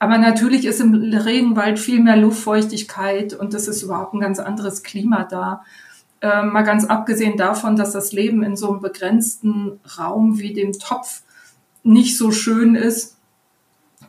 Aber 0.00 0.18
natürlich 0.18 0.64
ist 0.64 0.80
im 0.80 0.94
Regenwald 0.94 1.78
viel 1.78 2.00
mehr 2.00 2.16
Luftfeuchtigkeit 2.16 3.32
und 3.32 3.54
es 3.54 3.68
ist 3.68 3.82
überhaupt 3.82 4.12
ein 4.12 4.20
ganz 4.20 4.40
anderes 4.40 4.82
Klima 4.82 5.24
da. 5.24 5.62
Äh, 6.20 6.42
mal 6.42 6.62
ganz 6.62 6.84
abgesehen 6.84 7.36
davon, 7.36 7.76
dass 7.76 7.92
das 7.92 8.12
Leben 8.12 8.42
in 8.42 8.56
so 8.56 8.70
einem 8.70 8.80
begrenzten 8.80 9.78
Raum 9.98 10.40
wie 10.40 10.52
dem 10.52 10.72
Topf 10.72 11.22
nicht 11.84 12.18
so 12.18 12.32
schön 12.32 12.74
ist. 12.74 13.16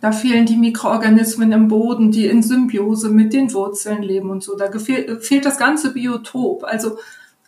Da 0.02 0.12
fehlen 0.12 0.46
die 0.46 0.58
Mikroorganismen 0.58 1.52
im 1.52 1.68
Boden, 1.68 2.12
die 2.12 2.26
in 2.26 2.44
Symbiose 2.44 3.10
mit 3.10 3.34
den 3.34 3.54
Wurzeln 3.54 4.02
leben 4.02 4.30
und 4.30 4.44
so. 4.44 4.58
Da 4.58 4.70
fehlt 4.72 5.46
das 5.46 5.58
ganze 5.58 5.94
Biotop. 5.94 6.64
Also 6.64 6.98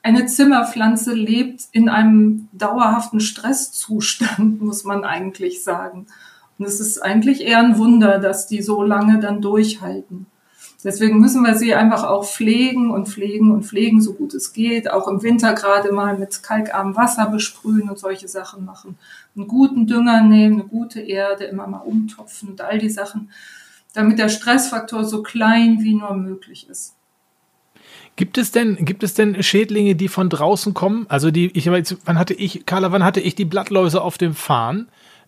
eine 0.04 0.26
Zimmerpflanze 0.26 1.13
lebt 1.13 1.63
in 1.72 1.90
einem 1.90 2.48
dauerhaften 2.54 3.20
Stresszustand, 3.20 4.62
muss 4.62 4.84
man 4.84 5.04
eigentlich 5.04 5.63
sagen. 5.63 6.08
Und 6.58 6.66
es 6.66 6.80
ist 6.80 7.00
eigentlich 7.04 7.42
eher 7.42 7.60
ein 7.60 7.78
Wunder, 7.78 8.20
dass 8.20 8.48
die 8.48 8.62
so 8.62 8.84
lange 8.84 9.20
dann 9.20 9.42
durchhalten. 9.42 10.26
Deswegen 10.84 11.20
müssen 11.20 11.44
wir 11.44 11.56
sie 11.56 11.74
einfach 11.74 12.04
auch 12.04 12.24
pflegen 12.24 12.92
und 12.92 13.10
pflegen 13.10 13.52
und 13.52 13.66
pflegen, 13.66 14.00
so 14.00 14.13
gut 14.13 14.34
es 14.34 14.54
geht. 14.54 14.90
Auch 14.90 15.08
im 15.08 15.24
Winter 15.24 15.54
gerade 15.54 15.92
mal 15.92 16.18
mit 16.18 16.44
kalkarmem 16.44 16.96
Wasser 16.96 17.28
besprühen 17.30 17.90
und 17.90 17.98
solche 17.98 18.28
Sachen 18.28 18.63
machen. 18.63 18.98
Einen 19.38 19.47
guten 19.47 19.88
Dünger 19.88 20.23
nehmen, 20.23 20.60
eine 20.60 20.69
gute 20.69 21.00
Erde, 21.00 21.45
immer 21.45 21.67
mal 21.67 21.80
umtopfen 21.80 22.50
und 22.50 22.62
all 22.62 22.80
die 22.80 22.89
Sachen, 22.89 23.30
damit 23.93 24.19
der 24.19 24.30
Stressfaktor 24.30 25.04
so 25.06 25.21
klein 25.23 25.78
wie 25.82 25.93
nur 25.93 26.15
möglich 26.15 26.67
ist. 26.69 26.95
Gibt 28.15 28.39
es 28.39 28.52
denn, 28.52 28.84
gibt 28.84 29.04
es 29.04 29.13
denn 29.13 29.41
Schädlinge, 29.43 29.95
die 29.95 30.08
von 30.08 30.30
draußen 30.30 30.73
kommen? 30.73 31.06
Also 31.08 31.30
die, 31.30 31.56
ich, 31.56 31.69
wann 31.69 32.17
hatte 32.17 32.34
ich, 32.34 32.65
Carla, 32.65 32.91
wann 32.91 33.04
hatte 33.04 33.21
ich 33.21 33.36
die 33.36 33.45
Blattläuse 33.45 34.02
auf 34.02 34.17
dem 34.17 34.34
Farn? 34.34 34.88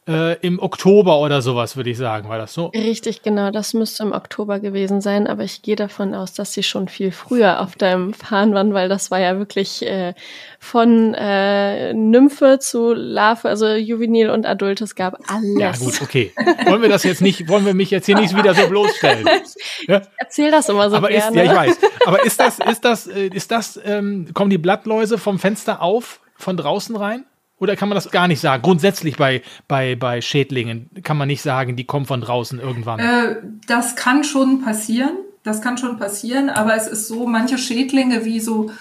Äh, 0.09 0.33
im 0.41 0.59
Oktober 0.59 1.19
oder 1.19 1.41
sowas, 1.43 1.77
würde 1.77 1.91
ich 1.91 1.97
sagen. 1.97 2.29
War 2.29 2.39
das 2.39 2.53
so? 2.53 2.67
Richtig, 2.67 3.21
genau. 3.21 3.51
Das 3.51 3.75
müsste 3.75 4.03
im 4.03 4.11
Oktober 4.11 4.59
gewesen 4.59 5.01
sein. 5.01 5.27
Aber 5.27 5.43
ich 5.43 5.61
gehe 5.61 5.75
davon 5.75 6.15
aus, 6.15 6.33
dass 6.33 6.53
sie 6.53 6.63
schon 6.63 6.87
viel 6.87 7.11
früher 7.11 7.61
auf 7.61 7.75
deinem 7.75 8.13
Fahren 8.13 8.53
waren, 8.55 8.73
weil 8.73 8.89
das 8.89 9.11
war 9.11 9.19
ja 9.19 9.37
wirklich 9.37 9.85
äh, 9.85 10.15
von 10.59 11.13
äh, 11.13 11.93
Nymphe 11.93 12.57
zu 12.59 12.93
Larve, 12.93 13.47
also 13.47 13.67
Juvenil 13.67 14.31
und 14.31 14.47
Adult. 14.47 14.81
Es 14.81 14.95
gab 14.95 15.19
alles. 15.27 15.59
Ja, 15.59 15.71
gut, 15.73 16.01
okay. 16.01 16.33
Wollen 16.65 16.81
wir 16.81 16.89
das 16.89 17.03
jetzt 17.03 17.21
nicht, 17.21 17.47
wollen 17.47 17.65
wir 17.65 17.75
mich 17.75 17.91
jetzt 17.91 18.07
hier 18.07 18.17
nicht 18.17 18.35
wieder 18.35 18.55
so 18.55 18.67
bloßstellen? 18.67 19.27
Ja? 19.87 20.01
Erzähl 20.17 20.51
das 20.51 20.69
immer 20.69 20.89
so 20.89 20.97
Aber 20.97 21.09
gerne. 21.09 21.29
Ist, 21.29 21.35
ja, 21.35 21.43
ich 21.43 21.57
weiß. 21.57 21.77
Aber 22.05 22.23
ist 22.25 22.39
das, 22.39 22.59
ist 22.59 22.83
das, 22.85 23.07
äh, 23.07 23.27
ist 23.27 23.51
das, 23.51 23.79
ähm, 23.83 24.27
kommen 24.33 24.49
die 24.49 24.57
Blattläuse 24.57 25.17
vom 25.17 25.39
Fenster 25.39 25.81
auf, 25.81 26.19
von 26.35 26.57
draußen 26.57 26.95
rein? 26.95 27.25
Oder 27.59 27.75
kann 27.75 27.89
man 27.89 27.95
das 27.95 28.09
gar 28.09 28.27
nicht 28.27 28.39
sagen? 28.39 28.63
Grundsätzlich 28.63 29.17
bei, 29.17 29.41
bei, 29.67 29.95
bei 29.95 30.21
Schädlingen 30.21 30.89
kann 31.03 31.17
man 31.17 31.27
nicht 31.27 31.41
sagen, 31.41 31.75
die 31.75 31.83
kommen 31.83 32.05
von 32.05 32.21
draußen 32.21 32.59
irgendwann. 32.59 32.99
Äh, 32.99 33.35
das 33.67 33.95
kann 33.95 34.23
schon 34.23 34.61
passieren. 34.61 35.11
Das 35.43 35.61
kann 35.61 35.77
schon 35.77 35.97
passieren, 35.97 36.49
aber 36.49 36.75
es 36.75 36.87
ist 36.87 37.07
so, 37.07 37.25
manche 37.25 37.57
Schädlinge 37.57 38.25
wie 38.25 38.39
so 38.39 38.71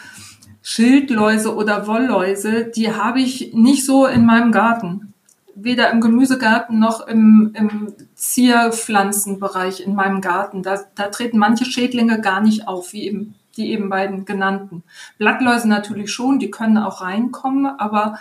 Schildläuse 0.60 1.54
oder 1.54 1.86
Wollläuse, 1.86 2.64
die 2.64 2.92
habe 2.92 3.20
ich 3.20 3.54
nicht 3.54 3.86
so 3.86 4.06
in 4.06 4.26
meinem 4.26 4.52
Garten. 4.52 5.14
Weder 5.54 5.90
im 5.90 6.00
Gemüsegarten 6.00 6.78
noch 6.78 7.06
im, 7.06 7.52
im 7.54 7.92
Zierpflanzenbereich 8.14 9.80
in 9.80 9.94
meinem 9.94 10.20
Garten. 10.20 10.62
Da, 10.62 10.80
da 10.94 11.08
treten 11.08 11.38
manche 11.38 11.64
Schädlinge 11.64 12.20
gar 12.20 12.40
nicht 12.40 12.68
auf, 12.68 12.92
wie 12.92 13.04
eben 13.04 13.34
die 13.56 13.72
eben 13.72 13.88
beiden 13.88 14.24
genannten. 14.24 14.84
Blattläuse 15.18 15.68
natürlich 15.68 16.10
schon, 16.12 16.38
die 16.38 16.50
können 16.50 16.78
auch 16.78 17.00
reinkommen, 17.00 17.66
aber 17.66 18.18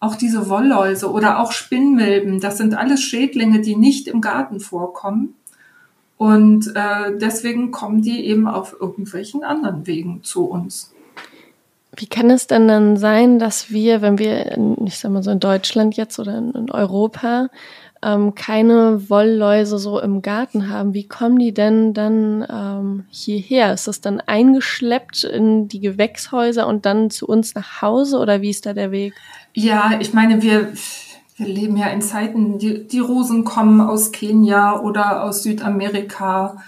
auch 0.00 0.16
diese 0.16 0.48
Wollläuse 0.48 1.10
oder 1.10 1.40
auch 1.40 1.52
Spinnmilben, 1.52 2.40
das 2.40 2.56
sind 2.56 2.74
alles 2.74 3.02
Schädlinge, 3.02 3.60
die 3.60 3.76
nicht 3.76 4.08
im 4.08 4.22
Garten 4.22 4.58
vorkommen. 4.58 5.34
Und 6.16 6.74
äh, 6.74 7.16
deswegen 7.18 7.70
kommen 7.70 8.02
die 8.02 8.26
eben 8.26 8.48
auf 8.48 8.76
irgendwelchen 8.78 9.44
anderen 9.44 9.86
Wegen 9.86 10.22
zu 10.22 10.46
uns. 10.46 10.92
Wie 11.96 12.06
kann 12.06 12.30
es 12.30 12.46
denn 12.46 12.68
dann 12.68 12.96
sein, 12.96 13.38
dass 13.38 13.70
wir, 13.70 14.00
wenn 14.00 14.18
wir, 14.18 14.52
in, 14.52 14.86
ich 14.86 14.98
sag 14.98 15.10
mal 15.10 15.22
so 15.22 15.30
in 15.30 15.40
Deutschland 15.40 15.96
jetzt 15.96 16.18
oder 16.18 16.38
in, 16.38 16.70
Europa, 16.70 17.48
ähm, 18.02 18.34
keine 18.34 19.10
Wollläuse 19.10 19.78
so 19.78 20.00
im 20.00 20.22
Garten 20.22 20.70
haben, 20.70 20.94
wie 20.94 21.08
kommen 21.08 21.38
die 21.38 21.52
denn 21.52 21.92
dann 21.92 22.46
ähm, 22.48 23.04
hierher? 23.10 23.74
Ist 23.74 23.88
das 23.88 24.00
dann 24.00 24.20
eingeschleppt 24.20 25.24
in 25.24 25.68
die 25.68 25.80
Gewächshäuser 25.80 26.66
und 26.66 26.86
dann 26.86 27.10
zu 27.10 27.26
uns 27.26 27.54
nach 27.54 27.82
Hause 27.82 28.18
oder 28.18 28.40
wie 28.40 28.50
ist 28.50 28.66
da 28.66 28.72
der 28.72 28.92
Weg? 28.92 29.14
Ja, 29.62 29.98
ich 30.00 30.14
meine, 30.14 30.40
wir, 30.40 30.72
wir 31.36 31.46
leben 31.46 31.76
ja 31.76 31.88
in 31.88 32.00
Zeiten, 32.00 32.58
die, 32.58 32.88
die 32.88 32.98
Rosen 32.98 33.44
kommen 33.44 33.82
aus 33.82 34.10
Kenia 34.10 34.80
oder 34.80 35.22
aus 35.22 35.42
Südamerika. 35.42 36.62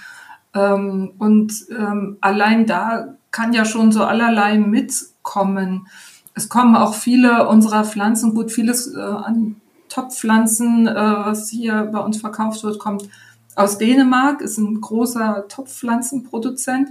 Ähm, 0.52 1.12
und 1.16 1.54
ähm, 1.70 2.18
allein 2.20 2.66
da 2.66 3.16
kann 3.30 3.54
ja 3.54 3.64
schon 3.64 3.92
so 3.92 4.04
allerlei 4.04 4.58
mitkommen. 4.58 5.88
Es 6.34 6.50
kommen 6.50 6.76
auch 6.76 6.92
viele 6.92 7.48
unserer 7.48 7.84
Pflanzen, 7.84 8.34
gut, 8.34 8.52
vieles 8.52 8.94
äh, 8.94 9.00
an 9.00 9.56
Topfpflanzen, 9.88 10.86
äh, 10.86 10.94
was 10.94 11.48
hier 11.48 11.88
bei 11.90 11.98
uns 12.00 12.20
verkauft 12.20 12.62
wird, 12.62 12.78
kommt 12.78 13.08
aus 13.56 13.78
Dänemark, 13.78 14.42
ist 14.42 14.58
ein 14.58 14.82
großer 14.82 15.46
Topfpflanzenproduzent. 15.48 16.90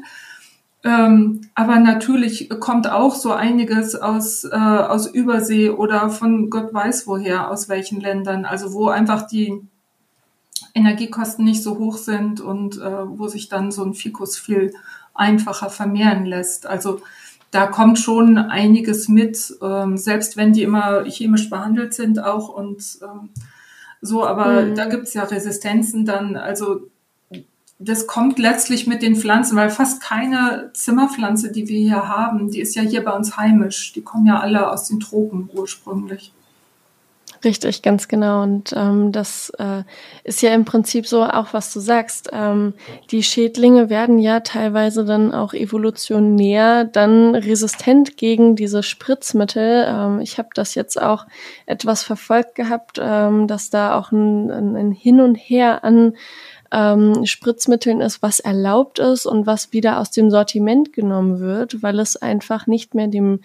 Ähm, 0.84 1.41
aber 1.53 1.79
natürlich 1.79 2.49
kommt 2.59 2.89
auch 2.89 3.13
so 3.13 3.32
einiges 3.32 3.95
aus, 3.95 4.45
äh, 4.45 4.55
aus 4.55 5.07
Übersee 5.07 5.69
oder 5.69 6.09
von 6.09 6.49
Gott 6.49 6.73
weiß 6.73 7.05
woher, 7.05 7.51
aus 7.51 7.69
welchen 7.69 8.01
Ländern. 8.01 8.45
Also 8.45 8.73
wo 8.73 8.88
einfach 8.88 9.27
die 9.27 9.61
Energiekosten 10.73 11.45
nicht 11.45 11.61
so 11.61 11.77
hoch 11.77 11.97
sind 11.97 12.41
und 12.41 12.77
äh, 12.77 13.07
wo 13.07 13.27
sich 13.27 13.49
dann 13.49 13.71
so 13.71 13.84
ein 13.84 13.93
Fikus 13.93 14.38
viel 14.38 14.73
einfacher 15.13 15.69
vermehren 15.69 16.25
lässt. 16.25 16.65
Also 16.65 17.01
da 17.51 17.67
kommt 17.67 17.99
schon 17.99 18.38
einiges 18.38 19.07
mit, 19.07 19.53
ähm, 19.61 19.97
selbst 19.97 20.38
wenn 20.38 20.53
die 20.53 20.63
immer 20.63 21.03
chemisch 21.03 21.49
behandelt 21.49 21.93
sind 21.93 22.23
auch 22.23 22.49
und 22.49 22.99
ähm, 23.03 23.29
so, 23.99 24.25
aber 24.25 24.63
mhm. 24.63 24.75
da 24.75 24.86
gibt's 24.86 25.13
ja 25.13 25.23
Resistenzen 25.23 26.05
dann, 26.05 26.36
also 26.36 26.88
das 27.84 28.05
kommt 28.05 28.38
letztlich 28.38 28.86
mit 28.86 29.01
den 29.01 29.15
Pflanzen, 29.15 29.57
weil 29.57 29.69
fast 29.69 30.01
keine 30.01 30.69
Zimmerpflanze, 30.73 31.51
die 31.51 31.67
wir 31.67 31.79
hier 31.79 32.07
haben, 32.07 32.51
die 32.51 32.61
ist 32.61 32.75
ja 32.75 32.84
hier 32.84 33.03
bei 33.03 33.11
uns 33.11 33.38
heimisch. 33.38 33.93
Die 33.93 34.01
kommen 34.01 34.27
ja 34.27 34.39
alle 34.39 34.71
aus 34.71 34.88
den 34.88 34.99
Tropen 34.99 35.49
ursprünglich. 35.51 36.32
Richtig, 37.43 37.82
ganz 37.82 38.07
genau. 38.07 38.43
Und 38.43 38.71
ähm, 38.75 39.11
das 39.11 39.51
äh, 39.57 39.82
ist 40.23 40.43
ja 40.43 40.53
im 40.53 40.63
Prinzip 40.63 41.07
so 41.07 41.23
auch, 41.23 41.53
was 41.53 41.73
du 41.73 41.79
sagst. 41.79 42.29
Ähm, 42.32 42.73
die 43.09 43.23
Schädlinge 43.23 43.89
werden 43.89 44.19
ja 44.19 44.41
teilweise 44.41 45.05
dann 45.05 45.34
auch 45.34 45.53
evolutionär 45.53 46.86
dann 46.86 47.34
resistent 47.34 48.15
gegen 48.15 48.55
diese 48.55 48.84
Spritzmittel. 48.84 49.86
Ähm, 49.88 50.19
ich 50.19 50.38
habe 50.38 50.49
das 50.53 50.75
jetzt 50.75 51.01
auch 51.01 51.25
etwas 51.65 52.03
verfolgt 52.03 52.53
gehabt, 52.53 52.99
ähm, 53.01 53.47
dass 53.47 53.71
da 53.71 53.97
auch 53.97 54.11
ein, 54.11 54.51
ein, 54.51 54.75
ein 54.75 54.91
Hin 54.91 55.19
und 55.19 55.36
Her 55.36 55.84
an 55.84 56.13
ähm, 56.72 57.26
Spritzmitteln 57.26 58.01
ist, 58.01 58.22
was 58.22 58.39
erlaubt 58.39 58.99
ist 58.99 59.26
und 59.26 59.45
was 59.45 59.74
wieder 59.74 59.99
aus 59.99 60.11
dem 60.11 60.30
Sortiment 60.30 60.93
genommen 60.93 61.39
wird, 61.39 61.84
weil 61.84 61.99
es 61.99 62.17
einfach 62.17 62.67
nicht 62.67 62.95
mehr 62.95 63.07
dem 63.07 63.41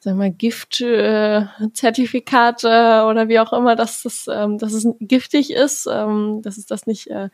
sag 0.00 0.16
mal, 0.16 0.30
Giftzertifikate 0.30 2.68
äh, 2.68 3.02
oder 3.02 3.28
wie 3.28 3.38
auch 3.38 3.52
immer, 3.52 3.76
dass, 3.76 4.02
das, 4.02 4.26
ähm, 4.32 4.56
dass 4.56 4.72
es 4.72 4.88
giftig 4.98 5.52
ist, 5.52 5.86
ähm, 5.90 6.40
dass 6.42 6.56
es 6.56 6.64
das 6.66 6.86
nicht 6.86 7.08
äh, 7.08 7.28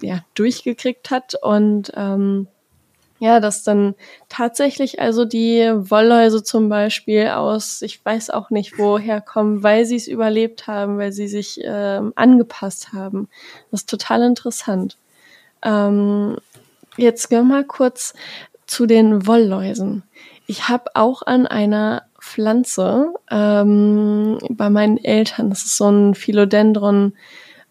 ja, 0.00 0.24
durchgekriegt 0.34 1.10
hat. 1.10 1.34
Und 1.42 1.90
ähm, 1.96 2.46
ja, 3.20 3.38
dass 3.38 3.62
dann 3.62 3.94
tatsächlich 4.30 4.98
also 4.98 5.26
die 5.26 5.70
Wollläuse 5.74 6.42
zum 6.42 6.70
Beispiel 6.70 7.28
aus, 7.28 7.82
ich 7.82 8.02
weiß 8.02 8.30
auch 8.30 8.48
nicht 8.48 8.78
woher 8.78 9.20
kommen, 9.20 9.62
weil 9.62 9.84
sie 9.84 9.96
es 9.96 10.08
überlebt 10.08 10.66
haben, 10.66 10.96
weil 10.96 11.12
sie 11.12 11.28
sich 11.28 11.60
ähm, 11.62 12.14
angepasst 12.16 12.94
haben. 12.94 13.28
Das 13.70 13.82
ist 13.82 13.90
total 13.90 14.22
interessant. 14.22 14.96
Ähm, 15.62 16.38
jetzt 16.96 17.28
gehen 17.28 17.46
wir 17.46 17.56
mal 17.56 17.64
kurz 17.64 18.14
zu 18.66 18.86
den 18.86 19.26
Wollläusen. 19.26 20.02
Ich 20.46 20.70
habe 20.70 20.90
auch 20.94 21.20
an 21.20 21.46
einer 21.46 22.04
Pflanze 22.18 23.12
ähm, 23.30 24.38
bei 24.48 24.70
meinen 24.70 24.96
Eltern, 24.96 25.50
das 25.50 25.64
ist 25.64 25.76
so 25.76 25.90
ein 25.90 26.14
Philodendron 26.14 27.12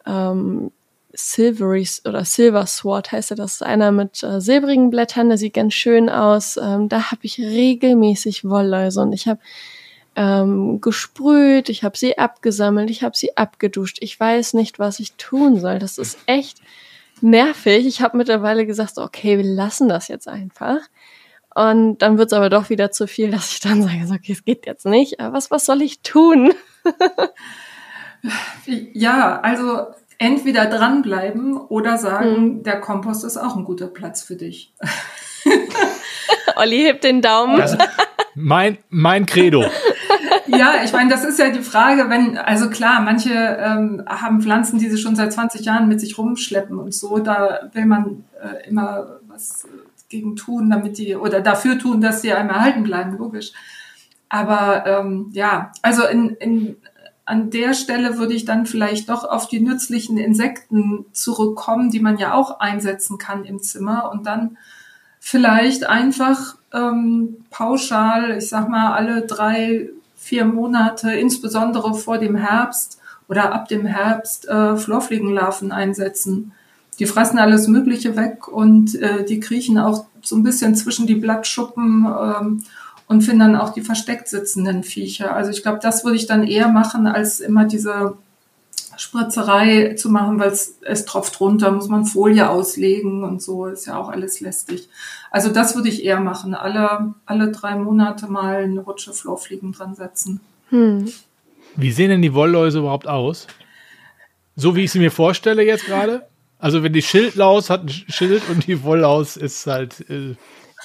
ähm, 0.05 0.71
Silvery 1.19 1.87
oder 2.05 2.23
Silver 2.23 2.65
Sword 2.65 3.11
heißt 3.11 3.31
er, 3.31 3.37
das 3.37 3.55
ist 3.55 3.63
einer 3.63 3.91
mit 3.91 4.23
äh, 4.23 4.39
silbrigen 4.39 4.89
Blättern, 4.89 5.27
der 5.27 5.37
sieht 5.37 5.53
ganz 5.53 5.73
schön 5.73 6.09
aus. 6.09 6.57
Ähm, 6.57 6.87
da 6.87 7.11
habe 7.11 7.21
ich 7.23 7.39
regelmäßig 7.39 8.45
Wollläuse 8.45 9.01
und 9.01 9.11
ich 9.11 9.27
habe 9.27 9.39
ähm, 10.15 10.79
gesprüht, 10.79 11.69
ich 11.69 11.83
habe 11.83 11.97
sie 11.97 12.17
abgesammelt, 12.17 12.89
ich 12.89 13.03
habe 13.03 13.17
sie 13.17 13.35
abgeduscht. 13.35 13.97
Ich 13.99 14.17
weiß 14.19 14.53
nicht, 14.53 14.79
was 14.79 14.99
ich 14.99 15.13
tun 15.13 15.59
soll. 15.59 15.79
Das 15.79 15.97
ist 15.97 16.17
echt 16.25 16.59
nervig. 17.21 17.85
Ich 17.85 18.01
habe 18.01 18.17
mittlerweile 18.17 18.65
gesagt, 18.65 18.97
okay, 18.97 19.37
wir 19.37 19.45
lassen 19.45 19.89
das 19.89 20.07
jetzt 20.07 20.27
einfach. 20.27 20.79
Und 21.53 21.97
dann 21.97 22.17
wird 22.17 22.31
es 22.31 22.37
aber 22.37 22.49
doch 22.49 22.69
wieder 22.69 22.91
zu 22.91 23.07
viel, 23.07 23.29
dass 23.29 23.51
ich 23.51 23.59
dann 23.59 23.83
sage, 23.83 24.07
okay, 24.13 24.31
es 24.31 24.45
geht 24.45 24.65
jetzt 24.65 24.85
nicht. 24.85 25.19
Aber 25.19 25.33
was, 25.33 25.51
was 25.51 25.65
soll 25.65 25.81
ich 25.81 26.01
tun? 26.01 26.53
ja, 28.93 29.41
also 29.41 29.87
entweder 30.19 30.65
dranbleiben 30.67 31.57
oder 31.57 31.97
sagen, 31.97 32.35
hm. 32.35 32.63
der 32.63 32.79
Kompost 32.79 33.23
ist 33.23 33.37
auch 33.37 33.55
ein 33.55 33.63
guter 33.63 33.87
Platz 33.87 34.21
für 34.21 34.35
dich. 34.35 34.73
Olli 36.55 36.83
hebt 36.83 37.03
den 37.03 37.21
Daumen. 37.21 37.63
Mein, 38.35 38.77
mein 38.89 39.25
Credo. 39.25 39.65
Ja, 40.47 40.75
ich 40.83 40.93
meine, 40.93 41.09
das 41.09 41.23
ist 41.23 41.39
ja 41.39 41.49
die 41.49 41.61
Frage, 41.61 42.09
wenn, 42.09 42.37
also 42.37 42.69
klar, 42.69 43.01
manche 43.01 43.31
ähm, 43.33 44.03
haben 44.07 44.41
Pflanzen, 44.41 44.79
die 44.79 44.89
sie 44.89 44.97
schon 44.97 45.15
seit 45.15 45.31
20 45.31 45.65
Jahren 45.65 45.87
mit 45.87 45.99
sich 45.99 46.17
rumschleppen 46.17 46.77
und 46.77 46.93
so, 46.93 47.19
da 47.19 47.69
will 47.73 47.85
man 47.85 48.25
äh, 48.41 48.67
immer 48.67 49.19
was 49.27 49.67
gegen 50.09 50.35
tun, 50.35 50.69
damit 50.69 50.97
die 50.97 51.15
oder 51.15 51.41
dafür 51.41 51.77
tun, 51.77 52.01
dass 52.01 52.21
sie 52.21 52.33
einem 52.33 52.49
erhalten 52.49 52.83
bleiben, 52.83 53.17
logisch. 53.17 53.51
Aber 54.27 54.85
ähm, 54.85 55.29
ja, 55.33 55.71
also 55.81 56.05
in, 56.05 56.29
in, 56.35 56.77
an 57.29 57.51
der 57.51 57.75
Stelle 57.75 58.17
würde 58.17 58.33
ich 58.33 58.45
dann 58.45 58.65
vielleicht 58.65 59.09
doch 59.09 59.23
auf 59.23 59.47
die 59.47 59.59
nützlichen 59.59 60.17
Insekten 60.17 61.05
zurückkommen, 61.11 61.91
die 61.91 61.99
man 61.99 62.17
ja 62.17 62.33
auch 62.33 62.59
einsetzen 62.59 63.19
kann 63.19 63.45
im 63.45 63.61
Zimmer 63.61 64.09
und 64.11 64.25
dann 64.25 64.57
vielleicht 65.19 65.85
einfach 65.85 66.55
ähm, 66.73 67.37
pauschal, 67.51 68.35
ich 68.37 68.49
sag 68.49 68.67
mal, 68.67 68.93
alle 68.93 69.27
drei, 69.27 69.89
vier 70.15 70.45
Monate, 70.45 71.11
insbesondere 71.11 71.93
vor 71.93 72.17
dem 72.17 72.35
Herbst 72.35 72.99
oder 73.27 73.53
ab 73.53 73.67
dem 73.67 73.85
Herbst, 73.85 74.47
äh, 74.47 74.75
Florfliegenlarven 74.75 75.71
einsetzen. 75.71 76.53
Die 76.97 77.05
fressen 77.05 77.37
alles 77.37 77.67
Mögliche 77.67 78.17
weg 78.17 78.47
und 78.47 78.95
äh, 78.95 79.23
die 79.23 79.39
kriechen 79.39 79.77
auch 79.77 80.05
so 80.23 80.35
ein 80.35 80.43
bisschen 80.43 80.73
zwischen 80.73 81.05
die 81.05 81.15
Blattschuppen 81.15 82.07
ähm, 82.07 82.63
und 83.09 83.23
finden 83.23 83.39
dann 83.39 83.55
auch 83.55 83.73
die 83.73 83.81
versteckt 83.81 84.27
sitzenden 84.27 84.83
Viecher. 84.83 85.35
Also 85.35 85.49
ich 85.49 85.63
glaube, 85.63 85.79
das 85.81 86.05
würde 86.05 86.15
ich 86.15 86.27
dann 86.27 86.45
eher 86.45 86.67
machen, 86.67 87.07
als 87.07 87.39
immer 87.39 87.65
diese 87.65 88.15
Spritzerei 88.97 89.95
zu 89.95 90.09
machen, 90.11 90.39
weil 90.39 90.51
es, 90.51 90.77
es 90.81 91.05
tropft 91.05 91.39
runter, 91.41 91.71
muss 91.71 91.87
man 91.87 92.05
Folie 92.05 92.47
auslegen 92.47 93.23
und 93.23 93.41
so, 93.41 93.65
ist 93.65 93.87
ja 93.87 93.97
auch 93.97 94.09
alles 94.09 94.41
lästig. 94.41 94.89
Also 95.31 95.49
das 95.49 95.75
würde 95.75 95.89
ich 95.89 96.05
eher 96.05 96.19
machen, 96.19 96.53
alle, 96.53 97.15
alle 97.25 97.51
drei 97.51 97.75
Monate 97.75 98.27
mal 98.27 98.57
eine 98.57 98.81
Rutsche 98.81 99.11
Florfliegen 99.11 99.71
dran 99.71 99.95
setzen. 99.95 100.39
Hm. 100.69 101.11
Wie 101.75 101.91
sehen 101.91 102.09
denn 102.11 102.21
die 102.21 102.35
Wollläuse 102.35 102.77
überhaupt 102.77 103.07
aus? 103.07 103.47
So 104.55 104.75
wie 104.75 104.83
ich 104.83 104.91
sie 104.91 104.99
mir 104.99 105.11
vorstelle 105.11 105.63
jetzt 105.63 105.85
gerade? 105.85 106.27
Also 106.59 106.83
wenn 106.83 106.93
die 106.93 107.01
Schildlaus 107.01 107.71
hat 107.71 107.85
ein 107.85 107.89
Schild 107.89 108.43
und 108.49 108.67
die 108.67 108.83
Wollaus 108.83 109.35
ist 109.35 109.65
halt 109.65 110.07
äh, 110.11 110.35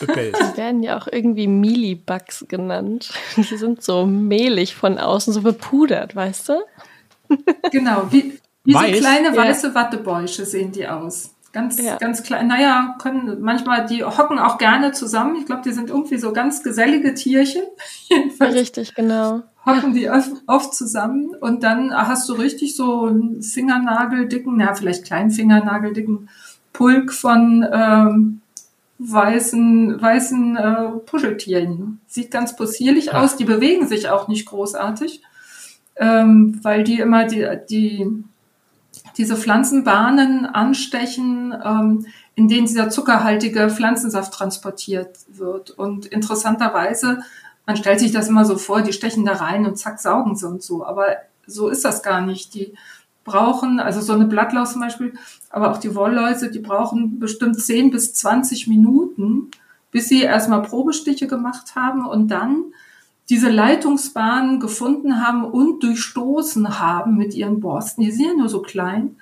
bepelzt. 0.01 0.41
Die 0.41 0.57
werden 0.57 0.83
ja 0.83 0.99
auch 0.99 1.09
irgendwie 1.11 1.47
Milibugs 1.47 2.47
genannt. 2.49 3.13
Die 3.37 3.57
sind 3.57 3.83
so 3.83 4.07
mehlig 4.07 4.75
von 4.75 4.99
außen, 4.99 5.33
so 5.33 5.43
bepudert, 5.43 6.15
weißt 6.15 6.51
du? 6.51 6.55
Genau, 7.71 8.07
wie, 8.11 8.39
wie 8.65 8.73
so 8.73 8.79
kleine 8.79 9.37
weiße 9.37 9.75
Wattebäusche 9.75 10.45
sehen 10.45 10.73
die 10.73 10.87
aus. 10.87 11.31
Ganz, 11.53 11.81
ja. 11.81 11.97
ganz 11.97 12.23
klein. 12.23 12.49
Naja, 12.49 12.97
können 13.01 13.41
manchmal, 13.41 13.87
die 13.87 14.03
hocken 14.03 14.41
auch 14.41 14.59
gerne 14.59 14.93
zusammen. 14.93 15.37
Ich 15.37 15.47
glaube, 15.47 15.63
die 15.63 15.73
sind 15.73 15.89
irgendwie 15.89 16.19
so 16.19 16.33
ganz 16.33 16.63
gesellige 16.63 17.15
Tierchen. 17.15 17.63
Jedenfalls. 18.09 18.55
Richtig, 18.55 18.95
genau 18.95 19.43
hocken 19.67 19.95
die 19.95 20.11
oft 20.11 20.75
zusammen 20.75 21.35
und 21.41 21.63
dann 21.63 21.95
hast 21.95 22.29
du 22.29 22.35
richtig 22.35 22.77
so 22.77 23.07
einen 23.07 23.43
Fingernageldicken, 23.43 24.57
na 24.57 24.75
vielleicht 24.75 25.05
kleinen 25.05 25.31
Fingernageldicken 25.31 26.29
Pulk 26.73 27.13
von 27.13 27.67
ähm, 27.73 28.41
weißen, 28.99 30.01
weißen 30.01 30.57
äh, 30.57 30.89
Puscheltieren. 31.07 32.01
Sieht 32.07 32.31
ganz 32.31 32.57
possierlich 32.57 33.07
ja. 33.07 33.23
aus, 33.23 33.37
die 33.37 33.45
bewegen 33.45 33.89
sich 33.89 34.09
auch 34.09 34.29
nicht 34.29 34.47
großartig, 34.47 35.23
ähm, 35.97 36.61
weil 36.63 36.85
die 36.85 37.01
immer 37.01 37.25
die, 37.25 37.47
die 37.69 38.25
diese 39.17 39.37
Pflanzenbahnen 39.37 40.47
anstechen, 40.47 41.55
ähm, 41.65 42.07
in 42.35 42.49
denen 42.49 42.67
dieser 42.67 42.91
zuckerhaltige 42.91 43.71
Pflanzensaft 43.71 44.33
transportiert 44.33 45.19
wird. 45.29 45.71
Und 45.71 46.07
interessanterweise 46.07 47.21
man 47.67 47.77
stellt 47.77 48.01
sich 48.01 48.13
das 48.13 48.29
immer 48.29 48.45
so 48.45 48.59
vor, 48.59 48.83
die 48.83 48.93
stechen 48.93 49.25
da 49.25 49.35
rein 49.35 49.67
und 49.67 49.77
zack, 49.77 49.99
saugen 49.99 50.37
sie 50.37 50.47
und 50.47 50.63
so. 50.63 50.85
Aber 50.85 51.07
so 51.47 51.69
ist 51.69 51.85
das 51.85 52.03
gar 52.03 52.21
nicht. 52.21 52.55
Die 52.55 52.75
brauchen, 53.25 53.81
also 53.81 54.01
so 54.01 54.13
eine 54.13 54.27
Blattlaus 54.27 54.73
zum 54.73 54.83
Beispiel, 54.83 55.15
aber 55.51 55.71
auch 55.71 55.79
die 55.79 55.95
Wollläuse, 55.95 56.51
die 56.51 56.59
brauchen 56.59 57.19
bestimmt 57.19 57.59
10 57.59 57.91
bis 57.91 58.15
20 58.15 58.69
Minuten, 58.69 59.51
bis 59.91 60.09
sie 60.09 60.23
erstmal 60.23 60.63
Probestiche 60.63 61.27
gemacht 61.27 61.75
haben 61.75 62.07
und 62.07 62.29
dann 62.29 62.65
diese 63.31 63.49
Leitungsbahnen 63.49 64.61
gefunden 64.61 65.25
haben 65.25 65.45
und 65.45 65.83
durchstoßen 65.83 66.79
haben 66.79 67.17
mit 67.17 67.35
ihren 67.35 67.61
Borsten. 67.61 68.05
Die 68.05 68.11
sind 68.11 68.27
ja 68.27 68.35
nur 68.35 68.49
so 68.49 68.61
klein. 68.61 69.17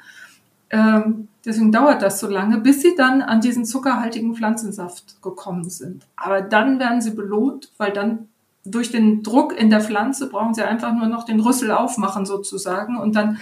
Ähm, 0.71 1.29
deswegen 1.45 1.71
dauert 1.71 2.03
das 2.03 2.19
so 2.19 2.27
lange, 2.27 2.59
bis 2.59 2.83
sie 2.83 2.95
dann 2.97 3.23
an 3.23 3.41
diesen 3.41 3.65
zuckerhaltigen 3.65 4.35
Pflanzensaft 4.35 5.23
gekommen 5.23 5.71
sind. 5.71 6.07
Aber 6.17 6.41
dann 6.41 6.81
werden 6.81 7.01
sie 7.01 7.13
belohnt, 7.13 7.71
weil 7.77 7.93
dann 7.93 8.29
durch 8.65 8.91
den 8.91 9.23
Druck 9.23 9.59
in 9.59 9.71
der 9.71 9.81
Pflanze 9.81 10.29
brauchen 10.29 10.55
sie 10.55 10.63
einfach 10.63 10.93
nur 10.95 11.07
noch 11.07 11.25
den 11.25 11.41
Rüssel 11.41 11.71
aufmachen 11.71 12.27
sozusagen 12.27 12.97
und 12.97 13.15
dann 13.15 13.39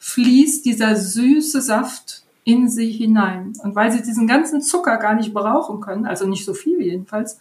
fließt 0.00 0.64
dieser 0.64 0.96
süße 0.96 1.60
Saft 1.60 2.24
in 2.42 2.68
sie 2.68 2.90
hinein. 2.90 3.52
Und 3.62 3.76
weil 3.76 3.92
sie 3.92 4.02
diesen 4.02 4.26
ganzen 4.26 4.62
Zucker 4.62 4.96
gar 4.96 5.14
nicht 5.14 5.32
brauchen 5.32 5.80
können, 5.80 6.06
also 6.06 6.26
nicht 6.26 6.44
so 6.44 6.54
viel 6.54 6.80
jedenfalls, 6.80 7.38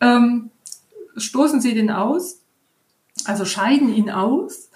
ähm, 0.00 0.50
stoßen 1.16 1.60
sie 1.60 1.74
den 1.74 1.90
aus, 1.90 2.40
also 3.24 3.44
scheiden 3.44 3.94
ihn 3.94 4.10
aus 4.10 4.70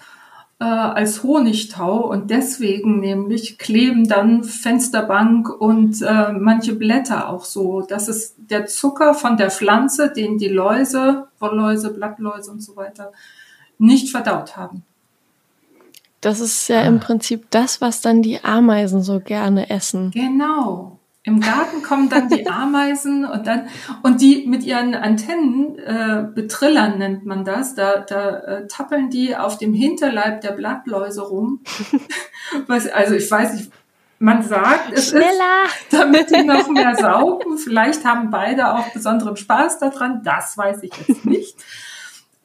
äh, 0.59 0.63
als 0.63 1.23
Honigtau 1.23 2.07
und 2.07 2.29
deswegen 2.29 2.99
nämlich 2.99 3.57
kleben 3.57 4.07
dann 4.07 4.43
Fensterbank 4.43 5.49
und 5.49 6.03
äh, 6.03 6.31
manche 6.33 6.75
Blätter 6.75 7.29
auch 7.29 7.45
so. 7.45 7.81
Das 7.81 8.07
ist 8.07 8.35
der 8.37 8.67
Zucker 8.67 9.15
von 9.15 9.37
der 9.37 9.49
Pflanze, 9.49 10.11
den 10.11 10.37
die 10.37 10.49
Läuse, 10.49 11.27
Wollläuse, 11.39 11.91
Blattläuse 11.91 12.51
und 12.51 12.61
so 12.61 12.75
weiter 12.75 13.11
nicht 13.79 14.11
verdaut 14.11 14.55
haben. 14.55 14.83
Das 16.21 16.39
ist 16.39 16.67
ja 16.67 16.81
ah. 16.81 16.85
im 16.85 16.99
Prinzip 16.99 17.49
das, 17.49 17.81
was 17.81 18.01
dann 18.01 18.21
die 18.21 18.43
Ameisen 18.43 19.01
so 19.01 19.19
gerne 19.19 19.69
essen. 19.69 20.11
Genau. 20.11 20.99
Im 21.23 21.39
Garten 21.39 21.83
kommen 21.83 22.09
dann 22.09 22.29
die 22.29 22.47
Ameisen 22.49 23.25
und 23.25 23.45
dann 23.45 23.67
und 24.01 24.21
die 24.21 24.47
mit 24.47 24.63
ihren 24.63 24.95
Antennen 24.95 25.77
äh, 25.77 26.25
betrillern 26.33 26.97
nennt 26.97 27.25
man 27.25 27.43
das. 27.43 27.75
Da, 27.75 27.99
da 27.99 28.37
äh, 28.37 28.67
tappeln 28.67 29.09
die 29.09 29.35
auf 29.35 29.57
dem 29.57 29.73
Hinterleib 29.73 30.41
der 30.41 30.51
Blattläuse 30.51 31.21
rum. 31.21 31.61
Was, 32.67 32.87
also 32.87 33.15
ich 33.15 33.29
weiß 33.29 33.53
nicht, 33.53 33.71
man 34.17 34.43
sagt 34.43 34.93
es 34.93 35.09
Schneller. 35.09 35.65
ist, 35.65 35.93
damit 35.93 36.29
die 36.29 36.43
noch 36.43 36.69
mehr 36.69 36.95
saugen. 36.95 37.57
Vielleicht 37.57 38.05
haben 38.05 38.29
beide 38.29 38.73
auch 38.73 38.91
besonderen 38.93 39.35
Spaß 39.35 39.79
daran. 39.79 40.21
Das 40.23 40.57
weiß 40.57 40.83
ich 40.83 40.91
jetzt 41.07 41.25
nicht. 41.25 41.55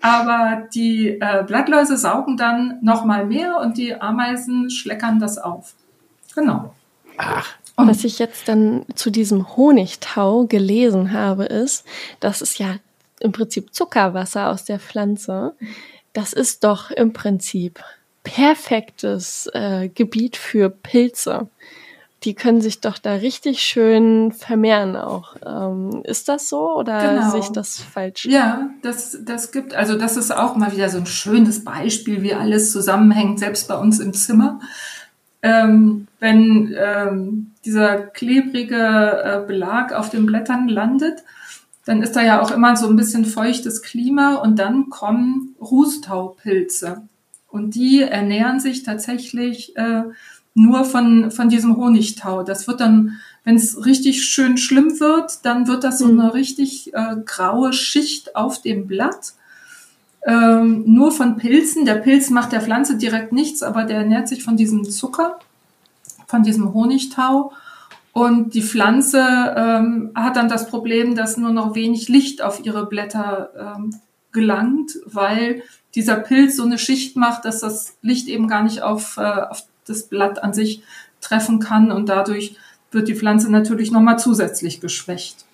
Aber 0.00 0.68
die 0.74 1.18
äh, 1.20 1.42
Blattläuse 1.46 1.96
saugen 1.96 2.36
dann 2.36 2.78
noch 2.82 3.04
mal 3.04 3.26
mehr 3.26 3.58
und 3.60 3.76
die 3.76 3.94
Ameisen 3.94 4.70
schleckern 4.70 5.18
das 5.18 5.38
auf. 5.38 5.74
Genau. 6.34 6.74
Ach. 7.16 7.54
Und 7.76 7.88
was 7.88 8.04
ich 8.04 8.18
jetzt 8.18 8.48
dann 8.48 8.86
zu 8.94 9.10
diesem 9.10 9.56
Honigtau 9.56 10.46
gelesen 10.46 11.12
habe, 11.12 11.44
ist, 11.44 11.84
das 12.20 12.40
ist 12.40 12.58
ja 12.58 12.76
im 13.20 13.32
Prinzip 13.32 13.74
Zuckerwasser 13.74 14.48
aus 14.50 14.64
der 14.64 14.78
Pflanze. 14.78 15.54
Das 16.12 16.32
ist 16.32 16.64
doch 16.64 16.90
im 16.90 17.12
Prinzip 17.12 17.82
perfektes 18.22 19.48
äh, 19.52 19.88
Gebiet 19.88 20.36
für 20.36 20.70
Pilze. 20.70 21.48
Die 22.24 22.34
können 22.34 22.60
sich 22.60 22.80
doch 22.80 22.98
da 22.98 23.14
richtig 23.14 23.60
schön 23.60 24.32
vermehren 24.32 24.96
auch. 24.96 25.36
Ähm, 25.44 26.02
ist 26.04 26.28
das 26.28 26.48
so 26.48 26.76
oder 26.76 27.14
genau. 27.14 27.30
sehe 27.30 27.40
ich 27.40 27.50
das 27.50 27.78
falsch? 27.78 28.24
Ja, 28.24 28.70
das, 28.82 29.18
das 29.22 29.52
gibt, 29.52 29.74
also 29.74 29.96
das 29.96 30.16
ist 30.16 30.34
auch 30.34 30.56
mal 30.56 30.72
wieder 30.72 30.88
so 30.88 30.98
ein 30.98 31.06
schönes 31.06 31.62
Beispiel, 31.62 32.22
wie 32.22 32.34
alles 32.34 32.72
zusammenhängt, 32.72 33.38
selbst 33.38 33.68
bei 33.68 33.76
uns 33.76 34.00
im 34.00 34.12
Zimmer 34.12 34.58
ähm, 35.46 36.08
wenn 36.18 36.74
ähm, 36.76 37.52
dieser 37.64 37.98
klebrige 37.98 38.76
äh, 39.24 39.46
Belag 39.46 39.92
auf 39.92 40.10
den 40.10 40.26
Blättern 40.26 40.68
landet, 40.68 41.22
dann 41.84 42.02
ist 42.02 42.16
da 42.16 42.22
ja 42.22 42.42
auch 42.42 42.50
immer 42.50 42.76
so 42.76 42.88
ein 42.88 42.96
bisschen 42.96 43.24
feuchtes 43.24 43.82
Klima 43.82 44.36
und 44.36 44.58
dann 44.58 44.90
kommen 44.90 45.54
Rußtaupilze. 45.60 47.02
Und 47.48 47.76
die 47.76 48.02
ernähren 48.02 48.58
sich 48.58 48.82
tatsächlich 48.82 49.76
äh, 49.76 50.02
nur 50.56 50.84
von, 50.84 51.30
von 51.30 51.48
diesem 51.48 51.76
Honigtau. 51.76 52.42
Das 52.42 52.66
wird 52.66 52.80
dann, 52.80 53.20
wenn 53.44 53.54
es 53.56 53.84
richtig 53.84 54.24
schön 54.24 54.56
schlimm 54.56 54.98
wird, 54.98 55.44
dann 55.44 55.68
wird 55.68 55.84
das 55.84 55.98
so 55.98 56.06
eine 56.06 56.34
richtig 56.34 56.92
äh, 56.94 57.16
graue 57.24 57.72
Schicht 57.72 58.34
auf 58.34 58.62
dem 58.62 58.86
Blatt 58.86 59.34
ähm, 60.26 60.82
nur 60.86 61.12
von 61.12 61.36
Pilzen. 61.36 61.84
Der 61.84 61.94
Pilz 61.94 62.30
macht 62.30 62.52
der 62.52 62.60
Pflanze 62.60 62.96
direkt 62.96 63.32
nichts, 63.32 63.62
aber 63.62 63.84
der 63.84 63.98
ernährt 63.98 64.28
sich 64.28 64.42
von 64.42 64.56
diesem 64.56 64.84
Zucker, 64.84 65.38
von 66.26 66.42
diesem 66.42 66.74
Honigtau. 66.74 67.52
Und 68.12 68.54
die 68.54 68.62
Pflanze 68.62 69.20
ähm, 69.56 70.10
hat 70.14 70.36
dann 70.36 70.48
das 70.48 70.68
Problem, 70.68 71.14
dass 71.14 71.36
nur 71.36 71.52
noch 71.52 71.74
wenig 71.74 72.08
Licht 72.08 72.42
auf 72.42 72.64
ihre 72.64 72.86
Blätter 72.86 73.76
ähm, 73.76 74.00
gelangt, 74.32 74.98
weil 75.04 75.62
dieser 75.94 76.16
Pilz 76.16 76.56
so 76.56 76.64
eine 76.64 76.78
Schicht 76.78 77.16
macht, 77.16 77.44
dass 77.44 77.60
das 77.60 77.96
Licht 78.02 78.26
eben 78.28 78.48
gar 78.48 78.64
nicht 78.64 78.82
auf, 78.82 79.18
äh, 79.18 79.20
auf 79.20 79.64
das 79.86 80.04
Blatt 80.04 80.42
an 80.42 80.52
sich 80.52 80.82
treffen 81.20 81.60
kann 81.60 81.90
und 81.92 82.08
dadurch 82.08 82.56
wird 82.92 83.08
die 83.08 83.14
Pflanze 83.14 83.50
natürlich 83.50 83.90
nochmal 83.90 84.18
zusätzlich 84.18 84.80
geschwächt. 84.80 85.44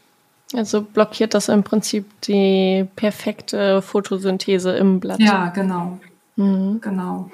Also 0.54 0.82
blockiert 0.82 1.34
das 1.34 1.48
im 1.48 1.62
Prinzip 1.62 2.06
die 2.22 2.86
perfekte 2.96 3.80
Photosynthese 3.80 4.72
im 4.72 5.00
Blatt. 5.00 5.20
Ja, 5.20 5.48
genau. 5.48 5.98
Mhm. 6.36 6.80
Genau. 6.80 7.30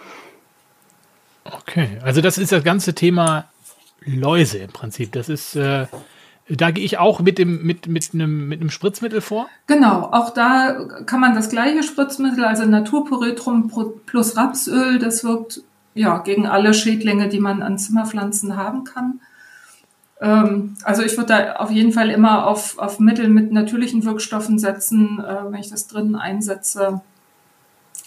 Okay, 1.44 1.98
also 2.02 2.20
das 2.20 2.38
ist 2.38 2.52
das 2.52 2.62
ganze 2.62 2.94
Thema 2.94 3.46
Läuse 4.04 4.58
im 4.58 4.70
Prinzip. 4.70 5.12
Das 5.12 5.28
ist, 5.28 5.56
äh, 5.56 5.86
da 6.48 6.70
gehe 6.70 6.84
ich 6.84 6.98
auch 6.98 7.20
mit 7.20 7.38
dem 7.38 7.62
mit 7.64 7.88
mit 7.88 8.10
einem 8.12 8.48
mit 8.48 8.60
einem 8.60 8.70
Spritzmittel 8.70 9.20
vor. 9.20 9.48
Genau, 9.66 10.10
auch 10.12 10.30
da 10.30 10.86
kann 11.06 11.20
man 11.20 11.34
das 11.34 11.48
gleiche 11.48 11.82
Spritzmittel, 11.82 12.44
also 12.44 12.64
Naturpuretrum 12.64 13.70
plus 14.06 14.36
Rapsöl, 14.36 14.98
das 14.98 15.24
wirkt 15.24 15.62
ja 15.98 16.18
gegen 16.18 16.46
alle 16.46 16.74
Schädlinge, 16.74 17.28
die 17.28 17.40
man 17.40 17.62
an 17.62 17.78
Zimmerpflanzen 17.78 18.56
haben 18.56 18.84
kann. 18.84 19.20
Ähm, 20.20 20.76
also 20.84 21.02
ich 21.02 21.16
würde 21.16 21.28
da 21.28 21.52
auf 21.56 21.70
jeden 21.70 21.92
Fall 21.92 22.10
immer 22.10 22.46
auf, 22.46 22.78
auf 22.78 22.98
Mittel 22.98 23.28
mit 23.28 23.52
natürlichen 23.52 24.04
Wirkstoffen 24.04 24.58
setzen, 24.58 25.20
äh, 25.20 25.50
wenn 25.50 25.60
ich 25.60 25.70
das 25.70 25.86
drinnen 25.86 26.16
einsetze. 26.16 27.00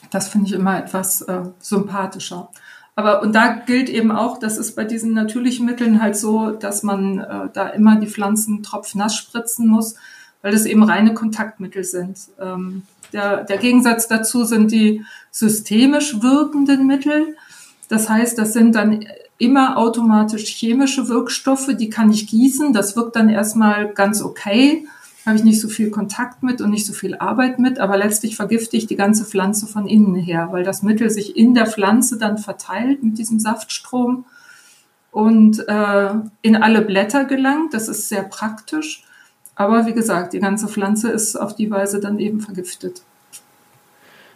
Das 0.09 0.29
finde 0.29 0.47
ich 0.47 0.53
immer 0.53 0.77
etwas 0.79 1.21
äh, 1.21 1.43
sympathischer. 1.59 2.49
Aber 2.95 3.21
und 3.21 3.33
da 3.33 3.53
gilt 3.53 3.89
eben 3.89 4.11
auch, 4.11 4.37
das 4.37 4.57
ist 4.57 4.75
bei 4.75 4.83
diesen 4.83 5.13
natürlichen 5.13 5.65
Mitteln 5.65 6.01
halt 6.01 6.17
so, 6.17 6.51
dass 6.51 6.83
man 6.83 7.19
äh, 7.19 7.49
da 7.53 7.67
immer 7.69 7.95
die 7.95 8.07
Pflanzen 8.07 8.63
tropfnass 8.63 9.15
spritzen 9.15 9.67
muss, 9.67 9.95
weil 10.41 10.51
das 10.51 10.65
eben 10.65 10.83
reine 10.83 11.13
Kontaktmittel 11.13 11.83
sind. 11.83 12.17
Ähm, 12.39 12.83
der, 13.13 13.43
der 13.43 13.57
Gegensatz 13.57 14.07
dazu 14.07 14.43
sind 14.43 14.71
die 14.71 15.05
systemisch 15.31 16.21
wirkenden 16.21 16.87
Mittel. 16.87 17.35
Das 17.91 18.09
heißt, 18.09 18.37
das 18.37 18.53
sind 18.53 18.73
dann 18.73 19.05
immer 19.37 19.75
automatisch 19.75 20.45
chemische 20.45 21.09
Wirkstoffe, 21.09 21.71
die 21.77 21.89
kann 21.89 22.09
ich 22.09 22.25
gießen. 22.27 22.71
Das 22.71 22.95
wirkt 22.95 23.17
dann 23.17 23.27
erstmal 23.27 23.91
ganz 23.93 24.21
okay. 24.21 24.87
Habe 25.25 25.35
ich 25.35 25.43
nicht 25.43 25.59
so 25.59 25.67
viel 25.67 25.91
Kontakt 25.91 26.41
mit 26.41 26.61
und 26.61 26.69
nicht 26.69 26.85
so 26.85 26.93
viel 26.93 27.15
Arbeit 27.17 27.59
mit, 27.59 27.79
aber 27.79 27.97
letztlich 27.97 28.37
vergifte 28.37 28.77
ich 28.77 28.87
die 28.87 28.95
ganze 28.95 29.25
Pflanze 29.25 29.67
von 29.67 29.87
innen 29.87 30.15
her, 30.15 30.47
weil 30.51 30.63
das 30.63 30.83
Mittel 30.83 31.09
sich 31.09 31.35
in 31.35 31.53
der 31.53 31.65
Pflanze 31.65 32.17
dann 32.17 32.37
verteilt 32.37 33.03
mit 33.03 33.17
diesem 33.17 33.41
Saftstrom 33.41 34.23
und 35.11 35.67
äh, 35.67 36.13
in 36.41 36.55
alle 36.55 36.81
Blätter 36.83 37.25
gelangt. 37.25 37.73
Das 37.73 37.89
ist 37.89 38.07
sehr 38.07 38.23
praktisch. 38.23 39.03
Aber 39.55 39.85
wie 39.85 39.93
gesagt, 39.93 40.31
die 40.31 40.39
ganze 40.39 40.69
Pflanze 40.69 41.11
ist 41.11 41.35
auf 41.35 41.57
die 41.57 41.69
Weise 41.69 41.99
dann 41.99 42.19
eben 42.19 42.39
vergiftet. 42.39 43.01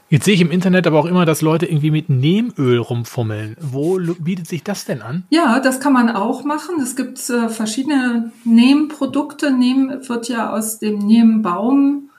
Jetzt 0.09 0.25
sehe 0.25 0.35
ich 0.35 0.41
im 0.41 0.51
Internet 0.51 0.85
aber 0.85 0.99
auch 0.99 1.05
immer, 1.05 1.25
dass 1.25 1.41
Leute 1.41 1.65
irgendwie 1.65 1.89
mit 1.89 2.09
Nehmöl 2.09 2.77
rumfummeln. 2.77 3.57
Wo 3.59 3.99
bietet 4.19 4.47
sich 4.47 4.63
das 4.63 4.85
denn 4.85 5.01
an? 5.01 5.23
Ja, 5.29 5.59
das 5.59 5.79
kann 5.79 5.93
man 5.93 6.09
auch 6.11 6.43
machen. 6.43 6.75
Es 6.79 6.95
gibt 6.95 7.27
äh, 7.29 7.49
verschiedene 7.49 8.31
Nehmprodukte. 8.43 9.51
Nehm 9.51 9.91
wird 10.07 10.29
ja 10.29 10.51
aus 10.51 10.77
dem 10.77 10.99
Nehmbaum 10.99 12.09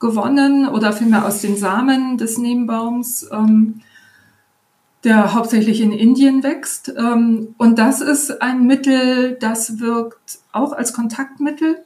gewonnen 0.00 0.68
oder 0.68 0.92
vielmehr 0.92 1.26
aus 1.26 1.40
den 1.40 1.56
Samen 1.56 2.18
des 2.18 2.38
Nehmbaums, 2.38 3.28
ähm, 3.32 3.82
der 5.04 5.32
hauptsächlich 5.34 5.80
in 5.80 5.92
Indien 5.92 6.42
wächst. 6.42 6.92
Ähm, 6.96 7.54
und 7.56 7.78
das 7.78 8.00
ist 8.00 8.42
ein 8.42 8.66
Mittel, 8.66 9.36
das 9.40 9.78
wirkt 9.78 10.40
auch 10.50 10.72
als 10.72 10.92
Kontaktmittel 10.92 11.84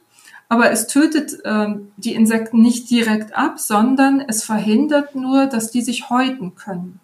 aber 0.53 0.69
es 0.69 0.85
tötet 0.85 1.39
ähm, 1.45 1.91
die 1.97 2.13
Insekten 2.13 2.61
nicht 2.61 2.87
direkt 2.91 3.35
ab, 3.35 3.59
sondern 3.59 4.19
es 4.19 4.43
verhindert 4.43 5.15
nur, 5.15 5.47
dass 5.47 5.71
die 5.71 5.81
sich 5.81 6.11
häuten 6.11 6.53
können. 6.53 6.99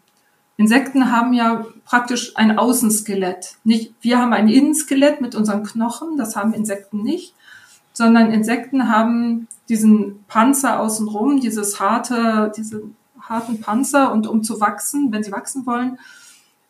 Insekten 0.55 1.11
haben 1.11 1.33
ja 1.33 1.65
praktisch 1.83 2.37
ein 2.37 2.59
Außenskelett. 2.59 3.55
Nicht, 3.63 3.95
wir 4.01 4.19
haben 4.19 4.33
ein 4.33 4.49
Innenskelett 4.49 5.19
mit 5.19 5.33
unseren 5.33 5.63
Knochen, 5.63 6.15
das 6.15 6.35
haben 6.35 6.53
Insekten 6.53 7.01
nicht, 7.01 7.33
sondern 7.91 8.31
Insekten 8.31 8.87
haben 8.87 9.47
diesen 9.67 10.23
Panzer 10.27 10.79
außenrum, 10.79 11.39
dieses 11.39 11.79
harte, 11.79 12.51
diese 12.55 12.83
harten 13.19 13.61
Panzer 13.61 14.11
und 14.11 14.27
um 14.27 14.43
zu 14.43 14.61
wachsen, 14.61 15.11
wenn 15.11 15.23
sie 15.23 15.31
wachsen 15.31 15.65
wollen, 15.65 15.97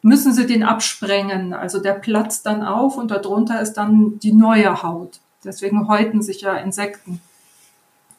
müssen 0.02 0.32
sie 0.32 0.48
den 0.48 0.64
absprengen. 0.64 1.54
Also 1.54 1.82
der 1.82 1.94
platzt 1.94 2.46
dann 2.46 2.64
auf 2.64 2.96
und 2.96 3.12
darunter 3.12 3.60
ist 3.60 3.74
dann 3.74 4.18
die 4.20 4.32
neue 4.32 4.82
Haut. 4.82 5.20
Deswegen 5.44 5.88
häuten 5.88 6.22
sich 6.22 6.42
ja 6.42 6.56
Insekten. 6.56 7.22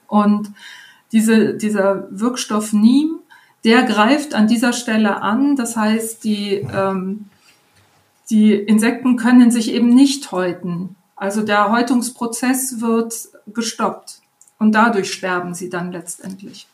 Und 0.07 0.53
diese, 1.13 1.55
dieser 1.55 2.07
Wirkstoff 2.11 2.73
Neem, 2.73 3.19
der 3.65 3.83
greift 3.83 4.35
an 4.35 4.47
dieser 4.47 4.73
Stelle 4.73 5.23
an. 5.23 5.57
Das 5.57 5.77
heißt, 5.77 6.25
die, 6.25 6.67
ähm, 6.75 7.27
die 8.31 8.55
Insekten 8.55 9.17
können 9.17 9.51
sich 9.51 9.73
eben 9.73 9.95
nicht 9.95 10.33
häuten. 10.33 10.97
Also 11.17 11.43
der 11.43 11.71
Häutungsprozess 11.71 12.81
wird 12.81 13.15
gestoppt 13.47 14.21
und 14.59 14.73
dadurch 14.73 15.13
sterben 15.13 15.55
sie 15.55 15.69
dann 15.69 15.93
letztendlich. 15.93 16.67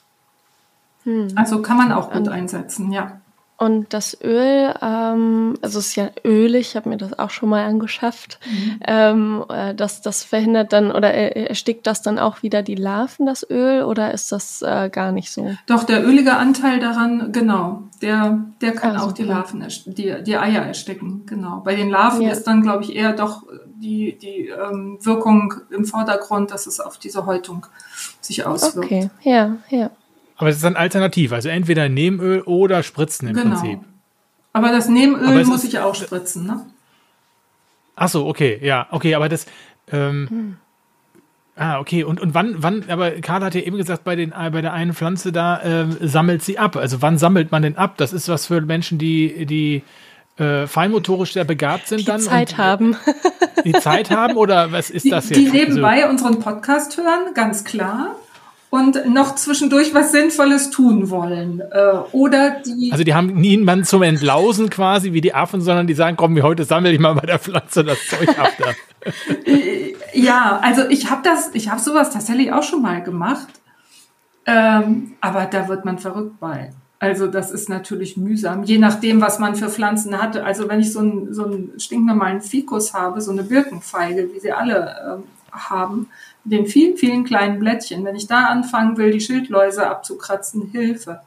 Hm. 1.03 1.29
Also 1.35 1.63
kann 1.63 1.77
man 1.77 1.93
auch 1.93 2.13
gut 2.13 2.29
einsetzen, 2.29 2.93
ja. 2.93 3.21
Und 3.59 3.95
das 3.95 4.19
Öl, 4.23 4.75
ähm, 4.83 5.55
also 5.63 5.79
es 5.79 5.89
ist 5.89 5.97
ja 5.97 6.11
ölig, 6.25 6.69
ich 6.69 6.77
habe 6.77 6.91
mir 6.91 6.99
das 6.99 7.19
auch 7.19 7.31
schon 7.31 7.49
mal 7.49 7.65
angeschafft. 7.65 8.39
Mhm. 8.45 8.81
Ähm, 8.87 9.45
äh, 9.49 9.75
das, 9.75 10.03
das 10.03 10.25
verhindert 10.25 10.75
dann 10.75 10.93
oder 10.93 11.15
erstickt 11.15 11.87
das 11.87 12.03
dann 12.03 12.19
auch 12.19 12.43
wieder 12.43 12.63
die 12.63 12.75
Larven, 12.75 13.25
das 13.25 13.49
Öl, 13.49 13.83
oder 13.85 14.13
ist 14.13 14.31
das 14.31 14.61
äh, 14.61 14.91
gar 14.91 15.11
nicht 15.11 15.31
so? 15.31 15.55
Doch, 15.67 15.85
der 15.85 16.07
ölige 16.07 16.37
Anteil 16.37 16.81
daran, 16.81 17.33
genau, 17.33 17.85
der, 18.03 18.45
der 18.61 18.73
kann 18.73 18.97
ah, 18.97 19.05
auch 19.05 19.13
die 19.13 19.25
Larven, 19.25 19.67
die, 19.87 20.23
die 20.23 20.37
Eier 20.37 20.63
ersticken, 20.63 21.25
genau. 21.25 21.63
Bei 21.65 21.75
den 21.75 21.89
Larven 21.89 22.23
ja. 22.23 22.33
ist 22.33 22.45
dann, 22.45 22.61
glaube 22.61 22.85
ich, 22.85 22.95
eher 22.95 23.15
doch 23.15 23.45
die, 23.77 24.19
die 24.19 24.49
ähm, 24.49 24.99
Wirkung 25.01 25.55
im 25.71 25.87
Vordergrund, 25.87 26.51
dass 26.51 26.67
es 26.67 26.79
auf 26.79 26.99
diese 26.99 27.25
Häutung 27.25 27.67
sich 28.21 28.45
auswirkt. 28.45 28.87
Okay, 28.87 29.11
ja, 29.23 29.57
ja. 29.71 29.91
Aber 30.37 30.51
es 30.51 30.57
ist 30.57 30.65
dann 30.65 30.77
alternativ, 30.77 31.33
also 31.33 31.49
entweder 31.49 31.89
Nebenöl 31.89 32.43
oder 32.43 32.83
Spritzen 32.83 33.29
im 33.29 33.35
genau. 33.35 33.59
Prinzip. 33.59 33.81
Aber 34.53 34.71
das 34.71 34.89
Nebenöl 34.89 35.45
muss 35.45 35.65
ich 35.65 35.79
auch 35.79 35.95
spritzen, 35.95 36.47
ne? 36.47 36.65
Ach 37.95 38.09
so, 38.09 38.27
okay, 38.27 38.59
ja, 38.63 38.87
okay, 38.91 39.15
aber 39.15 39.29
das. 39.29 39.47
Ähm, 39.91 40.27
hm. 40.29 40.57
Ah, 41.59 41.79
okay. 41.79 42.05
Und, 42.05 42.21
und 42.21 42.35
wann, 42.35 42.57
wann, 42.59 42.85
aber 42.89 43.13
Karl 43.13 43.43
hat 43.43 43.55
ja 43.55 43.63
eben 43.63 43.79
gesagt, 43.79 44.05
bei, 44.05 44.15
den, 44.15 44.31
bei 44.31 44.61
der 44.61 44.75
einen 44.75 44.93
Pflanze 44.93 45.33
da 45.33 45.59
äh, 45.63 45.87
sammelt 46.07 46.43
sie 46.43 46.59
ab. 46.59 46.77
Also 46.77 47.01
wann 47.01 47.17
sammelt 47.17 47.51
man 47.51 47.63
denn 47.63 47.79
ab? 47.79 47.97
Das 47.97 48.13
ist 48.13 48.29
was 48.29 48.47
für 48.47 48.61
Menschen, 48.61 48.99
die, 48.99 49.47
die 49.47 49.83
äh, 50.37 50.67
feinmotorisch 50.67 51.33
sehr 51.33 51.45
begabt 51.45 51.89
sind 51.89 52.01
die 52.01 52.05
dann. 52.05 52.21
Zeit 52.21 52.53
und, 52.53 52.59
haben. 52.59 52.97
Die 53.65 53.73
Zeit 53.73 54.11
haben 54.11 54.37
oder 54.37 54.71
was 54.71 54.91
ist 54.91 55.07
die, 55.07 55.11
das 55.11 55.31
jetzt? 55.31 55.39
Die 55.39 55.49
nebenbei 55.49 56.03
so? 56.03 56.09
unseren 56.09 56.41
Podcast 56.41 56.99
hören, 56.99 57.33
ganz 57.33 57.65
klar 57.65 58.17
und 58.77 59.13
noch 59.13 59.35
zwischendurch 59.35 59.95
was 59.95 60.13
Sinnvolles 60.13 60.71
tun 60.71 61.11
wollen. 61.11 61.61
Äh, 61.61 61.99
oder 62.13 62.57
die. 62.65 62.91
Also 62.93 63.05
die 63.05 63.15
haben 63.15 63.35
niemanden 63.35 63.85
zum 63.85 64.03
Entlausen 64.03 64.71
quasi 64.71 65.13
wie 65.13 65.21
die 65.21 65.35
Affen, 65.35 65.61
sondern 65.61 65.87
die 65.87 65.95
sagen, 65.95 66.17
komm, 66.17 66.41
heute 66.43 66.65
sammle 66.65 66.93
ich 66.93 67.01
mal 67.01 67.15
bei 67.15 67.27
der 67.27 67.39
Pflanze 67.39 67.83
das 67.85 67.99
Zeug 68.07 68.29
ab. 68.39 68.53
Da. 68.59 69.11
ja, 70.13 70.61
also 70.63 70.89
ich 70.89 71.11
habe 71.11 71.23
das, 71.25 71.51
ich 71.55 71.71
habe 71.71 71.81
sowas 71.81 72.11
tatsächlich 72.11 72.53
auch 72.53 72.63
schon 72.63 72.83
mal 72.83 73.03
gemacht. 73.03 73.49
Ähm, 74.47 75.15
aber 75.21 75.47
da 75.47 75.69
wird 75.69 75.85
man 75.85 75.99
verrückt 75.99 76.39
bei. 76.39 76.71
Also 76.99 77.27
das 77.27 77.51
ist 77.51 77.69
natürlich 77.69 78.17
mühsam, 78.17 78.63
je 78.63 78.79
nachdem, 78.79 79.21
was 79.21 79.39
man 79.39 79.55
für 79.55 79.69
Pflanzen 79.69 80.21
hatte. 80.21 80.45
Also 80.45 80.69
wenn 80.69 80.81
ich 80.81 80.93
so 80.93 81.01
einen, 81.01 81.35
so 81.35 81.45
einen 81.45 81.79
stinknormalen 81.79 82.41
Fikus 82.41 82.95
habe, 82.95 83.21
so 83.21 83.33
eine 83.33 83.43
Birkenfeige, 83.43 84.31
wie 84.33 84.41
sie 84.41 84.53
alle 84.53 84.97
ähm, 85.07 85.23
haben, 85.53 86.09
den 86.47 86.67
vielen, 86.67 86.97
vielen 86.97 87.25
kleinen 87.25 87.59
Blättchen. 87.59 88.05
Wenn 88.05 88.17
ich 88.17 88.27
da 88.27 88.47
anfangen 88.47 88.97
will, 88.97 89.11
die 89.11 89.21
Schildläuse 89.21 89.89
abzukratzen, 89.89 90.71
Hilfe. 90.71 91.21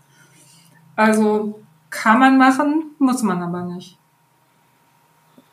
Also 0.96 1.60
kann 1.90 2.20
man 2.20 2.38
machen, 2.38 2.92
muss 3.00 3.24
man 3.24 3.42
aber 3.42 3.64
nicht. 3.64 3.98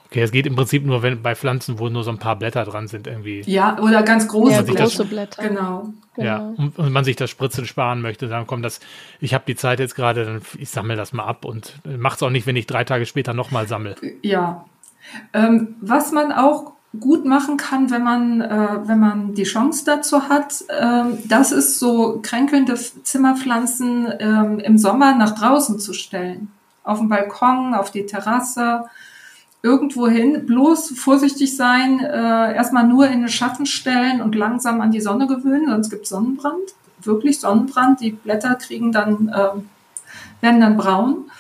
Okay, 0.07 0.23
es 0.23 0.31
geht 0.31 0.47
im 0.47 0.55
Prinzip 0.55 0.87
nur 0.87 1.03
wenn, 1.03 1.21
bei 1.21 1.35
Pflanzen, 1.35 1.79
wo 1.79 1.89
nur 1.89 2.05
so 2.05 2.11
ein 2.11 2.19
paar 2.19 2.37
Blätter 2.37 2.64
dran 2.64 2.87
sind 2.87 3.07
irgendwie. 3.07 3.43
Ja, 3.47 3.79
oder 3.81 4.03
ganz 4.03 4.29
große, 4.29 4.53
ja, 4.53 4.62
große 4.62 5.05
Blätter. 5.05 5.43
Genau. 5.43 5.93
genau. 6.14 6.27
Ja, 6.27 6.39
und, 6.57 6.79
und, 6.79 6.93
man 6.93 7.05
sich 7.05 7.17
das 7.17 7.29
Spritzen 7.29 7.67
sparen 7.67 8.01
möchte, 8.01 8.29
dann 8.29 8.47
kommt 8.47 8.64
das, 8.64 8.81
ich 9.21 9.35
habe 9.35 9.45
die 9.47 9.57
Zeit 9.57 9.81
jetzt 9.81 9.97
gerade, 9.97 10.25
dann 10.25 10.43
ich 10.59 10.71
sammle 10.71 10.95
das 10.95 11.12
mal 11.12 11.25
ab 11.25 11.45
und 11.45 11.81
mache 11.85 12.17
es 12.17 12.23
auch 12.23 12.31
nicht, 12.31 12.47
wenn 12.47 12.57
ich 12.57 12.67
drei 12.67 12.85
Tage 12.85 13.05
später 13.05 13.35
nochmal 13.35 13.67
sammle. 13.67 13.97
Ja. 14.23 14.64
Ähm, 15.33 15.75
was 15.81 16.12
man 16.12 16.33
auch 16.33 16.76
gut 17.01 17.24
machen 17.24 17.57
kann, 17.57 17.90
wenn 17.90 18.03
man, 18.03 18.40
äh, 18.40 18.78
wenn 18.84 18.99
man 18.99 19.34
die 19.34 19.44
Chance 19.44 19.84
dazu 19.84 20.28
hat. 20.28 20.64
Ähm, 20.68 21.18
das 21.26 21.53
ist 21.53 21.78
so 21.78 22.20
kränkelnde 22.22 22.74
Zimmerpflanzen 22.74 24.12
ähm, 24.18 24.59
im 24.59 24.78
Sommer 24.78 25.14
nach 25.14 25.34
draußen 25.38 25.78
zu 25.78 25.92
stellen. 25.92 26.51
Auf 26.84 26.99
dem 26.99 27.09
Balkon, 27.09 27.74
auf 27.74 27.90
die 27.90 28.07
Terrasse, 28.07 28.84
irgendwo 29.62 30.07
hin. 30.09 30.47
Bloß 30.47 30.99
vorsichtig 30.99 31.57
sein, 31.57 32.01
äh, 32.01 32.55
erstmal 32.55 32.86
nur 32.86 33.09
in 33.09 33.20
den 33.20 33.28
Schatten 33.28 33.66
stellen 33.66 34.20
und 34.20 34.34
langsam 34.34 34.80
an 34.80 34.92
die 34.92 35.01
Sonne 35.01 35.26
gewöhnen, 35.26 35.68
sonst 35.68 35.90
gibt 35.90 36.05
es 36.05 36.11
Sonnenbrand. 36.11 36.74
Wirklich 37.01 37.40
Sonnenbrand. 37.40 38.01
Die 38.01 38.12
Blätter 38.12 38.55
kriegen 38.55 38.92
dann, 38.92 39.28
äh, 39.28 40.42
werden 40.42 40.61
dann 40.61 40.76
braun. 40.76 41.30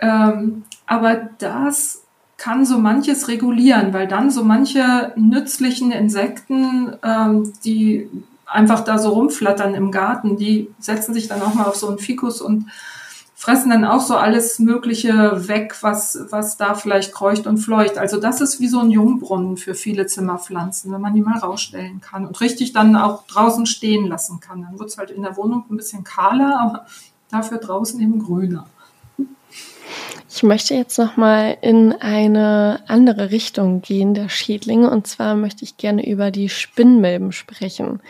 Ähm, 0.00 0.64
aber 0.86 1.14
das 1.38 2.01
kann 2.42 2.66
so 2.66 2.76
manches 2.76 3.28
regulieren, 3.28 3.94
weil 3.94 4.08
dann 4.08 4.32
so 4.32 4.42
manche 4.42 5.12
nützlichen 5.14 5.92
Insekten, 5.92 6.92
ähm, 7.04 7.52
die 7.64 8.10
einfach 8.46 8.80
da 8.82 8.98
so 8.98 9.10
rumflattern 9.10 9.74
im 9.74 9.92
Garten, 9.92 10.36
die 10.36 10.68
setzen 10.80 11.14
sich 11.14 11.28
dann 11.28 11.40
auch 11.40 11.54
mal 11.54 11.66
auf 11.66 11.76
so 11.76 11.86
einen 11.86 12.00
Fikus 12.00 12.40
und 12.40 12.66
fressen 13.36 13.70
dann 13.70 13.84
auch 13.84 14.00
so 14.00 14.16
alles 14.16 14.58
Mögliche 14.58 15.46
weg, 15.46 15.76
was, 15.82 16.18
was 16.30 16.56
da 16.56 16.74
vielleicht 16.74 17.14
kreucht 17.14 17.46
und 17.46 17.58
fleucht. 17.58 17.96
Also 17.96 18.18
das 18.18 18.40
ist 18.40 18.58
wie 18.58 18.66
so 18.66 18.80
ein 18.80 18.90
Jungbrunnen 18.90 19.56
für 19.56 19.76
viele 19.76 20.06
Zimmerpflanzen, 20.06 20.92
wenn 20.92 21.00
man 21.00 21.14
die 21.14 21.22
mal 21.22 21.38
rausstellen 21.38 22.00
kann 22.00 22.26
und 22.26 22.40
richtig 22.40 22.72
dann 22.72 22.96
auch 22.96 23.24
draußen 23.28 23.66
stehen 23.66 24.08
lassen 24.08 24.40
kann. 24.40 24.62
Dann 24.62 24.80
wird 24.80 24.90
es 24.90 24.98
halt 24.98 25.12
in 25.12 25.22
der 25.22 25.36
Wohnung 25.36 25.64
ein 25.70 25.76
bisschen 25.76 26.02
kahler, 26.02 26.58
aber 26.60 26.86
dafür 27.30 27.58
draußen 27.58 28.00
eben 28.00 28.18
grüner. 28.18 28.66
Ich 30.34 30.42
möchte 30.42 30.74
jetzt 30.74 30.98
noch 30.98 31.16
mal 31.16 31.56
in 31.60 31.92
eine 31.92 32.82
andere 32.86 33.30
Richtung 33.30 33.82
gehen 33.82 34.14
der 34.14 34.28
Schädlinge. 34.28 34.90
Und 34.90 35.06
zwar 35.06 35.34
möchte 35.34 35.64
ich 35.64 35.76
gerne 35.76 36.06
über 36.06 36.30
die 36.30 36.48
Spinnmilben 36.48 37.32
sprechen. 37.32 38.00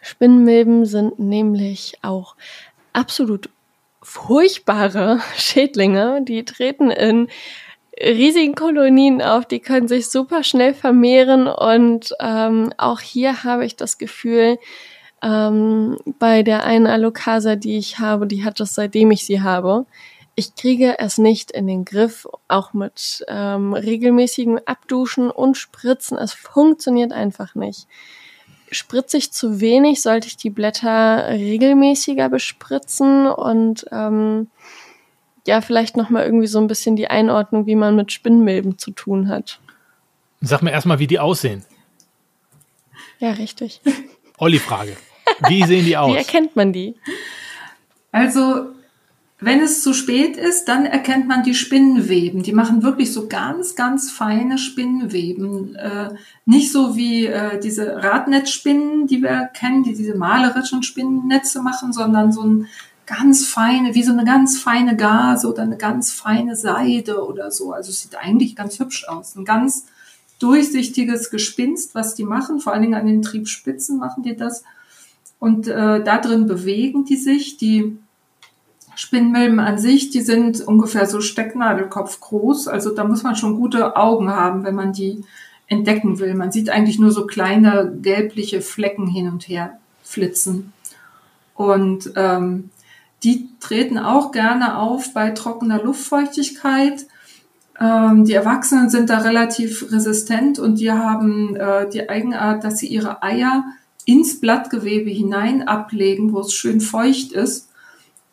Spinnmilben 0.00 0.86
sind 0.86 1.18
nämlich 1.18 1.98
auch 2.02 2.36
absolut 2.92 3.50
furchtbare 4.02 5.20
Schädlinge, 5.36 6.22
die 6.22 6.44
treten 6.44 6.90
in 6.90 7.28
riesigen 8.00 8.54
Kolonien 8.54 9.20
auf, 9.20 9.44
die 9.44 9.60
können 9.60 9.88
sich 9.88 10.08
super 10.08 10.44
schnell 10.44 10.72
vermehren. 10.74 11.48
Und 11.48 12.14
ähm, 12.20 12.72
auch 12.78 13.00
hier 13.00 13.44
habe 13.44 13.64
ich 13.66 13.76
das 13.76 13.98
Gefühl, 13.98 14.58
ähm, 15.22 15.98
bei 16.18 16.42
der 16.42 16.64
einen 16.64 16.86
Alokasa, 16.86 17.56
die 17.56 17.76
ich 17.76 17.98
habe, 17.98 18.26
die 18.26 18.44
hat 18.44 18.60
das 18.60 18.74
seitdem 18.74 19.10
ich 19.10 19.24
sie 19.24 19.42
habe, 19.42 19.84
ich 20.38 20.54
kriege 20.54 21.00
es 21.00 21.18
nicht 21.18 21.50
in 21.50 21.66
den 21.66 21.84
Griff, 21.84 22.28
auch 22.46 22.72
mit 22.72 23.24
ähm, 23.26 23.74
regelmäßigem 23.74 24.60
Abduschen 24.66 25.32
und 25.32 25.56
Spritzen. 25.56 26.16
Es 26.16 26.32
funktioniert 26.32 27.12
einfach 27.12 27.56
nicht. 27.56 27.88
Spritze 28.70 29.16
ich 29.16 29.32
zu 29.32 29.60
wenig, 29.60 30.00
sollte 30.00 30.28
ich 30.28 30.36
die 30.36 30.50
Blätter 30.50 31.28
regelmäßiger 31.30 32.28
bespritzen 32.28 33.26
und 33.26 33.86
ähm, 33.90 34.48
ja, 35.44 35.60
vielleicht 35.60 35.96
nochmal 35.96 36.24
irgendwie 36.24 36.46
so 36.46 36.60
ein 36.60 36.68
bisschen 36.68 36.94
die 36.94 37.08
Einordnung, 37.08 37.66
wie 37.66 37.74
man 37.74 37.96
mit 37.96 38.12
Spinnmilben 38.12 38.78
zu 38.78 38.92
tun 38.92 39.26
hat. 39.26 39.58
Sag 40.40 40.62
mir 40.62 40.70
erstmal, 40.70 41.00
wie 41.00 41.08
die 41.08 41.18
aussehen. 41.18 41.64
Ja, 43.18 43.32
richtig. 43.32 43.80
Olli-Frage. 44.38 44.96
Wie 45.48 45.64
sehen 45.64 45.84
die 45.84 45.96
aus? 45.96 46.12
Wie 46.12 46.18
erkennt 46.18 46.54
man 46.54 46.72
die? 46.72 46.94
Also 48.12 48.77
wenn 49.40 49.60
es 49.60 49.82
zu 49.82 49.92
spät 49.94 50.36
ist, 50.36 50.64
dann 50.64 50.84
erkennt 50.84 51.28
man 51.28 51.44
die 51.44 51.54
Spinnenweben. 51.54 52.42
Die 52.42 52.52
machen 52.52 52.82
wirklich 52.82 53.12
so 53.12 53.28
ganz, 53.28 53.76
ganz 53.76 54.10
feine 54.10 54.58
Spinnenweben. 54.58 55.76
Äh, 55.76 56.10
nicht 56.44 56.72
so 56.72 56.96
wie 56.96 57.26
äh, 57.26 57.60
diese 57.60 58.02
Radnetzspinnen, 58.02 59.06
die 59.06 59.22
wir 59.22 59.48
kennen, 59.54 59.84
die 59.84 59.94
diese 59.94 60.16
malerischen 60.16 60.82
Spinnennetze 60.82 61.62
machen, 61.62 61.92
sondern 61.92 62.32
so 62.32 62.42
ein 62.42 62.66
ganz 63.06 63.46
feine, 63.46 63.94
wie 63.94 64.02
so 64.02 64.12
eine 64.12 64.24
ganz 64.24 64.60
feine 64.60 64.96
Gase 64.96 65.48
oder 65.48 65.62
eine 65.62 65.76
ganz 65.76 66.12
feine 66.12 66.56
Seide 66.56 67.24
oder 67.24 67.52
so. 67.52 67.72
Also 67.72 67.90
es 67.90 68.02
sieht 68.02 68.16
eigentlich 68.16 68.56
ganz 68.56 68.80
hübsch 68.80 69.06
aus. 69.06 69.36
Ein 69.36 69.44
ganz 69.44 69.86
durchsichtiges 70.40 71.30
Gespinst, 71.30 71.94
was 71.94 72.16
die 72.16 72.24
machen. 72.24 72.58
Vor 72.58 72.72
allen 72.72 72.82
Dingen 72.82 72.94
an 72.94 73.06
den 73.06 73.22
Triebspitzen 73.22 73.98
machen 73.98 74.24
die 74.24 74.36
das. 74.36 74.64
Und 75.38 75.68
äh, 75.68 76.02
da 76.02 76.18
drin 76.18 76.46
bewegen 76.46 77.04
die 77.04 77.16
sich. 77.16 77.56
Die 77.56 77.98
Spinnmilben 78.98 79.60
an 79.60 79.78
sich, 79.78 80.10
die 80.10 80.22
sind 80.22 80.60
ungefähr 80.60 81.06
so 81.06 81.20
Stecknadelkopf 81.20 82.18
groß. 82.18 82.66
Also 82.66 82.92
da 82.92 83.04
muss 83.04 83.22
man 83.22 83.36
schon 83.36 83.54
gute 83.54 83.94
Augen 83.94 84.28
haben, 84.28 84.64
wenn 84.64 84.74
man 84.74 84.92
die 84.92 85.24
entdecken 85.68 86.18
will. 86.18 86.34
Man 86.34 86.50
sieht 86.50 86.68
eigentlich 86.68 86.98
nur 86.98 87.12
so 87.12 87.24
kleine 87.24 87.96
gelbliche 88.02 88.60
Flecken 88.60 89.06
hin 89.06 89.28
und 89.28 89.48
her 89.48 89.78
flitzen. 90.02 90.72
Und 91.54 92.12
ähm, 92.16 92.70
die 93.22 93.48
treten 93.60 93.98
auch 93.98 94.32
gerne 94.32 94.76
auf 94.76 95.14
bei 95.14 95.30
trockener 95.30 95.80
Luftfeuchtigkeit. 95.80 97.06
Ähm, 97.78 98.24
die 98.24 98.34
Erwachsenen 98.34 98.90
sind 98.90 99.10
da 99.10 99.18
relativ 99.18 99.92
resistent 99.92 100.58
und 100.58 100.80
die 100.80 100.90
haben 100.90 101.54
äh, 101.54 101.88
die 101.88 102.08
Eigenart, 102.08 102.64
dass 102.64 102.78
sie 102.78 102.88
ihre 102.88 103.22
Eier 103.22 103.62
ins 104.04 104.40
Blattgewebe 104.40 105.10
hinein 105.10 105.68
ablegen, 105.68 106.32
wo 106.32 106.40
es 106.40 106.52
schön 106.52 106.80
feucht 106.80 107.30
ist 107.30 107.67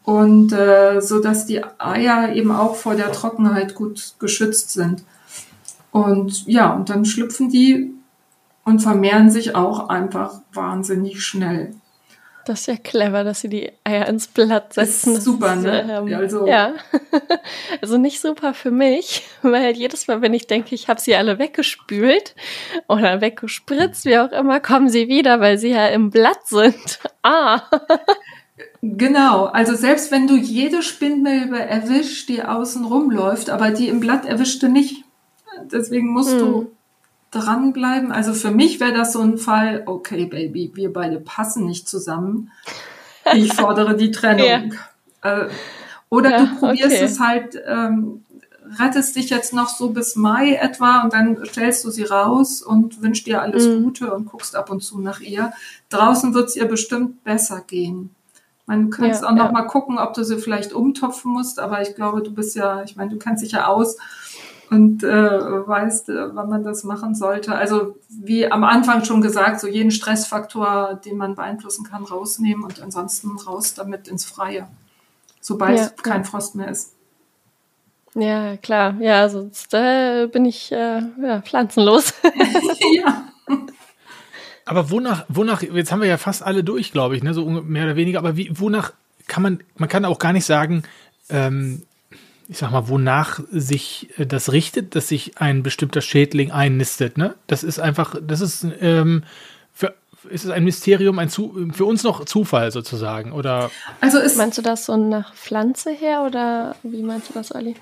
und 0.05 0.53
äh, 0.53 1.01
so 1.01 1.19
dass 1.19 1.45
die 1.45 1.61
Eier 1.79 2.33
eben 2.33 2.51
auch 2.51 2.75
vor 2.75 2.95
der 2.95 3.11
Trockenheit 3.11 3.75
gut 3.75 4.13
geschützt 4.19 4.71
sind. 4.71 5.03
Und 5.91 6.45
ja, 6.47 6.73
und 6.73 6.89
dann 6.89 7.05
schlüpfen 7.05 7.49
die 7.49 7.91
und 8.63 8.79
vermehren 8.79 9.31
sich 9.31 9.55
auch 9.55 9.89
einfach 9.89 10.41
wahnsinnig 10.53 11.23
schnell. 11.23 11.73
Das 12.45 12.59
ist 12.61 12.67
ja 12.67 12.75
clever, 12.77 13.23
dass 13.23 13.41
sie 13.41 13.49
die 13.49 13.71
Eier 13.83 14.07
ins 14.07 14.27
Blatt 14.27 14.73
setzen. 14.73 15.15
Ist 15.15 15.23
super, 15.23 15.55
ne? 15.55 15.81
Ähm, 15.89 16.13
also. 16.13 16.45
Ja. 16.45 16.73
also 17.81 17.97
nicht 17.97 18.21
super 18.21 18.53
für 18.53 18.69
mich, 18.69 19.23
weil 19.41 19.75
jedes 19.75 20.07
Mal, 20.07 20.21
wenn 20.21 20.33
ich 20.35 20.45
denke, 20.45 20.75
ich 20.75 20.87
habe 20.87 21.01
sie 21.01 21.15
alle 21.15 21.39
weggespült 21.39 22.35
oder 22.87 23.19
weggespritzt, 23.19 24.05
wie 24.05 24.19
auch 24.19 24.31
immer, 24.31 24.59
kommen 24.59 24.89
sie 24.89 25.07
wieder, 25.07 25.39
weil 25.39 25.57
sie 25.57 25.69
ja 25.69 25.87
im 25.87 26.11
Blatt 26.11 26.45
sind. 26.45 26.99
Ah. 27.27 27.63
Genau, 28.87 29.45
also 29.45 29.73
selbst 29.73 30.11
wenn 30.11 30.27
du 30.27 30.35
jede 30.35 30.83
Spinnmilbe 30.83 31.59
erwischt, 31.59 32.29
die 32.29 32.43
außen 32.43 32.85
rumläuft, 32.85 33.49
aber 33.49 33.71
die 33.71 33.87
im 33.87 33.99
Blatt 33.99 34.25
erwischt 34.25 34.61
du 34.61 34.69
nicht. 34.69 35.03
Deswegen 35.71 36.09
musst 36.09 36.33
hm. 36.33 36.39
du 36.39 36.71
dranbleiben. 37.31 38.11
Also 38.11 38.33
für 38.33 38.51
mich 38.51 38.79
wäre 38.79 38.93
das 38.93 39.13
so 39.13 39.21
ein 39.21 39.39
Fall, 39.39 39.83
okay, 39.87 40.25
Baby, 40.25 40.71
wir 40.75 40.93
beide 40.93 41.19
passen 41.19 41.65
nicht 41.65 41.89
zusammen. 41.89 42.51
Ich 43.33 43.53
fordere 43.55 43.97
die 43.97 44.11
Trennung. 44.11 44.73
ja. 45.23 45.45
äh, 45.45 45.49
oder 46.09 46.29
ja, 46.29 46.45
du 46.45 46.55
probierst 46.59 46.95
okay. 46.95 47.03
es 47.03 47.19
halt, 47.19 47.59
ähm, 47.65 48.23
rettest 48.79 49.15
dich 49.15 49.31
jetzt 49.31 49.51
noch 49.51 49.69
so 49.69 49.89
bis 49.89 50.15
Mai 50.15 50.53
etwa 50.53 51.01
und 51.01 51.13
dann 51.13 51.43
stellst 51.45 51.83
du 51.85 51.89
sie 51.89 52.03
raus 52.03 52.61
und 52.61 53.01
wünschst 53.01 53.25
dir 53.25 53.41
alles 53.41 53.67
mhm. 53.67 53.83
Gute 53.83 54.13
und 54.13 54.25
guckst 54.25 54.55
ab 54.55 54.69
und 54.69 54.81
zu 54.81 54.99
nach 54.99 55.21
ihr. 55.21 55.53
Draußen 55.89 56.35
wird 56.35 56.49
es 56.49 56.55
ihr 56.55 56.65
bestimmt 56.65 57.23
besser 57.23 57.63
gehen. 57.65 58.11
Man 58.67 58.89
könnte 58.89 59.19
ja, 59.21 59.27
auch 59.27 59.33
noch 59.33 59.45
ja. 59.45 59.51
mal 59.51 59.63
gucken, 59.63 59.99
ob 59.99 60.13
du 60.13 60.23
sie 60.23 60.37
vielleicht 60.37 60.73
umtopfen 60.73 61.31
musst, 61.31 61.59
aber 61.59 61.81
ich 61.81 61.95
glaube, 61.95 62.23
du 62.23 62.33
bist 62.33 62.55
ja, 62.55 62.83
ich 62.83 62.95
meine, 62.95 63.11
du 63.11 63.17
kennst 63.17 63.43
dich 63.43 63.51
ja 63.51 63.67
aus 63.67 63.97
und 64.71 65.03
äh, 65.03 65.07
weißt, 65.67 66.09
äh, 66.09 66.35
wann 66.35 66.49
man 66.49 66.63
das 66.63 66.83
machen 66.83 67.13
sollte. 67.13 67.53
Also 67.55 67.97
wie 68.09 68.51
am 68.51 68.63
Anfang 68.63 69.05
schon 69.05 69.21
gesagt, 69.21 69.59
so 69.59 69.67
jeden 69.67 69.91
Stressfaktor, 69.91 70.99
den 71.05 71.17
man 71.17 71.35
beeinflussen 71.35 71.85
kann, 71.85 72.03
rausnehmen 72.03 72.63
und 72.63 72.81
ansonsten 72.81 73.37
raus 73.37 73.75
damit 73.75 74.07
ins 74.07 74.25
Freie, 74.25 74.67
sobald 75.41 75.77
ja, 75.77 75.89
kein. 76.01 76.25
Frost 76.25 76.55
mehr 76.55 76.69
ist. 76.69 76.95
Ja, 78.15 78.57
klar. 78.57 78.95
Ja, 78.99 79.29
sonst 79.29 79.73
äh, 79.73 80.27
bin 80.27 80.45
ich 80.45 80.71
äh, 80.71 81.01
ja, 81.21 81.41
pflanzenlos. 81.41 82.13
ja. 82.95 83.24
Aber 84.65 84.89
wonach, 84.89 85.25
wonach, 85.29 85.61
jetzt 85.61 85.91
haben 85.91 86.01
wir 86.01 86.07
ja 86.07 86.17
fast 86.17 86.43
alle 86.43 86.63
durch, 86.63 86.91
glaube 86.91 87.15
ich, 87.15 87.23
ne, 87.23 87.33
so 87.33 87.47
mehr 87.47 87.85
oder 87.85 87.95
weniger, 87.95 88.19
aber 88.19 88.35
wie, 88.35 88.49
wonach 88.51 88.93
kann 89.27 89.43
man, 89.43 89.59
man 89.77 89.89
kann 89.89 90.05
auch 90.05 90.19
gar 90.19 90.33
nicht 90.33 90.45
sagen, 90.45 90.83
ähm, 91.29 91.83
ich 92.47 92.57
sag 92.57 92.71
mal, 92.71 92.87
wonach 92.87 93.39
sich 93.51 94.09
äh, 94.17 94.25
das 94.25 94.51
richtet, 94.51 94.95
dass 94.95 95.07
sich 95.07 95.37
ein 95.37 95.63
bestimmter 95.63 96.01
Schädling 96.01 96.51
einnistet. 96.51 97.17
Ne? 97.17 97.35
Das 97.47 97.63
ist 97.63 97.79
einfach, 97.79 98.15
das 98.21 98.41
ist, 98.41 98.65
ähm, 98.79 99.23
für, 99.73 99.93
ist 100.29 100.45
es 100.45 100.51
ein 100.51 100.63
Mysterium, 100.63 101.19
ein 101.19 101.29
Zu, 101.29 101.69
für 101.73 101.85
uns 101.85 102.03
noch 102.03 102.25
Zufall 102.25 102.71
sozusagen, 102.71 103.31
oder? 103.31 103.71
Also 104.01 104.19
ist 104.19 104.37
meinst 104.37 104.57
du 104.57 104.61
das 104.61 104.85
so 104.85 104.97
nach 104.97 105.33
Pflanze 105.35 105.91
her 105.91 106.23
oder 106.25 106.75
wie 106.83 107.03
meinst 107.03 107.29
du 107.29 107.33
das, 107.33 107.51
Ali? 107.51 107.75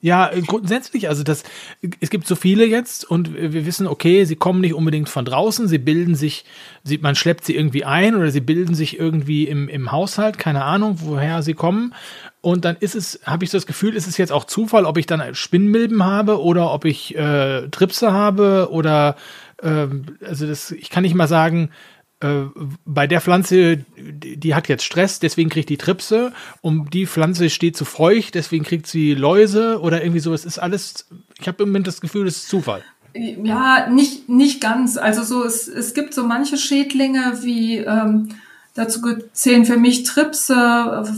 Ja, 0.00 0.30
grundsätzlich, 0.46 1.08
also 1.08 1.24
das, 1.24 1.42
es 1.98 2.10
gibt 2.10 2.28
so 2.28 2.36
viele 2.36 2.64
jetzt 2.64 3.04
und 3.04 3.34
wir 3.34 3.66
wissen, 3.66 3.88
okay, 3.88 4.24
sie 4.24 4.36
kommen 4.36 4.60
nicht 4.60 4.74
unbedingt 4.74 5.08
von 5.08 5.24
draußen, 5.24 5.66
sie 5.66 5.78
bilden 5.78 6.14
sich, 6.14 6.44
sie, 6.84 6.98
man 6.98 7.16
schleppt 7.16 7.44
sie 7.44 7.56
irgendwie 7.56 7.84
ein 7.84 8.14
oder 8.14 8.30
sie 8.30 8.40
bilden 8.40 8.76
sich 8.76 8.96
irgendwie 9.00 9.48
im, 9.48 9.68
im 9.68 9.90
Haushalt, 9.90 10.38
keine 10.38 10.62
Ahnung, 10.62 10.98
woher 11.00 11.42
sie 11.42 11.54
kommen. 11.54 11.94
Und 12.40 12.64
dann 12.64 12.76
ist 12.78 12.94
es, 12.94 13.20
habe 13.24 13.42
ich 13.42 13.50
so 13.50 13.58
das 13.58 13.66
Gefühl, 13.66 13.96
ist 13.96 14.06
es 14.06 14.18
jetzt 14.18 14.30
auch 14.30 14.44
Zufall, 14.44 14.84
ob 14.84 14.98
ich 14.98 15.06
dann 15.06 15.34
Spinnmilben 15.34 16.04
habe 16.04 16.40
oder 16.40 16.72
ob 16.72 16.84
ich 16.84 17.16
äh, 17.16 17.66
Tripse 17.68 18.12
habe 18.12 18.68
oder 18.70 19.16
äh, 19.60 19.88
also 20.24 20.46
das, 20.46 20.70
ich 20.70 20.90
kann 20.90 21.02
nicht 21.02 21.16
mal 21.16 21.26
sagen, 21.26 21.70
äh, 22.20 22.44
bei 22.84 23.06
der 23.06 23.20
Pflanze, 23.20 23.84
die, 23.96 24.54
hat 24.54 24.68
jetzt 24.68 24.84
Stress, 24.84 25.20
deswegen 25.20 25.50
kriegt 25.50 25.68
die 25.68 25.76
Tripse. 25.76 26.32
Um 26.60 26.90
die 26.90 27.06
Pflanze 27.06 27.50
steht 27.50 27.76
zu 27.76 27.84
feucht, 27.84 28.34
deswegen 28.34 28.64
kriegt 28.64 28.86
sie 28.86 29.14
Läuse 29.14 29.80
oder 29.80 30.02
irgendwie 30.02 30.20
sowas. 30.20 30.44
Ist 30.44 30.58
alles, 30.58 31.06
ich 31.40 31.46
habe 31.46 31.62
im 31.62 31.70
Moment 31.70 31.86
das 31.86 32.00
Gefühl, 32.00 32.24
das 32.24 32.36
ist 32.36 32.48
Zufall. 32.48 32.82
Ja, 33.14 33.88
nicht, 33.88 34.28
nicht 34.28 34.60
ganz. 34.60 34.96
Also 34.96 35.22
so, 35.22 35.44
es, 35.44 35.68
es 35.68 35.94
gibt 35.94 36.14
so 36.14 36.24
manche 36.24 36.56
Schädlinge 36.56 37.38
wie, 37.42 37.78
ähm, 37.78 38.28
dazu 38.78 39.00
zählen 39.32 39.64
für 39.64 39.76
mich 39.76 40.04
Tripse, 40.04 40.54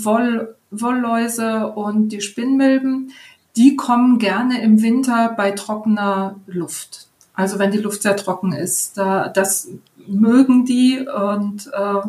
Woll, 0.02 0.54
Wollläuse 0.70 1.68
und 1.68 2.08
die 2.08 2.20
Spinnmilben, 2.20 3.12
die 3.56 3.76
kommen 3.76 4.18
gerne 4.18 4.62
im 4.62 4.82
Winter 4.82 5.34
bei 5.36 5.50
trockener 5.50 6.36
Luft. 6.46 7.08
Also 7.34 7.58
wenn 7.58 7.70
die 7.70 7.78
Luft 7.78 8.02
sehr 8.02 8.16
trocken 8.16 8.52
ist, 8.52 8.96
da, 8.96 9.28
das 9.28 9.68
mögen 10.06 10.64
die 10.64 11.00
und 11.00 11.66
äh, 11.72 12.08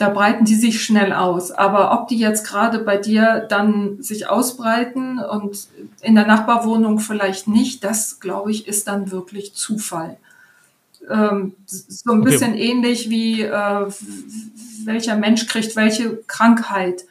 da 0.00 0.08
breiten 0.08 0.46
die 0.46 0.54
sich 0.54 0.82
schnell 0.82 1.12
aus. 1.12 1.50
Aber 1.50 1.92
ob 1.92 2.08
die 2.08 2.18
jetzt 2.18 2.46
gerade 2.46 2.78
bei 2.78 2.96
dir 2.96 3.46
dann 3.48 4.02
sich 4.02 4.28
ausbreiten 4.28 5.18
und 5.18 5.68
in 6.00 6.14
der 6.14 6.26
Nachbarwohnung 6.26 7.00
vielleicht 7.00 7.48
nicht, 7.48 7.84
das 7.84 8.18
glaube 8.18 8.50
ich 8.50 8.66
ist 8.66 8.88
dann 8.88 9.10
wirklich 9.10 9.54
Zufall. 9.54 10.16
Ähm, 11.10 11.54
so 11.66 12.12
ein 12.12 12.22
bisschen 12.22 12.52
okay. 12.52 12.70
ähnlich 12.70 13.10
wie 13.10 13.42
äh, 13.42 13.86
welcher 14.84 15.16
Mensch 15.16 15.46
kriegt 15.46 15.76
welche 15.76 16.16
Krankheit. 16.26 17.04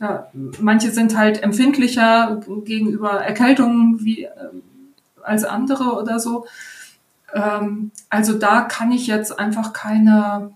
Ja, 0.00 0.28
manche 0.60 0.90
sind 0.90 1.16
halt 1.16 1.42
empfindlicher 1.42 2.40
gegenüber 2.64 3.22
Erkältungen 3.22 4.04
wie 4.04 4.24
äh, 4.24 4.30
als 5.22 5.44
andere 5.44 5.94
oder 5.94 6.20
so. 6.20 6.46
Ähm, 7.32 7.90
also 8.08 8.34
da 8.34 8.62
kann 8.62 8.92
ich 8.92 9.06
jetzt 9.06 9.38
einfach 9.38 9.72
keine, 9.72 10.52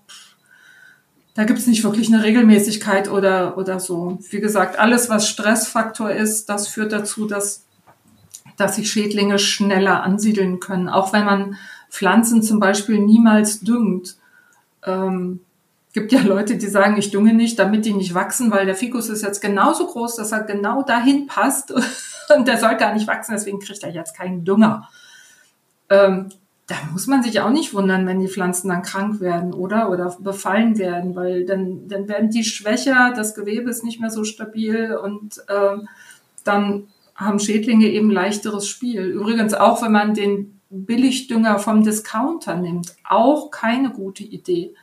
da 1.34 1.44
gibt 1.44 1.58
es 1.58 1.66
nicht 1.66 1.84
wirklich 1.84 2.12
eine 2.12 2.22
Regelmäßigkeit 2.22 3.10
oder, 3.10 3.58
oder 3.58 3.80
so. 3.80 4.18
Wie 4.30 4.40
gesagt, 4.40 4.78
alles, 4.78 5.08
was 5.08 5.28
Stressfaktor 5.28 6.10
ist, 6.10 6.48
das 6.48 6.68
führt 6.68 6.92
dazu, 6.92 7.26
dass, 7.26 7.66
dass 8.56 8.76
sich 8.76 8.90
Schädlinge 8.90 9.38
schneller 9.38 10.02
ansiedeln 10.02 10.60
können. 10.60 10.88
Auch 10.88 11.12
wenn 11.12 11.24
man 11.24 11.56
Pflanzen 11.90 12.42
zum 12.42 12.58
Beispiel 12.58 12.98
niemals 12.98 13.60
düngt. 13.60 14.16
Ähm, 14.84 15.40
gibt 15.92 16.10
ja 16.10 16.22
Leute, 16.22 16.56
die 16.56 16.68
sagen, 16.68 16.96
ich 16.96 17.10
dünge 17.10 17.34
nicht, 17.34 17.58
damit 17.58 17.84
die 17.84 17.92
nicht 17.92 18.14
wachsen, 18.14 18.50
weil 18.50 18.64
der 18.64 18.74
Fikus 18.74 19.10
ist 19.10 19.22
jetzt 19.22 19.42
genauso 19.42 19.86
groß, 19.86 20.16
dass 20.16 20.32
er 20.32 20.42
genau 20.42 20.82
dahin 20.82 21.26
passt 21.26 21.70
und 22.36 22.48
der 22.48 22.58
soll 22.58 22.76
gar 22.76 22.94
nicht 22.94 23.06
wachsen, 23.06 23.32
deswegen 23.32 23.60
kriegt 23.60 23.82
er 23.82 23.90
jetzt 23.90 24.16
keinen 24.16 24.44
Dünger. 24.44 24.88
Ähm, 25.90 26.30
da 26.66 26.76
muss 26.92 27.06
man 27.06 27.22
sich 27.22 27.40
auch 27.40 27.50
nicht 27.50 27.74
wundern, 27.74 28.06
wenn 28.06 28.20
die 28.20 28.28
Pflanzen 28.28 28.68
dann 28.68 28.82
krank 28.82 29.20
werden, 29.20 29.52
oder? 29.52 29.90
Oder 29.90 30.16
befallen 30.20 30.78
werden, 30.78 31.16
weil 31.16 31.44
dann, 31.44 31.88
dann 31.88 32.08
werden 32.08 32.30
die 32.30 32.44
schwächer, 32.44 33.12
das 33.14 33.34
Gewebe 33.34 33.68
ist 33.68 33.84
nicht 33.84 34.00
mehr 34.00 34.10
so 34.10 34.24
stabil 34.24 34.94
und 34.94 35.38
äh, 35.48 35.78
dann 36.44 36.88
haben 37.14 37.40
Schädlinge 37.40 37.88
eben 37.88 38.10
leichteres 38.10 38.68
Spiel. 38.68 39.02
Übrigens 39.02 39.54
auch, 39.54 39.82
wenn 39.82 39.92
man 39.92 40.14
den 40.14 40.60
Billigdünger 40.70 41.58
vom 41.58 41.84
Discounter 41.84 42.56
nimmt, 42.56 42.94
auch 43.04 43.50
keine 43.50 43.90
gute 43.90 44.22
Idee. 44.22 44.74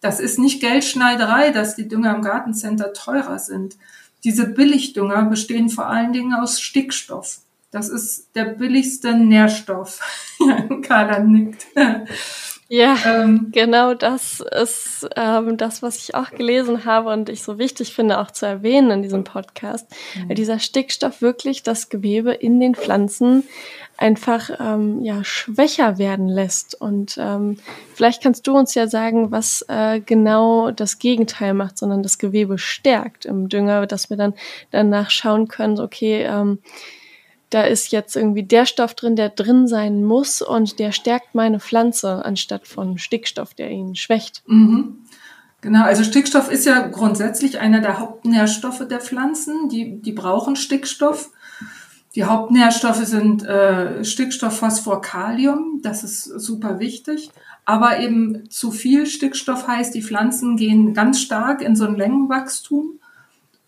Das 0.00 0.20
ist 0.20 0.38
nicht 0.38 0.60
Geldschneiderei, 0.60 1.50
dass 1.50 1.74
die 1.74 1.88
Dünger 1.88 2.14
im 2.14 2.22
Gartencenter 2.22 2.92
teurer 2.92 3.38
sind. 3.38 3.76
Diese 4.22 4.46
Billigdünger 4.46 5.24
bestehen 5.24 5.68
vor 5.68 5.86
allen 5.86 6.12
Dingen 6.12 6.34
aus 6.34 6.60
Stickstoff. 6.60 7.40
Das 7.76 7.90
ist 7.90 8.34
der 8.34 8.46
billigste 8.46 9.12
Nährstoff. 9.12 10.00
Carla 10.82 11.18
nickt. 11.18 11.66
Ja, 12.68 12.96
ähm, 13.04 13.48
genau 13.52 13.92
das 13.92 14.40
ist 14.40 15.06
ähm, 15.14 15.58
das, 15.58 15.82
was 15.82 15.98
ich 15.98 16.14
auch 16.14 16.30
gelesen 16.30 16.86
habe 16.86 17.10
und 17.10 17.28
ich 17.28 17.42
so 17.42 17.58
wichtig 17.58 17.92
finde, 17.92 18.18
auch 18.18 18.30
zu 18.30 18.46
erwähnen 18.46 18.90
in 18.90 19.02
diesem 19.02 19.24
Podcast. 19.24 19.90
Mhm. 20.14 20.28
Weil 20.30 20.36
dieser 20.36 20.58
Stickstoff 20.58 21.20
wirklich 21.20 21.64
das 21.64 21.90
Gewebe 21.90 22.32
in 22.32 22.60
den 22.60 22.74
Pflanzen 22.74 23.44
einfach 23.98 24.48
ähm, 24.58 25.02
ja, 25.02 25.22
schwächer 25.22 25.98
werden 25.98 26.28
lässt. 26.28 26.80
Und 26.80 27.18
ähm, 27.20 27.58
vielleicht 27.94 28.22
kannst 28.22 28.46
du 28.46 28.56
uns 28.56 28.74
ja 28.74 28.88
sagen, 28.88 29.30
was 29.30 29.66
äh, 29.68 30.00
genau 30.00 30.70
das 30.70 30.98
Gegenteil 30.98 31.52
macht, 31.52 31.76
sondern 31.76 32.02
das 32.02 32.16
Gewebe 32.16 32.56
stärkt 32.56 33.26
im 33.26 33.50
Dünger, 33.50 33.86
dass 33.86 34.08
wir 34.08 34.16
dann 34.16 34.32
danach 34.70 35.10
schauen 35.10 35.46
können, 35.46 35.78
okay, 35.78 36.22
ähm, 36.22 36.58
da 37.50 37.62
ist 37.62 37.92
jetzt 37.92 38.16
irgendwie 38.16 38.42
der 38.42 38.66
Stoff 38.66 38.94
drin, 38.94 39.16
der 39.16 39.28
drin 39.28 39.68
sein 39.68 40.04
muss 40.04 40.42
und 40.42 40.78
der 40.78 40.92
stärkt 40.92 41.34
meine 41.34 41.60
Pflanze 41.60 42.24
anstatt 42.24 42.66
von 42.66 42.98
Stickstoff, 42.98 43.54
der 43.54 43.70
ihn 43.70 43.94
schwächt. 43.94 44.42
Mhm. 44.46 44.98
Genau, 45.60 45.84
also 45.84 46.04
Stickstoff 46.04 46.50
ist 46.50 46.66
ja 46.66 46.86
grundsätzlich 46.86 47.58
einer 47.58 47.80
der 47.80 47.98
Hauptnährstoffe 47.98 48.86
der 48.88 49.00
Pflanzen. 49.00 49.68
Die, 49.68 50.00
die 50.00 50.12
brauchen 50.12 50.54
Stickstoff. 50.54 51.30
Die 52.14 52.24
Hauptnährstoffe 52.24 53.04
sind 53.04 53.44
äh, 53.44 54.04
Stickstoff, 54.04 54.58
Phosphor, 54.58 55.00
Kalium. 55.00 55.80
Das 55.82 56.04
ist 56.04 56.24
super 56.24 56.78
wichtig. 56.78 57.30
Aber 57.64 57.98
eben 57.98 58.48
zu 58.48 58.70
viel 58.70 59.06
Stickstoff 59.06 59.66
heißt, 59.66 59.94
die 59.94 60.02
Pflanzen 60.02 60.56
gehen 60.56 60.94
ganz 60.94 61.20
stark 61.20 61.62
in 61.62 61.74
so 61.74 61.84
ein 61.84 61.96
Längenwachstum 61.96 63.00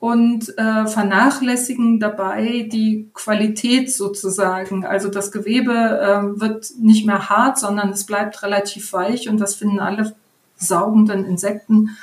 und 0.00 0.56
äh, 0.58 0.86
vernachlässigen 0.86 1.98
dabei 1.98 2.68
die 2.70 3.10
Qualität 3.14 3.92
sozusagen. 3.92 4.84
Also 4.84 5.08
das 5.08 5.32
Gewebe 5.32 5.72
äh, 5.72 6.40
wird 6.40 6.70
nicht 6.78 7.04
mehr 7.04 7.28
hart, 7.28 7.58
sondern 7.58 7.90
es 7.90 8.06
bleibt 8.06 8.42
relativ 8.42 8.92
weich 8.92 9.28
und 9.28 9.40
das 9.40 9.56
finden 9.56 9.80
alle 9.80 10.14
saugenden 10.56 11.24
Insekten 11.24 11.96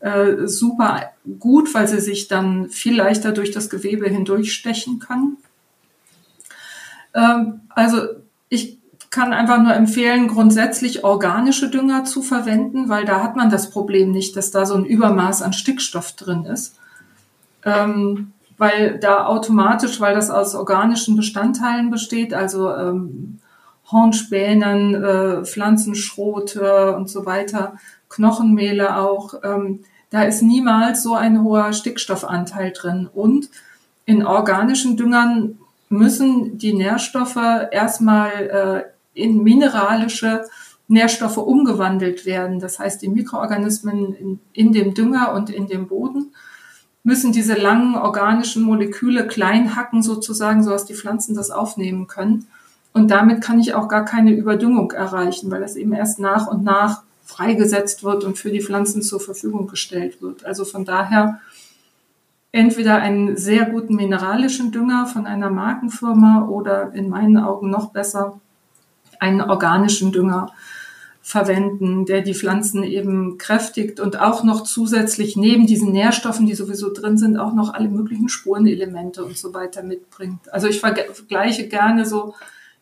äh, 0.00 0.46
super 0.46 1.10
gut, 1.38 1.74
weil 1.74 1.88
sie 1.88 2.00
sich 2.00 2.28
dann 2.28 2.70
viel 2.70 2.96
leichter 2.96 3.32
durch 3.32 3.50
das 3.50 3.68
Gewebe 3.68 4.08
hindurchstechen 4.08 4.98
können. 4.98 5.36
Ähm, 7.14 7.60
also 7.70 8.02
ich 8.48 8.78
kann 9.10 9.32
einfach 9.32 9.62
nur 9.62 9.74
empfehlen, 9.74 10.28
grundsätzlich 10.28 11.04
organische 11.04 11.70
Dünger 11.70 12.04
zu 12.04 12.22
verwenden, 12.22 12.88
weil 12.88 13.04
da 13.04 13.22
hat 13.22 13.36
man 13.36 13.50
das 13.50 13.70
Problem 13.70 14.10
nicht, 14.10 14.36
dass 14.36 14.50
da 14.50 14.66
so 14.66 14.74
ein 14.74 14.84
Übermaß 14.84 15.42
an 15.42 15.52
Stickstoff 15.52 16.12
drin 16.12 16.44
ist. 16.44 16.76
Ähm, 17.66 18.32
weil 18.58 18.98
da 18.98 19.26
automatisch, 19.26 20.00
weil 20.00 20.14
das 20.14 20.30
aus 20.30 20.54
organischen 20.54 21.16
Bestandteilen 21.16 21.90
besteht, 21.90 22.32
also 22.32 22.74
ähm, 22.74 23.40
Hornspänen, 23.90 24.94
äh, 24.94 25.44
Pflanzenschrote 25.44 26.96
und 26.96 27.10
so 27.10 27.26
weiter, 27.26 27.76
Knochenmehle 28.08 28.96
auch, 28.96 29.34
ähm, 29.44 29.80
da 30.10 30.22
ist 30.22 30.42
niemals 30.42 31.02
so 31.02 31.14
ein 31.14 31.42
hoher 31.42 31.72
Stickstoffanteil 31.72 32.72
drin. 32.72 33.08
Und 33.12 33.50
in 34.06 34.24
organischen 34.24 34.96
Düngern 34.96 35.58
müssen 35.88 36.58
die 36.58 36.72
Nährstoffe 36.72 37.36
erstmal 37.70 38.30
äh, 39.14 39.20
in 39.20 39.42
mineralische 39.42 40.44
Nährstoffe 40.88 41.38
umgewandelt 41.38 42.26
werden. 42.26 42.60
Das 42.60 42.78
heißt, 42.78 43.02
die 43.02 43.08
Mikroorganismen 43.08 44.14
in, 44.14 44.40
in, 44.52 44.72
dem 44.72 44.94
Dünger 44.94 45.32
und 45.32 45.50
in 45.50 45.66
dem 45.66 45.88
Boden 45.88 46.32
müssen 47.06 47.30
diese 47.30 47.54
langen 47.54 47.94
organischen 47.94 48.64
Moleküle 48.64 49.28
klein 49.28 49.76
hacken 49.76 50.02
sozusagen, 50.02 50.64
so 50.64 50.70
dass 50.70 50.86
die 50.86 50.94
Pflanzen 50.94 51.36
das 51.36 51.52
aufnehmen 51.52 52.08
können. 52.08 52.48
Und 52.92 53.12
damit 53.12 53.40
kann 53.40 53.60
ich 53.60 53.74
auch 53.74 53.86
gar 53.86 54.04
keine 54.04 54.32
Überdüngung 54.32 54.90
erreichen, 54.90 55.48
weil 55.52 55.60
das 55.60 55.76
eben 55.76 55.92
erst 55.92 56.18
nach 56.18 56.48
und 56.48 56.64
nach 56.64 57.04
freigesetzt 57.24 58.02
wird 58.02 58.24
und 58.24 58.38
für 58.38 58.50
die 58.50 58.60
Pflanzen 58.60 59.02
zur 59.02 59.20
Verfügung 59.20 59.68
gestellt 59.68 60.20
wird. 60.20 60.44
Also 60.44 60.64
von 60.64 60.84
daher 60.84 61.38
entweder 62.50 62.96
einen 62.96 63.36
sehr 63.36 63.66
guten 63.66 63.94
mineralischen 63.94 64.72
Dünger 64.72 65.06
von 65.06 65.26
einer 65.26 65.50
Markenfirma 65.50 66.48
oder 66.48 66.92
in 66.92 67.08
meinen 67.08 67.38
Augen 67.38 67.70
noch 67.70 67.90
besser 67.90 68.40
einen 69.20 69.42
organischen 69.42 70.10
Dünger 70.10 70.50
verwenden, 71.26 72.06
der 72.06 72.20
die 72.20 72.34
Pflanzen 72.34 72.84
eben 72.84 73.36
kräftigt 73.36 73.98
und 73.98 74.20
auch 74.20 74.44
noch 74.44 74.62
zusätzlich 74.62 75.34
neben 75.34 75.66
diesen 75.66 75.90
Nährstoffen, 75.90 76.46
die 76.46 76.54
sowieso 76.54 76.92
drin 76.92 77.18
sind, 77.18 77.36
auch 77.36 77.52
noch 77.52 77.74
alle 77.74 77.88
möglichen 77.88 78.28
Spurenelemente 78.28 79.24
und 79.24 79.36
so 79.36 79.52
weiter 79.52 79.82
mitbringt. 79.82 80.38
Also 80.52 80.68
ich 80.68 80.78
vergleiche 80.78 81.66
gerne 81.66 82.06
so 82.06 82.36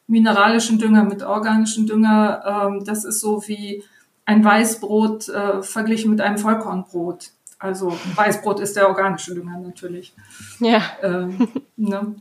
mineralischen 0.06 0.78
Dünger 0.78 1.04
mit 1.04 1.22
organischen 1.22 1.86
Dünger. 1.86 2.68
Ähm, 2.68 2.84
das 2.84 3.06
ist 3.06 3.20
so 3.20 3.42
wie 3.46 3.82
ein 4.26 4.44
Weißbrot 4.44 5.30
äh, 5.30 5.62
verglichen 5.62 6.10
mit 6.10 6.20
einem 6.20 6.36
Vollkornbrot. 6.36 7.30
Also 7.58 7.96
Weißbrot 8.14 8.60
ist 8.60 8.76
der 8.76 8.88
organische 8.88 9.34
Dünger 9.34 9.58
natürlich. 9.58 10.12
Ja. 10.60 10.82
Ähm, 11.02 11.48
ne? 11.78 12.14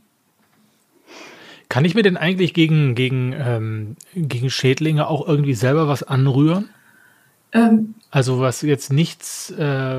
Kann 1.74 1.84
ich 1.84 1.96
mir 1.96 2.04
denn 2.04 2.16
eigentlich 2.16 2.54
gegen, 2.54 2.94
gegen, 2.94 3.34
ähm, 3.36 3.96
gegen 4.14 4.48
Schädlinge 4.48 5.08
auch 5.08 5.26
irgendwie 5.26 5.54
selber 5.54 5.88
was 5.88 6.04
anrühren? 6.04 6.68
Ähm, 7.50 7.96
also 8.12 8.38
was 8.38 8.62
jetzt 8.62 8.92
nichts 8.92 9.50
äh, 9.50 9.98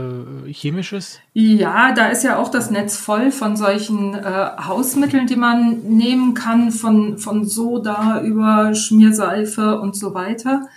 Chemisches? 0.50 1.20
Ja, 1.34 1.92
da 1.92 2.08
ist 2.08 2.24
ja 2.24 2.38
auch 2.38 2.50
das 2.50 2.72
Netz 2.72 2.96
voll 2.96 3.30
von 3.30 3.58
solchen 3.58 4.14
äh, 4.14 4.52
Hausmitteln, 4.58 5.28
die 5.28 5.36
man 5.36 5.80
nehmen 5.80 6.34
kann, 6.34 6.72
von, 6.72 7.18
von 7.18 7.44
Soda 7.44 8.22
über 8.22 8.74
Schmierseife 8.74 9.78
und 9.78 9.98
so 9.98 10.14
weiter. 10.14 10.70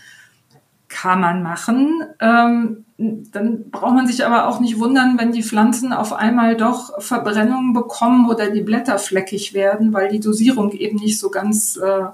Kann 0.88 1.20
man 1.20 1.44
machen. 1.44 2.02
Ähm, 2.18 2.86
dann 2.98 3.70
braucht 3.70 3.94
man 3.94 4.08
sich 4.08 4.26
aber 4.26 4.48
auch 4.48 4.58
nicht 4.58 4.80
wundern, 4.80 5.18
wenn 5.18 5.30
die 5.30 5.44
Pflanzen 5.44 5.92
auf 5.92 6.12
einmal 6.12 6.56
doch 6.56 7.00
Verbrennungen 7.00 7.72
bekommen 7.72 8.28
oder 8.28 8.50
die 8.50 8.62
Blätter 8.62 8.98
fleckig 8.98 9.54
werden, 9.54 9.92
weil 9.92 10.08
die 10.08 10.18
Dosierung 10.18 10.72
eben 10.72 10.98
nicht 10.98 11.18
so 11.18 11.30
ganz 11.30 11.76
äh, 11.76 12.06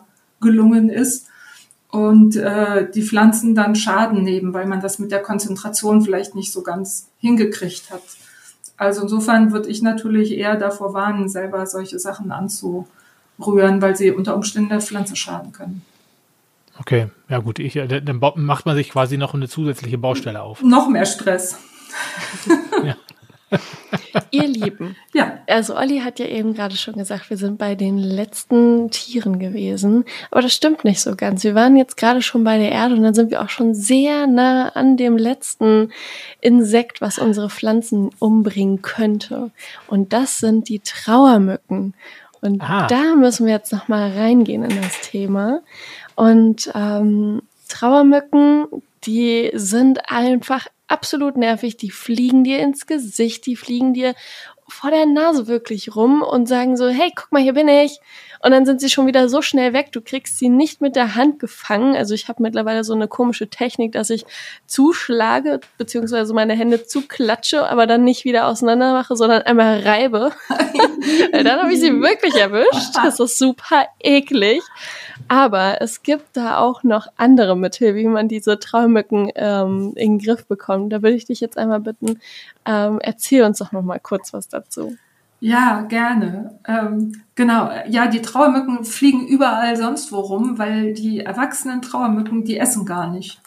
gelungen 0.43 0.91
ist 0.91 1.29
und 1.91 2.37
äh, 2.37 2.91
die 2.91 3.03
Pflanzen 3.03 3.55
dann 3.55 3.75
Schaden 3.77 4.23
nehmen, 4.23 4.53
weil 4.53 4.67
man 4.67 4.83
das 4.83 4.99
mit 4.99 5.11
der 5.11 5.23
Konzentration 5.23 6.03
vielleicht 6.03 6.35
nicht 6.35 6.53
so 6.53 6.61
ganz 6.61 7.09
hingekriegt 7.19 7.91
hat. 7.91 8.03
Also 8.77 9.03
insofern 9.03 9.53
würde 9.53 9.71
ich 9.71 9.81
natürlich 9.81 10.33
eher 10.33 10.57
davor 10.57 10.93
warnen, 10.93 11.31
selber 11.31 11.67
solche 11.67 11.99
Sachen 11.99 12.31
anzurühren, 12.31 13.81
weil 13.81 13.97
sie 13.97 14.11
unter 14.11 14.37
Umständen 14.37 14.69
der 14.69 14.83
Pflanze 14.83 15.17
schaden 15.17 15.53
können. 15.53 15.83
Okay, 16.81 17.09
ja 17.29 17.39
gut, 17.39 17.59
ich, 17.59 17.77
äh, 17.77 18.01
dann 18.01 18.19
macht 18.19 18.67
man 18.67 18.77
sich 18.77 18.91
quasi 18.91 19.17
noch 19.17 19.35
eine 19.35 19.49
zusätzliche 19.49 19.99
Baustelle 19.99 20.43
auf. 20.43 20.63
Noch 20.63 20.89
mehr 20.89 21.07
Stress. 21.07 21.59
ja. 22.85 22.97
Ihr 24.31 24.49
Lieben, 24.49 24.97
ja. 25.13 25.39
also 25.47 25.77
Olli 25.77 26.01
hat 26.01 26.19
ja 26.19 26.27
eben 26.27 26.55
gerade 26.55 26.77
schon 26.77 26.95
gesagt, 26.95 27.31
wir 27.31 27.37
sind 27.37 27.59
bei 27.59 27.75
den 27.75 27.99
letzten 27.99 28.91
Tieren 28.91 29.39
gewesen, 29.39 30.05
aber 30.31 30.43
das 30.43 30.53
stimmt 30.53 30.85
nicht 30.85 31.01
so 31.01 31.15
ganz. 31.15 31.45
Wir 31.45 31.55
waren 31.55 31.77
jetzt 31.77 31.97
gerade 31.97 32.23
schon 32.23 32.43
bei 32.43 32.59
der 32.59 32.73
Erde 32.73 32.97
und 32.97 33.03
dann 33.03 33.15
sind 33.15 33.31
wir 33.31 33.43
auch 33.43 33.49
schon 33.49 33.75
sehr 33.75 34.27
nah 34.27 34.71
an 34.71 34.97
dem 34.97 35.17
letzten 35.17 35.93
Insekt, 36.41 37.01
was 37.01 37.19
unsere 37.19 37.51
Pflanzen 37.51 38.11
umbringen 38.19 38.83
könnte. 38.83 39.51
Und 39.87 40.13
das 40.13 40.39
sind 40.39 40.69
die 40.69 40.81
Trauermücken. 40.81 41.95
Und 42.41 42.61
Aha. 42.61 42.89
da 42.89 43.15
müssen 43.15 43.47
wir 43.47 43.55
jetzt 43.55 43.73
noch 43.73 43.89
mal 43.89 44.11
reingehen 44.11 44.65
in 44.65 44.83
das 44.83 45.01
Thema. 45.01 45.61
Und 46.15 46.71
ähm, 46.75 47.43
Trauermücken, 47.69 48.67
die 49.05 49.51
sind 49.55 50.11
einfach 50.11 50.67
absolut 50.87 51.37
nervig. 51.37 51.77
Die 51.77 51.91
fliegen 51.91 52.45
dir 52.45 52.61
ins 52.61 52.87
Gesicht, 52.87 53.47
die 53.47 53.57
fliegen 53.57 53.95
dir 53.95 54.15
vor 54.69 54.91
der 54.91 55.07
Nase 55.07 55.47
wirklich 55.47 55.95
rum 55.95 56.23
und 56.23 56.47
sagen 56.47 56.77
so, 56.77 56.89
hey, 56.89 57.13
guck 57.15 57.31
mal, 57.33 57.43
hier 57.43 57.53
bin 57.53 57.69
ich. 57.69 58.01
Und 58.45 58.51
dann 58.51 58.67
sind 58.67 58.81
sie 58.81 58.91
schon 58.91 59.07
wieder 59.07 59.29
so 59.31 59.41
schnell 59.41 59.73
weg, 59.73 59.91
du 59.93 60.03
kriegst 60.03 60.39
sie 60.39 60.51
nicht 60.51 60.83
mit 60.83 60.97
der 60.97 61.15
Hand 61.15 61.39
gefangen. 61.39 61.97
Also 61.97 62.15
ich 62.15 62.29
habe 62.29 62.43
mittlerweile 62.43 62.85
so 62.85 62.93
eine 62.93 63.09
komische 63.09 63.49
Technik, 63.49 63.93
dass 63.93 64.11
ich 64.11 64.27
zuschlage, 64.67 65.61
beziehungsweise 65.79 66.35
meine 66.35 66.55
Hände 66.55 66.85
zuklatsche, 66.85 67.67
aber 67.67 67.87
dann 67.87 68.05
nicht 68.05 68.27
wieder 68.27 68.47
auseinander 68.47 68.93
mache, 68.93 69.17
sondern 69.17 69.43
einmal 69.43 69.81
reibe. 69.81 70.33
dann 71.33 71.61
habe 71.61 71.73
ich 71.73 71.81
sie 71.81 72.01
wirklich 72.01 72.35
erwischt. 72.35 72.95
Das 73.03 73.19
ist 73.19 73.39
super 73.39 73.87
eklig. 73.99 74.63
Aber 75.29 75.81
es 75.81 76.03
gibt 76.03 76.37
da 76.37 76.59
auch 76.59 76.83
noch 76.83 77.07
andere 77.17 77.57
Mittel, 77.57 77.95
wie 77.95 78.07
man 78.07 78.29
diese 78.29 78.59
Traumücken 78.59 79.31
ähm, 79.35 79.93
in 79.97 80.19
den 80.19 80.19
Griff 80.19 80.47
bekommt. 80.47 80.93
Da 80.93 81.03
würde 81.03 81.17
ich 81.17 81.25
dich 81.25 81.41
jetzt 81.41 81.57
einmal 81.57 81.81
bitten, 81.81 82.21
ähm, 82.67 82.99
erzähl 83.03 83.45
uns 83.45 83.59
doch 83.59 83.73
noch 83.73 83.83
mal 83.83 84.01
kurz 84.01 84.33
was 84.33 84.49
dazu. 84.49 84.97
Ja, 85.41 85.83
gerne. 85.83 86.59
Ähm, 86.67 87.23
genau. 87.35 87.71
Ja, 87.87 88.07
die 88.07 88.23
Trauermücken 88.23 88.85
fliegen 88.85 89.27
überall 89.27 89.77
sonst 89.77 90.11
wo 90.13 90.21
rum, 90.21 90.59
weil 90.59 90.95
die 90.95 91.21
erwachsenen 91.21 91.83
Trauermücken, 91.83 92.45
die 92.45 92.59
essen 92.59 92.87
gar 92.87 93.11
nicht. 93.11 93.41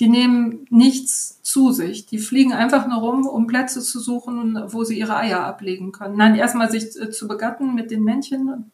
Die 0.00 0.08
nehmen 0.08 0.66
nichts 0.70 1.40
zu 1.42 1.72
sich. 1.72 2.06
Die 2.06 2.18
fliegen 2.18 2.52
einfach 2.52 2.86
nur 2.86 2.98
rum, 2.98 3.26
um 3.26 3.46
Plätze 3.46 3.80
zu 3.80 4.00
suchen, 4.00 4.60
wo 4.68 4.84
sie 4.84 4.98
ihre 4.98 5.16
Eier 5.16 5.44
ablegen 5.44 5.92
können. 5.92 6.16
Nein, 6.16 6.34
erstmal 6.34 6.70
sich 6.70 7.00
äh, 7.00 7.10
zu 7.10 7.28
begatten 7.28 7.74
mit 7.74 7.90
den 7.90 8.02
Männchen 8.02 8.70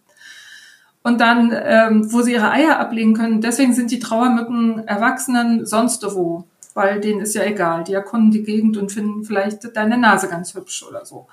und 1.05 1.21
dann, 1.21 1.55
ähm, 1.55 2.13
wo 2.13 2.23
sie 2.23 2.33
ihre 2.33 2.51
Eier 2.51 2.81
ablegen 2.81 3.15
können. 3.15 3.43
Deswegen 3.43 3.75
sind 3.75 3.91
die 3.91 3.99
Trauermücken 3.99 4.89
Erwachsenen 4.89 5.67
sonst 5.67 6.03
wo, 6.15 6.45
weil 6.73 7.01
denen 7.01 7.21
ist 7.21 7.35
ja 7.35 7.45
egal. 7.45 7.85
Die 7.85 7.93
erkunden 7.93 8.31
die 8.31 8.43
Gegend 8.43 8.79
und 8.79 8.91
finden 8.91 9.23
vielleicht 9.23 9.77
deine 9.77 9.99
Nase 9.99 10.29
ganz 10.29 10.55
hübsch 10.55 10.83
oder 10.83 11.05
so. 11.05 11.27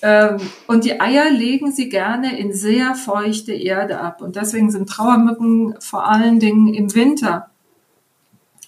Ähm, 0.00 0.36
und 0.68 0.84
die 0.84 1.00
Eier 1.00 1.28
legen 1.28 1.72
sie 1.72 1.88
gerne 1.88 2.38
in 2.38 2.52
sehr 2.52 2.94
feuchte 2.94 3.52
Erde 3.52 4.00
ab. 4.00 4.22
Und 4.22 4.36
deswegen 4.36 4.70
sind 4.70 4.88
Trauermücken 4.88 5.74
vor 5.80 6.08
allen 6.08 6.38
Dingen 6.38 6.72
im 6.72 6.94
Winter 6.94 7.50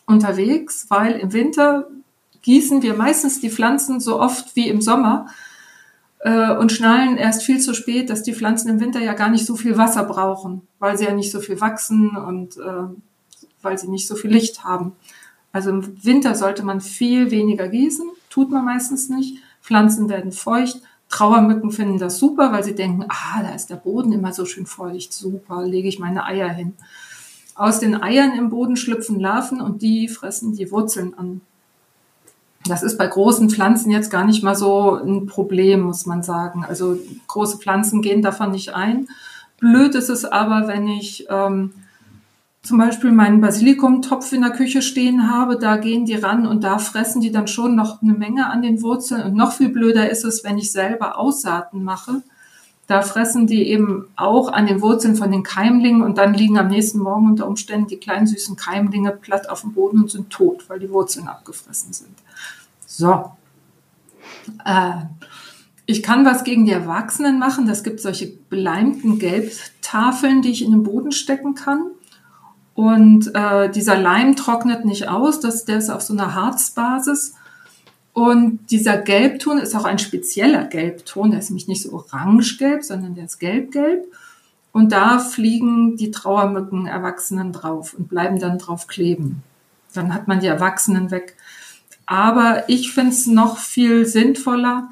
unterwegs, 0.07 0.87
weil 0.89 1.13
im 1.13 1.33
Winter 1.33 1.87
gießen 2.43 2.83
wir 2.83 2.95
meistens 2.95 3.41
die 3.41 3.51
Pflanzen 3.51 4.01
so 4.01 4.21
oft 4.21 4.57
wie 4.57 4.69
im 4.69 4.81
Sommer 4.81 5.29
äh, 6.27 6.57
und 6.57 6.73
schnallen 6.73 7.17
erst 7.19 7.45
viel 7.45 7.61
zu 7.61 7.73
spät, 7.73 8.11
dass 8.11 8.25
die 8.25 8.35
Pflanzen 8.35 8.69
im 8.69 8.81
Winter 8.81 9.01
ja 9.01 9.15
gar 9.15 9.31
nicht 9.31 9.47
so 9.47 9.55
viel 9.55 9.79
Wasser 9.79 10.03
brauchen, 10.03 10.63
weil 10.81 10.99
sie 10.99 11.05
ja 11.05 11.15
nicht 11.15 11.31
so 11.31 11.39
viel 11.39 11.61
wachsen 11.61 12.17
und 12.17 12.57
äh, 12.57 12.89
weil 13.63 13.79
sie 13.79 13.89
nicht 13.89 14.09
so 14.09 14.17
viel 14.17 14.33
Licht 14.33 14.65
haben. 14.65 14.93
Also 15.53 15.71
im 15.71 16.05
Winter 16.05 16.35
sollte 16.35 16.65
man 16.65 16.81
viel 16.81 17.31
weniger 17.31 17.69
gießen, 17.69 18.11
tut 18.29 18.51
man 18.51 18.65
meistens 18.65 19.09
nicht. 19.09 19.39
Pflanzen 19.63 20.09
werden 20.09 20.33
feucht. 20.33 20.81
Trauermücken 21.09 21.71
finden 21.71 21.99
das 21.99 22.19
super, 22.19 22.51
weil 22.51 22.65
sie 22.65 22.75
denken, 22.75 23.05
ah, 23.09 23.43
da 23.45 23.55
ist 23.55 23.71
der 23.71 23.77
Boden 23.77 24.13
immer 24.13 24.33
so 24.33 24.45
schön 24.45 24.67
feucht, 24.67 25.13
super, 25.13 25.65
lege 25.65 25.87
ich 25.87 26.01
meine 26.01 26.25
Eier 26.25 26.49
hin. 26.49 26.73
Aus 27.55 27.79
den 27.79 28.03
Eiern 28.03 28.37
im 28.37 28.51
Boden 28.51 28.77
schlüpfen 28.77 29.21
Larven 29.21 29.61
und 29.61 29.81
die 29.81 30.09
fressen 30.09 30.57
die 30.57 30.73
Wurzeln 30.73 31.15
an. 31.15 31.41
Das 32.69 32.83
ist 32.83 32.99
bei 32.99 33.07
großen 33.07 33.51
Pflanzen 33.51 33.91
jetzt 33.91 34.11
gar 34.11 34.25
nicht 34.25 34.43
mal 34.43 34.55
so 34.55 34.95
ein 34.95 35.27
Problem, 35.27 35.81
muss 35.81 36.07
man 36.07 36.23
sagen. 36.23 36.65
Also 36.65 36.99
große 37.29 37.59
Pflanzen 37.59 38.03
gehen 38.03 38.23
davon 38.23 38.51
nicht 38.51 38.75
ein. 38.75 39.09
Blöd 39.59 39.95
ist 39.95 40.11
es 40.11 40.25
aber, 40.25 40.69
wenn 40.69 40.87
ich 40.87 41.27
ähm, 41.31 41.73
zum 42.63 42.79
Beispiel 42.79 43.13
meinen 43.13 43.41
Basilikumtopf 43.41 44.33
in 44.33 44.43
der 44.43 44.51
Küche 44.51 44.83
stehen 44.83 45.31
habe, 45.31 45.57
da 45.57 45.77
gehen 45.77 46.05
die 46.05 46.17
ran 46.17 46.47
und 46.47 46.65
da 46.65 46.79
fressen 46.79 47.21
die 47.21 47.31
dann 47.31 47.47
schon 47.47 47.77
noch 47.77 48.03
eine 48.03 48.13
Menge 48.13 48.51
an 48.51 48.61
den 48.61 48.83
Wurzeln. 48.83 49.23
Und 49.23 49.35
noch 49.35 49.53
viel 49.53 49.69
blöder 49.69 50.11
ist 50.11 50.25
es, 50.25 50.45
wenn 50.45 50.59
ich 50.59 50.73
selber 50.73 51.19
Aussaaten 51.19 51.85
mache. 51.85 52.23
Da 52.87 53.03
fressen 53.03 53.47
die 53.47 53.69
eben 53.69 54.07
auch 54.15 54.53
an 54.53 54.67
den 54.67 54.81
Wurzeln 54.81 55.17
von 55.17 55.33
den 55.33 55.43
Keimlingen 55.43 56.03
und 56.03 56.19
dann 56.19 56.35
liegen 56.35 56.59
am 56.59 56.69
nächsten 56.69 56.99
Morgen 56.99 57.31
unter 57.31 57.49
Umständen 57.49 57.89
die 57.89 57.97
kleinen 57.97 58.27
süßen 58.27 58.55
Keimlinge 58.57 59.11
platt 59.11 59.49
auf 59.49 59.63
dem 59.63 59.73
Boden 59.73 60.03
und 60.03 60.11
sind 60.11 60.31
tot, 60.31 60.69
weil 60.69 60.79
die 60.79 60.91
Wurzeln 60.91 61.27
abgefressen 61.27 61.93
sind. 61.93 62.15
So. 62.97 63.31
Äh, 64.65 64.93
ich 65.85 66.03
kann 66.03 66.25
was 66.25 66.45
gegen 66.45 66.65
die 66.65 66.73
Erwachsenen 66.73 67.39
machen. 67.39 67.67
Das 67.67 67.85
gibt 67.85 68.01
solche 68.01 68.27
beleimten 68.27 69.19
Gelbtafeln, 69.19 70.41
die 70.41 70.51
ich 70.51 70.65
in 70.65 70.71
den 70.71 70.83
Boden 70.83 71.13
stecken 71.13 71.55
kann. 71.55 71.91
Und 72.75 73.35
äh, 73.35 73.71
dieser 73.71 73.99
Leim 73.99 74.35
trocknet 74.35 74.85
nicht 74.85 75.09
aus, 75.09 75.41
das, 75.41 75.65
der 75.65 75.79
ist 75.79 75.91
auf 75.91 76.03
so 76.03 76.15
einer 76.15 76.35
Harzbasis. 76.35 77.35
Und 78.13 78.71
dieser 78.71 78.97
Gelbton 78.97 79.59
ist 79.59 79.77
auch 79.77 79.85
ein 79.85 79.99
spezieller 79.99 80.65
Gelbton, 80.65 81.31
der 81.31 81.41
ist 81.41 81.51
nämlich 81.51 81.69
nicht 81.69 81.83
so 81.83 81.93
orange-gelb, 81.93 82.83
sondern 82.83 83.15
der 83.15 83.27
ist 83.27 83.39
gelb-gelb. 83.39 84.05
Und 84.73 84.93
da 84.93 85.19
fliegen 85.19 85.97
die 85.97 86.11
Trauermücken 86.11 86.87
Erwachsenen 86.87 87.53
drauf 87.53 87.95
und 87.95 88.09
bleiben 88.09 88.39
dann 88.39 88.59
drauf 88.59 88.87
kleben. 88.87 89.43
Dann 89.93 90.15
hat 90.15 90.29
man 90.29 90.41
die 90.41 90.47
Erwachsenen 90.47 91.11
weg. 91.11 91.37
Aber 92.07 92.69
ich 92.69 92.93
finde 92.93 93.11
es 93.11 93.27
noch 93.27 93.59
viel 93.59 94.07
sinnvoller, 94.07 94.91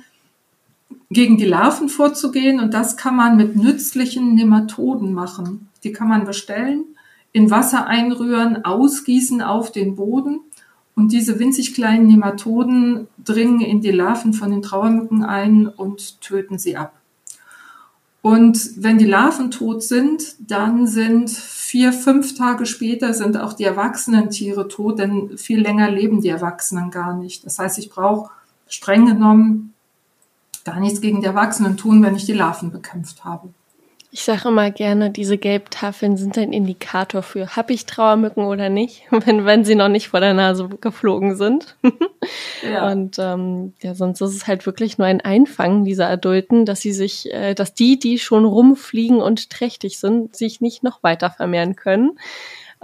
gegen 1.11 1.37
die 1.37 1.47
Larven 1.47 1.89
vorzugehen. 1.89 2.61
Und 2.61 2.75
das 2.75 2.97
kann 2.97 3.17
man 3.17 3.37
mit 3.37 3.57
nützlichen 3.57 4.35
Nematoden 4.35 5.13
machen. 5.13 5.69
Die 5.85 5.93
kann 5.93 6.09
man 6.09 6.25
bestellen 6.25 6.85
in 7.33 7.51
Wasser 7.51 7.87
einrühren, 7.87 8.65
ausgießen 8.65 9.43
auf 9.43 9.73
den 9.73 9.97
Boden 9.97 10.41
und 10.95 11.13
diese 11.13 11.41
winzig 11.41 11.75
kleinen 11.75 12.07
Nematoden 12.07 13.09
dringen 13.23 13.61
in 13.61 13.81
die 13.81 13.91
Larven 13.91 14.33
von 14.33 14.53
den 14.53 14.63
Trauermücken 14.63 15.25
ein 15.25 15.67
und 15.67 16.21
töten 16.21 16.59
sie 16.59 16.77
ab. 16.77 16.95
Und 18.25 18.71
wenn 18.83 18.97
die 18.97 19.05
Larven 19.05 19.51
tot 19.51 19.83
sind, 19.83 20.37
dann 20.39 20.87
sind 20.87 21.29
vier, 21.29 21.93
fünf 21.93 22.35
Tage 22.39 22.65
später 22.65 23.13
sind 23.13 23.37
auch 23.37 23.53
die 23.53 23.65
erwachsenen 23.65 24.31
Tiere 24.31 24.67
tot, 24.67 24.99
denn 24.99 25.37
viel 25.37 25.61
länger 25.61 25.91
leben 25.91 26.23
die 26.23 26.31
Erwachsenen 26.31 26.91
gar 26.91 27.15
nicht. 27.19 27.45
Das 27.45 27.59
heißt, 27.59 27.77
ich 27.77 27.91
brauche 27.91 28.31
streng 28.67 29.05
genommen 29.05 29.75
gar 30.65 30.81
nichts 30.81 31.03
gegen 31.03 31.21
die 31.21 31.27
Erwachsenen 31.27 31.77
tun, 31.77 32.03
wenn 32.03 32.17
ich 32.17 32.25
die 32.25 32.33
Larven 32.33 32.71
bekämpft 32.71 33.27
habe. 33.27 33.51
Ich 34.17 34.23
sage 34.23 34.49
immer 34.49 34.71
gerne, 34.71 35.11
diese 35.11 35.39
Gelbtafeln 35.39 36.17
sind 36.17 36.39
ein 36.39 36.53
Indikator 36.53 37.25
für, 37.25 37.57
habe 37.57 37.73
ich 37.73 37.85
Trauermücken 37.85 38.45
oder 38.45 38.69
nicht, 38.69 39.03
wenn, 39.11 39.45
wenn 39.45 39.65
sie 39.65 39.75
noch 39.75 39.89
nicht 39.89 40.07
vor 40.07 40.21
der 40.21 40.35
Nase 40.35 40.69
geflogen 40.69 41.35
sind. 41.35 41.77
ja. 42.63 42.93
Und 42.93 43.19
ähm, 43.19 43.73
ja, 43.83 43.97
sonst 43.97 44.21
ist 44.21 44.37
es 44.37 44.47
halt 44.47 44.67
wirklich 44.67 44.99
nur 44.99 45.09
ein 45.09 45.21
Einfangen 45.21 45.85
dieser 45.85 46.09
Adulten, 46.09 46.65
dass 46.65 46.81
sie 46.81 46.93
sich, 46.93 47.29
äh, 47.35 47.55
dass 47.55 47.75
die, 47.75 47.99
die 47.99 48.21
schon 48.21 48.45
rumfliegen 48.45 49.21
und 49.21 49.51
trächtig 49.51 49.99
sind, 49.99 50.37
sich 50.37 50.61
nicht 50.61 50.85
noch 50.85 51.03
weiter 51.03 51.31
vermehren 51.31 51.75
können. 51.75 52.17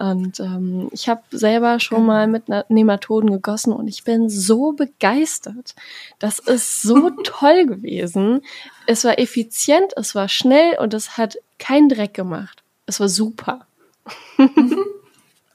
Und 0.01 0.41
ähm, 0.41 0.89
ich 0.93 1.11
habe 1.11 1.21
selber 1.31 1.79
schon 1.79 2.07
mal 2.07 2.27
mit 2.27 2.45
Nematoden 2.71 3.31
gegossen 3.31 3.75
und 3.75 3.87
ich 3.87 4.03
bin 4.03 4.31
so 4.31 4.73
begeistert. 4.73 5.75
Das 6.19 6.39
ist 6.39 6.81
so 6.81 7.11
toll 7.23 7.67
gewesen. 7.67 8.41
Es 8.87 9.05
war 9.05 9.19
effizient, 9.19 9.93
es 9.97 10.15
war 10.15 10.31
schnell 10.31 10.79
und 10.79 10.95
es 10.95 11.19
hat 11.19 11.37
keinen 11.59 11.91
Dreck 11.91 12.15
gemacht. 12.15 12.63
Es 12.87 12.99
war 12.99 13.11
super. 13.11 13.67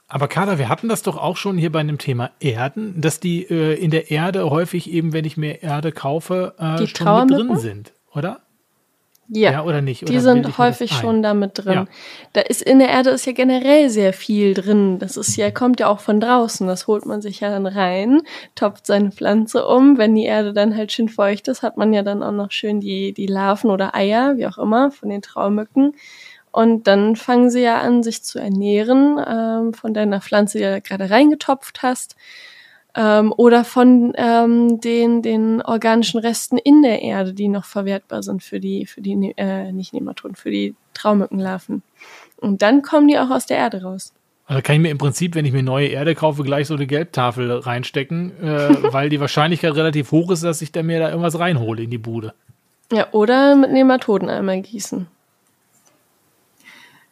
Aber 0.07 0.27
Carla, 0.27 0.59
wir 0.59 0.69
hatten 0.69 0.89
das 0.89 1.01
doch 1.01 1.17
auch 1.17 1.37
schon 1.37 1.57
hier 1.57 1.71
bei 1.71 1.81
dem 1.81 1.97
Thema 1.97 2.29
Erden, 2.39 3.01
dass 3.01 3.19
die 3.19 3.49
äh, 3.49 3.73
in 3.73 3.89
der 3.89 4.11
Erde 4.11 4.47
häufig 4.51 4.91
eben, 4.91 5.11
wenn 5.11 5.25
ich 5.25 5.37
mir 5.37 5.63
Erde 5.63 5.91
kaufe, 5.91 6.53
äh, 6.59 6.85
schon 6.85 7.27
mit 7.27 7.35
drin 7.35 7.57
sind, 7.57 7.93
oder? 8.13 8.44
Ja, 9.27 9.51
ja 9.51 9.63
oder 9.63 9.81
nicht? 9.81 10.03
Oder 10.03 10.11
die 10.11 10.19
sind 10.19 10.57
häufig 10.57 10.91
schon 10.91 11.23
damit 11.23 11.51
drin. 11.55 11.73
Ja. 11.73 11.85
Da 12.33 12.41
ist 12.41 12.61
in 12.61 12.79
der 12.79 12.89
Erde 12.89 13.09
ist 13.09 13.25
ja 13.25 13.31
generell 13.31 13.89
sehr 13.89 14.13
viel 14.13 14.53
drin. 14.53 14.99
Das 14.99 15.17
ist 15.17 15.35
ja, 15.35 15.49
kommt 15.49 15.79
ja 15.79 15.87
auch 15.87 15.99
von 15.99 16.19
draußen. 16.19 16.67
Das 16.67 16.85
holt 16.87 17.05
man 17.05 17.21
sich 17.21 17.39
ja 17.39 17.49
dann 17.49 17.65
rein, 17.65 18.21
topft 18.53 18.85
seine 18.85 19.11
Pflanze 19.11 19.65
um. 19.65 19.97
Wenn 19.97 20.13
die 20.13 20.25
Erde 20.25 20.53
dann 20.53 20.75
halt 20.75 20.91
schön 20.91 21.09
feucht 21.09 21.47
ist, 21.47 21.63
hat 21.63 21.77
man 21.77 21.91
ja 21.91 22.03
dann 22.03 22.21
auch 22.21 22.31
noch 22.31 22.51
schön 22.51 22.79
die, 22.79 23.13
die 23.13 23.27
Larven 23.27 23.71
oder 23.71 23.95
Eier, 23.95 24.37
wie 24.37 24.45
auch 24.45 24.59
immer, 24.59 24.91
von 24.91 25.09
den 25.09 25.21
Traumücken. 25.21 25.95
Und 26.51 26.87
dann 26.87 27.15
fangen 27.15 27.49
sie 27.49 27.61
ja 27.61 27.81
an, 27.81 28.03
sich 28.03 28.23
zu 28.23 28.39
ernähren 28.39 29.19
ähm, 29.27 29.73
von 29.73 29.93
deiner 29.93 30.21
Pflanze, 30.21 30.59
die 30.59 30.63
du 30.63 30.81
gerade 30.81 31.09
reingetopft 31.09 31.83
hast 31.83 32.15
ähm, 32.95 33.33
oder 33.35 33.65
von 33.65 34.13
ähm, 34.15 34.79
den, 34.79 35.21
den 35.21 35.61
organischen 35.61 36.19
Resten 36.19 36.57
in 36.57 36.81
der 36.81 37.01
Erde, 37.01 37.33
die 37.33 37.47
noch 37.47 37.65
verwertbar 37.65 38.23
sind 38.23 38.43
für 38.43 38.59
die, 38.59 38.85
für 38.85 39.01
die, 39.01 39.33
äh, 39.37 39.71
nicht 39.71 39.93
Nematoden, 39.93 40.35
für 40.35 40.51
die 40.51 40.75
Traumückenlarven. 40.93 41.83
Und 42.37 42.61
dann 42.61 42.81
kommen 42.81 43.07
die 43.07 43.19
auch 43.19 43.29
aus 43.29 43.45
der 43.45 43.57
Erde 43.57 43.83
raus. 43.83 44.13
Also 44.47 44.61
kann 44.61 44.75
ich 44.75 44.81
mir 44.81 44.91
im 44.91 44.97
Prinzip, 44.97 45.35
wenn 45.35 45.45
ich 45.45 45.53
mir 45.53 45.63
neue 45.63 45.87
Erde 45.87 46.13
kaufe, 46.13 46.43
gleich 46.43 46.67
so 46.67 46.75
eine 46.75 46.85
Gelbtafel 46.85 47.51
reinstecken, 47.51 48.31
äh, 48.41 48.69
weil 48.93 49.09
die 49.09 49.19
Wahrscheinlichkeit 49.19 49.75
relativ 49.75 50.11
hoch 50.11 50.31
ist, 50.31 50.43
dass 50.43 50.61
ich 50.61 50.71
da 50.71 50.83
mir 50.83 50.99
da 50.99 51.09
irgendwas 51.09 51.37
reinhole 51.39 51.83
in 51.83 51.89
die 51.89 51.97
Bude. 51.97 52.33
Ja, 52.91 53.07
oder 53.11 53.55
mit 53.55 53.71
Nematoden 53.71 54.29
einmal 54.29 54.61
gießen. 54.61 55.07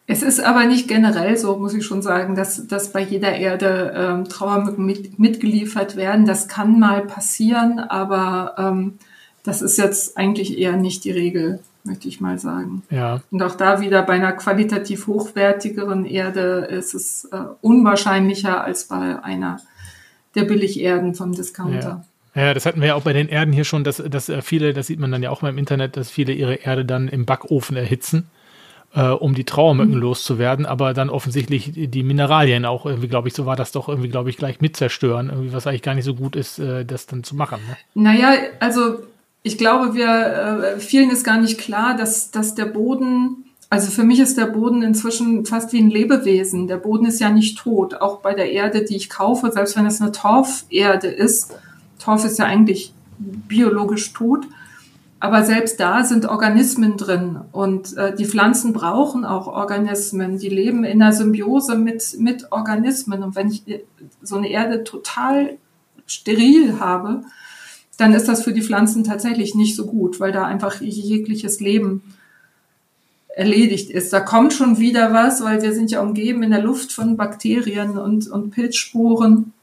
Es 0.06 0.22
ist 0.22 0.40
aber 0.40 0.66
nicht 0.66 0.86
generell 0.86 1.36
so, 1.36 1.56
muss 1.56 1.72
ich 1.72 1.86
schon 1.86 2.02
sagen, 2.02 2.34
dass, 2.34 2.66
dass 2.66 2.92
bei 2.92 3.00
jeder 3.00 3.34
Erde 3.36 3.94
ähm, 3.96 4.24
Trauermücken 4.24 4.84
mit, 4.84 5.18
mitgeliefert 5.18 5.96
werden. 5.96 6.26
Das 6.26 6.46
kann 6.46 6.78
mal 6.78 7.06
passieren, 7.06 7.78
aber 7.78 8.54
ähm, 8.58 8.98
das 9.44 9.62
ist 9.62 9.78
jetzt 9.78 10.18
eigentlich 10.18 10.58
eher 10.58 10.76
nicht 10.76 11.04
die 11.04 11.10
Regel, 11.10 11.60
möchte 11.84 12.08
ich 12.08 12.20
mal 12.20 12.38
sagen. 12.38 12.82
Ja. 12.90 13.22
Und 13.30 13.42
auch 13.42 13.54
da 13.54 13.80
wieder 13.80 14.02
bei 14.02 14.14
einer 14.14 14.32
qualitativ 14.32 15.06
hochwertigeren 15.06 16.04
Erde 16.04 16.68
ist 16.70 16.94
es 16.94 17.24
äh, 17.32 17.38
unwahrscheinlicher 17.62 18.62
als 18.62 18.84
bei 18.84 19.22
einer 19.22 19.60
der 20.34 20.44
Billigerden 20.44 21.14
vom 21.14 21.32
Discounter. 21.32 21.80
Ja. 21.80 22.04
Ja, 22.36 22.52
das 22.52 22.66
hatten 22.66 22.80
wir 22.80 22.88
ja 22.88 22.94
auch 22.96 23.04
bei 23.04 23.12
den 23.12 23.28
Erden 23.28 23.52
hier 23.52 23.62
schon, 23.62 23.84
dass, 23.84 23.98
dass 23.98 24.28
äh, 24.28 24.42
viele, 24.42 24.74
das 24.74 24.88
sieht 24.88 24.98
man 24.98 25.12
dann 25.12 25.22
ja 25.22 25.30
auch 25.30 25.40
mal 25.40 25.50
im 25.50 25.58
Internet, 25.58 25.96
dass 25.96 26.10
viele 26.10 26.32
ihre 26.32 26.56
Erde 26.56 26.84
dann 26.84 27.06
im 27.06 27.26
Backofen 27.26 27.76
erhitzen 27.76 28.28
äh, 28.94 29.08
um 29.08 29.34
die 29.34 29.44
Trauermücken 29.44 29.94
mhm. 29.94 30.00
loszuwerden, 30.00 30.66
aber 30.66 30.94
dann 30.94 31.10
offensichtlich 31.10 31.72
die 31.74 32.02
Mineralien 32.02 32.64
auch 32.64 32.86
irgendwie, 32.86 33.08
glaube 33.08 33.28
ich, 33.28 33.34
so 33.34 33.46
war 33.46 33.56
das 33.56 33.72
doch 33.72 33.88
irgendwie, 33.88 34.08
glaube 34.08 34.30
ich, 34.30 34.36
gleich 34.36 34.60
mit 34.60 34.76
zerstören, 34.76 35.30
irgendwie, 35.30 35.52
was 35.52 35.66
eigentlich 35.66 35.82
gar 35.82 35.94
nicht 35.94 36.04
so 36.04 36.14
gut 36.14 36.36
ist, 36.36 36.58
äh, 36.58 36.84
das 36.84 37.06
dann 37.06 37.24
zu 37.24 37.34
machen. 37.34 37.60
Ne? 37.68 37.76
Naja, 37.94 38.34
also 38.60 39.00
ich 39.42 39.58
glaube, 39.58 39.94
wir 39.94 40.76
äh, 40.76 40.80
vielen 40.80 41.10
ist 41.10 41.24
gar 41.24 41.38
nicht 41.38 41.58
klar, 41.58 41.96
dass, 41.96 42.30
dass 42.30 42.54
der 42.54 42.66
Boden, 42.66 43.44
also 43.68 43.90
für 43.90 44.04
mich 44.04 44.20
ist 44.20 44.38
der 44.38 44.46
Boden 44.46 44.82
inzwischen 44.82 45.44
fast 45.44 45.72
wie 45.72 45.80
ein 45.80 45.90
Lebewesen. 45.90 46.68
Der 46.68 46.76
Boden 46.76 47.06
ist 47.06 47.20
ja 47.20 47.30
nicht 47.30 47.58
tot, 47.58 47.94
auch 47.94 48.20
bei 48.20 48.34
der 48.34 48.52
Erde, 48.52 48.84
die 48.84 48.96
ich 48.96 49.10
kaufe, 49.10 49.50
selbst 49.50 49.76
wenn 49.76 49.86
es 49.86 50.00
eine 50.00 50.12
Torferde 50.12 51.08
ist. 51.08 51.54
Torf 51.98 52.24
ist 52.24 52.38
ja 52.38 52.44
eigentlich 52.44 52.92
biologisch 53.16 54.12
tot 54.12 54.46
aber 55.24 55.42
selbst 55.42 55.80
da 55.80 56.04
sind 56.04 56.26
Organismen 56.26 56.98
drin 56.98 57.40
und 57.50 57.96
äh, 57.96 58.14
die 58.14 58.26
Pflanzen 58.26 58.74
brauchen 58.74 59.24
auch 59.24 59.46
Organismen. 59.46 60.36
Die 60.36 60.50
leben 60.50 60.84
in 60.84 61.00
einer 61.00 61.14
Symbiose 61.14 61.76
mit, 61.76 62.16
mit 62.18 62.52
Organismen. 62.52 63.22
Und 63.22 63.34
wenn 63.34 63.48
ich 63.48 63.62
so 64.20 64.36
eine 64.36 64.50
Erde 64.50 64.84
total 64.84 65.56
steril 66.04 66.78
habe, 66.78 67.22
dann 67.96 68.12
ist 68.12 68.28
das 68.28 68.44
für 68.44 68.52
die 68.52 68.60
Pflanzen 68.60 69.02
tatsächlich 69.02 69.54
nicht 69.54 69.76
so 69.76 69.86
gut, 69.86 70.20
weil 70.20 70.30
da 70.30 70.44
einfach 70.44 70.82
jegliches 70.82 71.58
Leben 71.58 72.02
erledigt 73.34 73.88
ist. 73.88 74.12
Da 74.12 74.20
kommt 74.20 74.52
schon 74.52 74.78
wieder 74.78 75.14
was, 75.14 75.42
weil 75.42 75.62
wir 75.62 75.72
sind 75.72 75.90
ja 75.90 76.02
umgeben 76.02 76.42
in 76.42 76.50
der 76.50 76.60
Luft 76.60 76.92
von 76.92 77.16
Bakterien 77.16 77.96
und, 77.96 78.28
und 78.28 78.50
Pilzsporen. 78.50 79.54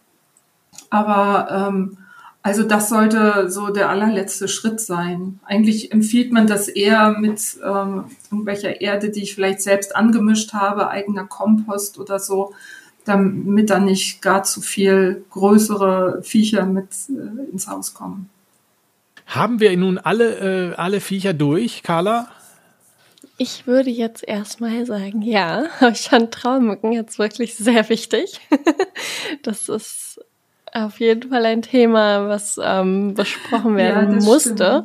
Aber 0.89 1.69
ähm, 1.69 1.97
also 2.43 2.63
das 2.63 2.89
sollte 2.89 3.51
so 3.51 3.69
der 3.69 3.89
allerletzte 3.89 4.47
Schritt 4.47 4.79
sein. 4.81 5.39
Eigentlich 5.45 5.91
empfiehlt 5.91 6.31
man 6.31 6.47
das 6.47 6.67
eher 6.67 7.11
mit 7.19 7.39
ähm, 7.63 8.05
irgendwelcher 8.31 8.81
Erde, 8.81 9.11
die 9.11 9.23
ich 9.23 9.35
vielleicht 9.35 9.61
selbst 9.61 9.95
angemischt 9.95 10.53
habe, 10.53 10.89
eigener 10.89 11.25
Kompost 11.25 11.99
oder 11.99 12.17
so, 12.17 12.53
damit 13.05 13.69
dann 13.69 13.85
nicht 13.85 14.21
gar 14.23 14.43
zu 14.43 14.61
viel 14.61 15.23
größere 15.29 16.23
Viecher 16.23 16.65
mit 16.65 16.89
äh, 17.09 17.51
ins 17.51 17.67
Haus 17.67 17.93
kommen. 17.93 18.29
Haben 19.27 19.59
wir 19.59 19.75
nun 19.77 19.99
alle, 19.99 20.71
äh, 20.71 20.75
alle 20.75 20.99
Viecher 20.99 21.33
durch, 21.33 21.83
Carla? 21.83 22.27
Ich 23.37 23.67
würde 23.67 23.91
jetzt 23.91 24.27
erstmal 24.27 24.85
sagen, 24.87 25.21
ja, 25.21 25.65
ich 25.91 26.09
fand 26.09 26.33
Traumücken 26.33 26.91
jetzt 26.91 27.19
wirklich 27.19 27.53
sehr 27.55 27.87
wichtig. 27.89 28.39
das 29.43 29.69
ist 29.69 30.19
auf 30.73 30.99
jeden 30.99 31.29
Fall 31.29 31.45
ein 31.45 31.61
Thema, 31.61 32.27
was 32.27 32.59
ähm, 32.61 33.13
besprochen 33.13 33.75
werden 33.77 34.19
ja, 34.19 34.25
musste. 34.25 34.83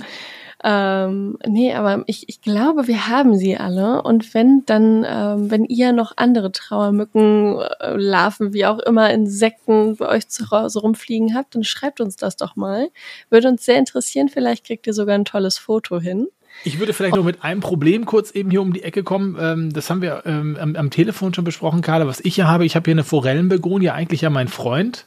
Ähm, 0.65 1.39
nee, 1.47 1.75
aber 1.75 2.03
ich, 2.07 2.29
ich 2.29 2.41
glaube, 2.41 2.89
wir 2.89 3.09
haben 3.09 3.37
sie 3.37 3.57
alle. 3.57 4.03
Und 4.03 4.35
wenn 4.35 4.65
dann, 4.67 5.05
ähm, 5.07 5.51
wenn 5.51 5.65
ihr 5.65 5.93
noch 5.93 6.15
andere 6.17 6.51
Trauermücken, 6.51 7.59
äh, 7.81 7.97
Larven, 7.97 8.53
wie 8.53 8.67
auch 8.67 8.79
immer, 8.81 9.11
Insekten 9.11 9.97
bei 9.97 10.09
euch 10.09 10.29
zu 10.29 10.51
Hause 10.51 10.81
rumfliegen 10.81 11.35
habt, 11.35 11.55
dann 11.55 11.63
schreibt 11.63 12.01
uns 12.01 12.17
das 12.17 12.37
doch 12.37 12.57
mal. 12.57 12.89
Würde 13.31 13.49
uns 13.49 13.65
sehr 13.65 13.79
interessieren. 13.79 14.29
Vielleicht 14.29 14.65
kriegt 14.67 14.87
ihr 14.87 14.93
sogar 14.93 15.15
ein 15.15 15.25
tolles 15.25 15.59
Foto 15.59 16.01
hin. 16.01 16.27
Ich 16.65 16.79
würde 16.79 16.93
vielleicht 16.95 17.17
noch 17.17 17.25
mit 17.25 17.45
einem 17.45 17.61
Problem 17.61 18.07
kurz 18.07 18.31
eben 18.31 18.51
hier 18.51 18.63
um 18.63 18.73
die 18.73 18.83
Ecke 18.83 19.05
kommen. 19.05 19.37
Ähm, 19.39 19.73
das 19.73 19.91
haben 19.91 20.03
wir 20.03 20.23
ähm, 20.25 20.57
am, 20.61 20.75
am, 20.75 20.91
Telefon 20.91 21.35
schon 21.35 21.45
besprochen, 21.45 21.83
Carla. 21.83 22.07
Was 22.07 22.21
ich 22.21 22.37
hier 22.37 22.49
habe, 22.49 22.65
ich 22.65 22.77
habe 22.77 22.85
hier 22.87 22.95
eine 22.95 23.05
Forellenbegonie, 23.05 23.91
eigentlich 23.91 24.23
ja 24.23 24.31
mein 24.31 24.49
Freund. 24.49 25.07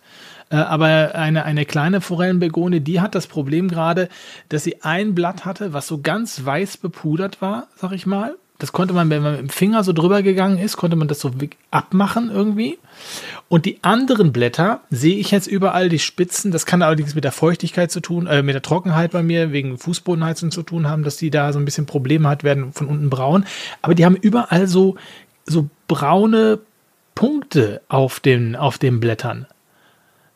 Äh, 0.50 0.58
aber 0.58 1.16
eine, 1.16 1.46
eine 1.46 1.66
kleine 1.66 2.02
Forellenbegonie, 2.02 2.80
die 2.80 3.02
hat 3.02 3.16
das 3.16 3.28
Problem 3.28 3.68
gerade, 3.68 4.10
dass 4.50 4.64
sie 4.64 4.82
ein 4.82 5.16
Blatt 5.16 5.46
hatte, 5.46 5.74
was 5.74 5.88
so 5.88 6.00
ganz 6.02 6.44
weiß 6.46 6.78
bepudert 6.78 7.42
war, 7.42 7.68
sag 7.76 7.92
ich 7.92 8.06
mal. 8.06 8.36
Das 8.60 8.74
konnte 8.74 8.94
man, 8.94 9.10
wenn 9.10 9.24
man 9.24 9.32
mit 9.32 9.42
dem 9.42 9.50
Finger 9.50 9.86
so 9.86 9.94
drüber 9.94 10.22
gegangen 10.22 10.58
ist, 10.58 10.76
konnte 10.76 10.98
man 10.98 11.08
das 11.08 11.22
so 11.22 11.32
abmachen 11.72 12.30
irgendwie. 12.30 12.78
Und 13.48 13.66
die 13.66 13.80
anderen 13.84 14.34
Blätter 14.34 14.82
sehe 14.90 15.16
ich 15.16 15.32
jetzt 15.32 15.48
überall, 15.48 15.88
die 15.88 15.98
Spitzen. 15.98 16.52
Das 16.52 16.66
kann 16.66 16.82
allerdings 16.82 17.16
mit 17.16 17.24
der 17.24 17.32
Feuchtigkeit 17.32 17.90
zu 17.90 18.02
tun, 18.02 18.28
äh, 18.28 18.44
mit 18.44 18.56
der 18.56 18.62
Trockenheit 18.62 19.12
bei 19.12 19.24
mir, 19.24 19.54
wegen 19.54 19.78
Fußbodenheizung 19.78 20.52
zu 20.52 20.62
tun 20.62 20.90
haben, 20.90 21.04
dass 21.04 21.16
die 21.16 21.30
da 21.30 21.54
so 21.54 21.60
ein 21.60 21.64
bisschen 21.64 21.86
Probleme 21.86 22.28
hat, 22.28 22.44
werden 22.44 22.74
von 22.74 22.88
unten 22.88 23.10
braun. 23.10 23.46
Aber 23.82 23.96
die 23.96 24.04
haben 24.04 24.18
überall 24.18 24.68
so, 24.68 24.98
so 25.46 25.70
braune 25.88 26.60
Punkte 27.16 27.82
auf 27.88 28.20
den, 28.20 28.58
auf 28.58 28.78
den 28.78 29.00
Blättern. 29.00 29.48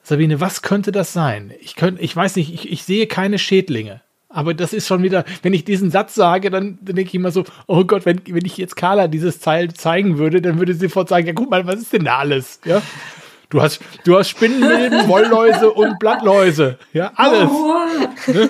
Sabine, 0.04 0.42
was 0.42 0.62
könnte 0.62 0.92
das 0.92 1.14
sein? 1.14 1.54
Ich, 1.62 1.76
könnt, 1.76 2.00
ich 2.02 2.14
weiß 2.14 2.36
nicht, 2.36 2.54
ich, 2.54 2.72
ich 2.72 2.84
sehe 2.84 3.08
keine 3.08 3.40
Schädlinge. 3.40 4.02
Aber 4.28 4.54
das 4.54 4.74
ist 4.74 4.88
schon 4.88 5.04
wieder, 5.04 5.26
wenn 5.44 5.54
ich 5.54 5.64
diesen 5.64 5.92
Satz 5.92 6.16
sage, 6.16 6.50
dann, 6.50 6.80
dann 6.82 6.96
denke 6.96 7.10
ich 7.10 7.16
immer 7.16 7.32
so, 7.32 7.46
oh 7.68 7.86
Gott, 7.86 8.06
wenn, 8.06 8.20
wenn 8.28 8.46
ich 8.46 8.58
jetzt 8.58 8.76
Carla 8.76 9.08
dieses 9.08 9.40
Teil 9.40 9.74
zeigen 9.74 10.18
würde, 10.18 10.42
dann 10.42 10.58
würde 10.60 10.74
sie 10.74 10.88
sofort 10.88 11.08
sagen, 11.08 11.28
ja 11.28 11.34
guck 11.34 11.50
mal, 11.50 11.66
was 11.68 11.80
ist 11.80 11.94
denn 11.94 12.06
da 12.06 12.18
alles? 12.18 12.60
Ja? 12.66 12.82
Du 13.50 13.62
hast, 13.62 13.82
du 14.04 14.18
hast 14.18 14.30
Spinnenmilben, 14.30 15.08
Wollläuse 15.08 15.72
und 15.72 16.00
Blattläuse. 16.00 16.80
Ja, 16.92 17.12
alles. 17.16 17.52
Ne? 18.26 18.50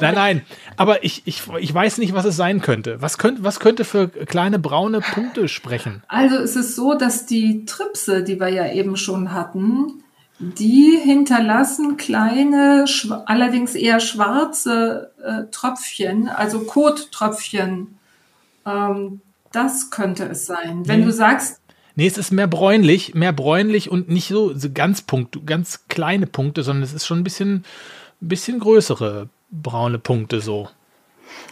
Nein, 0.00 0.14
nein. 0.14 0.42
Aber 0.76 1.04
ich, 1.04 1.22
ich, 1.24 1.42
ich 1.60 1.72
weiß 1.72 1.98
nicht, 1.98 2.14
was 2.14 2.24
es 2.24 2.34
sein 2.34 2.60
könnte. 2.60 3.00
Was 3.00 3.16
könnte, 3.16 3.44
was 3.44 3.60
könnte 3.60 3.84
für 3.84 4.08
kleine 4.08 4.58
braune 4.58 5.00
Punkte 5.00 5.46
sprechen? 5.46 6.02
Also 6.08 6.36
es 6.36 6.56
ist 6.56 6.74
so, 6.74 6.94
dass 6.94 7.26
die 7.26 7.64
Tripse, 7.64 8.24
die 8.24 8.40
wir 8.40 8.48
ja 8.48 8.72
eben 8.72 8.96
schon 8.96 9.32
hatten, 9.32 10.02
die 10.40 10.98
hinterlassen 11.02 11.98
kleine, 11.98 12.86
allerdings 13.26 13.74
eher 13.74 14.00
schwarze 14.00 15.12
äh, 15.22 15.50
Tröpfchen, 15.50 16.28
also 16.28 16.60
Kottröpfchen. 16.60 17.98
Ähm, 18.66 19.20
das 19.52 19.90
könnte 19.90 20.24
es 20.24 20.46
sein. 20.46 20.88
Wenn 20.88 21.00
nee. 21.00 21.06
du 21.06 21.12
sagst. 21.12 21.60
Nee, 21.94 22.06
es 22.06 22.16
ist 22.16 22.30
mehr 22.30 22.46
bräunlich, 22.46 23.14
mehr 23.14 23.32
bräunlich 23.32 23.90
und 23.90 24.08
nicht 24.08 24.28
so, 24.28 24.56
so 24.56 24.68
ganz 24.72 25.02
Punkt, 25.02 25.44
ganz 25.44 25.86
kleine 25.88 26.26
Punkte, 26.26 26.62
sondern 26.62 26.84
es 26.84 26.94
ist 26.94 27.06
schon 27.06 27.18
ein 27.18 27.24
bisschen, 27.24 27.64
ein 28.22 28.28
bisschen 28.28 28.60
größere 28.60 29.28
braune 29.50 29.98
Punkte 29.98 30.40
so. 30.40 30.70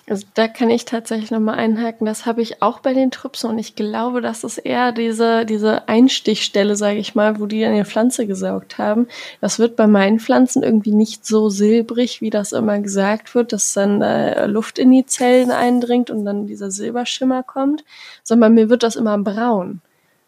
Also 0.08 0.26
da 0.34 0.48
kann 0.48 0.70
ich 0.70 0.84
tatsächlich 0.84 1.30
nochmal 1.30 1.58
einhaken. 1.58 2.06
Das 2.06 2.26
habe 2.26 2.40
ich 2.42 2.62
auch 2.62 2.80
bei 2.80 2.94
den 2.94 3.10
Trüpsen 3.10 3.50
und 3.50 3.58
ich 3.58 3.74
glaube, 3.74 4.20
das 4.20 4.44
ist 4.44 4.58
eher 4.58 4.92
diese, 4.92 5.44
diese 5.44 5.88
Einstichstelle, 5.88 6.76
sage 6.76 6.98
ich 6.98 7.14
mal, 7.14 7.38
wo 7.38 7.46
die 7.46 7.64
an 7.64 7.74
die 7.74 7.84
Pflanze 7.84 8.26
gesaugt 8.26 8.78
haben. 8.78 9.06
Das 9.40 9.58
wird 9.58 9.76
bei 9.76 9.86
meinen 9.86 10.20
Pflanzen 10.20 10.62
irgendwie 10.62 10.92
nicht 10.92 11.26
so 11.26 11.48
silbrig, 11.48 12.20
wie 12.20 12.30
das 12.30 12.52
immer 12.52 12.78
gesagt 12.80 13.34
wird, 13.34 13.52
dass 13.52 13.72
dann 13.72 14.00
äh, 14.02 14.46
Luft 14.46 14.78
in 14.78 14.90
die 14.90 15.06
Zellen 15.06 15.50
eindringt 15.50 16.10
und 16.10 16.24
dann 16.24 16.46
dieser 16.46 16.70
Silberschimmer 16.70 17.42
kommt, 17.42 17.84
sondern 18.22 18.54
mir 18.54 18.70
wird 18.70 18.82
das 18.82 18.96
immer 18.96 19.18
braun 19.18 19.80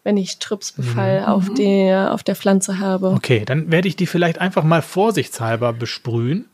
wenn 0.03 0.17
ich 0.17 0.39
Trüpsbefall 0.39 1.21
mhm. 1.21 1.25
auf, 1.27 1.53
die, 1.53 1.93
auf 1.93 2.23
der 2.23 2.35
Pflanze 2.35 2.79
habe. 2.79 3.09
Okay, 3.09 3.43
dann 3.45 3.71
werde 3.71 3.87
ich 3.87 3.95
die 3.95 4.07
vielleicht 4.07 4.39
einfach 4.39 4.63
mal 4.63 4.81
vorsichtshalber 4.81 5.73
besprühen. 5.73 6.45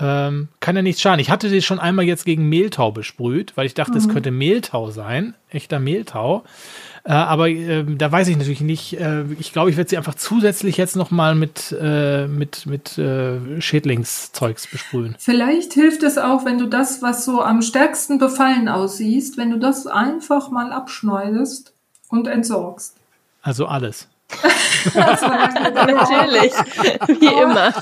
Ähm, 0.00 0.48
kann 0.60 0.76
ja 0.76 0.82
nichts 0.82 1.00
schaden. 1.00 1.20
Ich 1.20 1.30
hatte 1.30 1.48
sie 1.48 1.62
schon 1.62 1.78
einmal 1.78 2.04
jetzt 2.04 2.24
gegen 2.24 2.48
Mehltau 2.48 2.90
besprüht, 2.90 3.56
weil 3.56 3.66
ich 3.66 3.74
dachte, 3.74 3.98
es 3.98 4.06
mhm. 4.06 4.12
könnte 4.12 4.30
Mehltau 4.30 4.90
sein, 4.90 5.34
echter 5.50 5.78
Mehltau. 5.78 6.44
Äh, 7.04 7.12
aber 7.12 7.48
äh, 7.48 7.84
da 7.84 8.10
weiß 8.10 8.28
ich 8.28 8.36
natürlich 8.36 8.60
nicht. 8.60 8.98
Äh, 8.98 9.24
ich 9.38 9.52
glaube, 9.52 9.70
ich 9.70 9.76
werde 9.76 9.90
sie 9.90 9.96
einfach 9.96 10.14
zusätzlich 10.14 10.76
jetzt 10.76 10.96
nochmal 10.96 11.34
mit, 11.34 11.74
äh, 11.80 12.26
mit, 12.26 12.66
mit 12.66 12.98
äh, 12.98 13.60
Schädlingszeugs 13.60 14.66
besprühen. 14.66 15.16
Vielleicht 15.18 15.72
hilft 15.74 16.02
es 16.02 16.18
auch, 16.18 16.44
wenn 16.44 16.58
du 16.58 16.66
das, 16.66 17.02
was 17.02 17.24
so 17.24 17.42
am 17.42 17.62
stärksten 17.62 18.18
befallen 18.18 18.68
aussiehst, 18.68 19.36
wenn 19.36 19.50
du 19.50 19.58
das 19.58 19.86
einfach 19.86 20.50
mal 20.50 20.72
abschneidest 20.72 21.72
und 22.08 22.26
entsorgst. 22.26 22.96
Also 23.42 23.66
alles. 23.66 24.08
Natürlich, 24.94 26.52
wie 27.20 27.42
immer. 27.42 27.72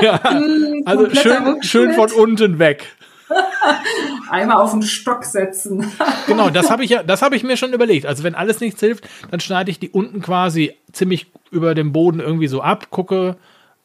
Ja, 0.00 0.30
hm, 0.30 0.82
also 0.84 1.14
schön, 1.14 1.62
schön 1.62 1.92
von 1.92 2.10
unten 2.12 2.58
weg. 2.58 2.96
Einmal 4.30 4.58
auf 4.58 4.72
den 4.72 4.82
Stock 4.82 5.24
setzen. 5.24 5.92
genau, 6.26 6.50
das 6.50 6.70
habe 6.70 6.84
ich 6.84 6.90
ja, 6.90 7.02
das 7.02 7.22
habe 7.22 7.36
ich 7.36 7.42
mir 7.42 7.56
schon 7.56 7.72
überlegt. 7.72 8.06
Also 8.06 8.22
wenn 8.22 8.34
alles 8.34 8.60
nichts 8.60 8.80
hilft, 8.80 9.08
dann 9.30 9.40
schneide 9.40 9.70
ich 9.70 9.78
die 9.78 9.90
unten 9.90 10.22
quasi 10.22 10.74
ziemlich 10.92 11.26
über 11.50 11.74
dem 11.74 11.92
Boden 11.92 12.20
irgendwie 12.20 12.46
so 12.46 12.62
ab, 12.62 12.90
gucke, 12.90 13.36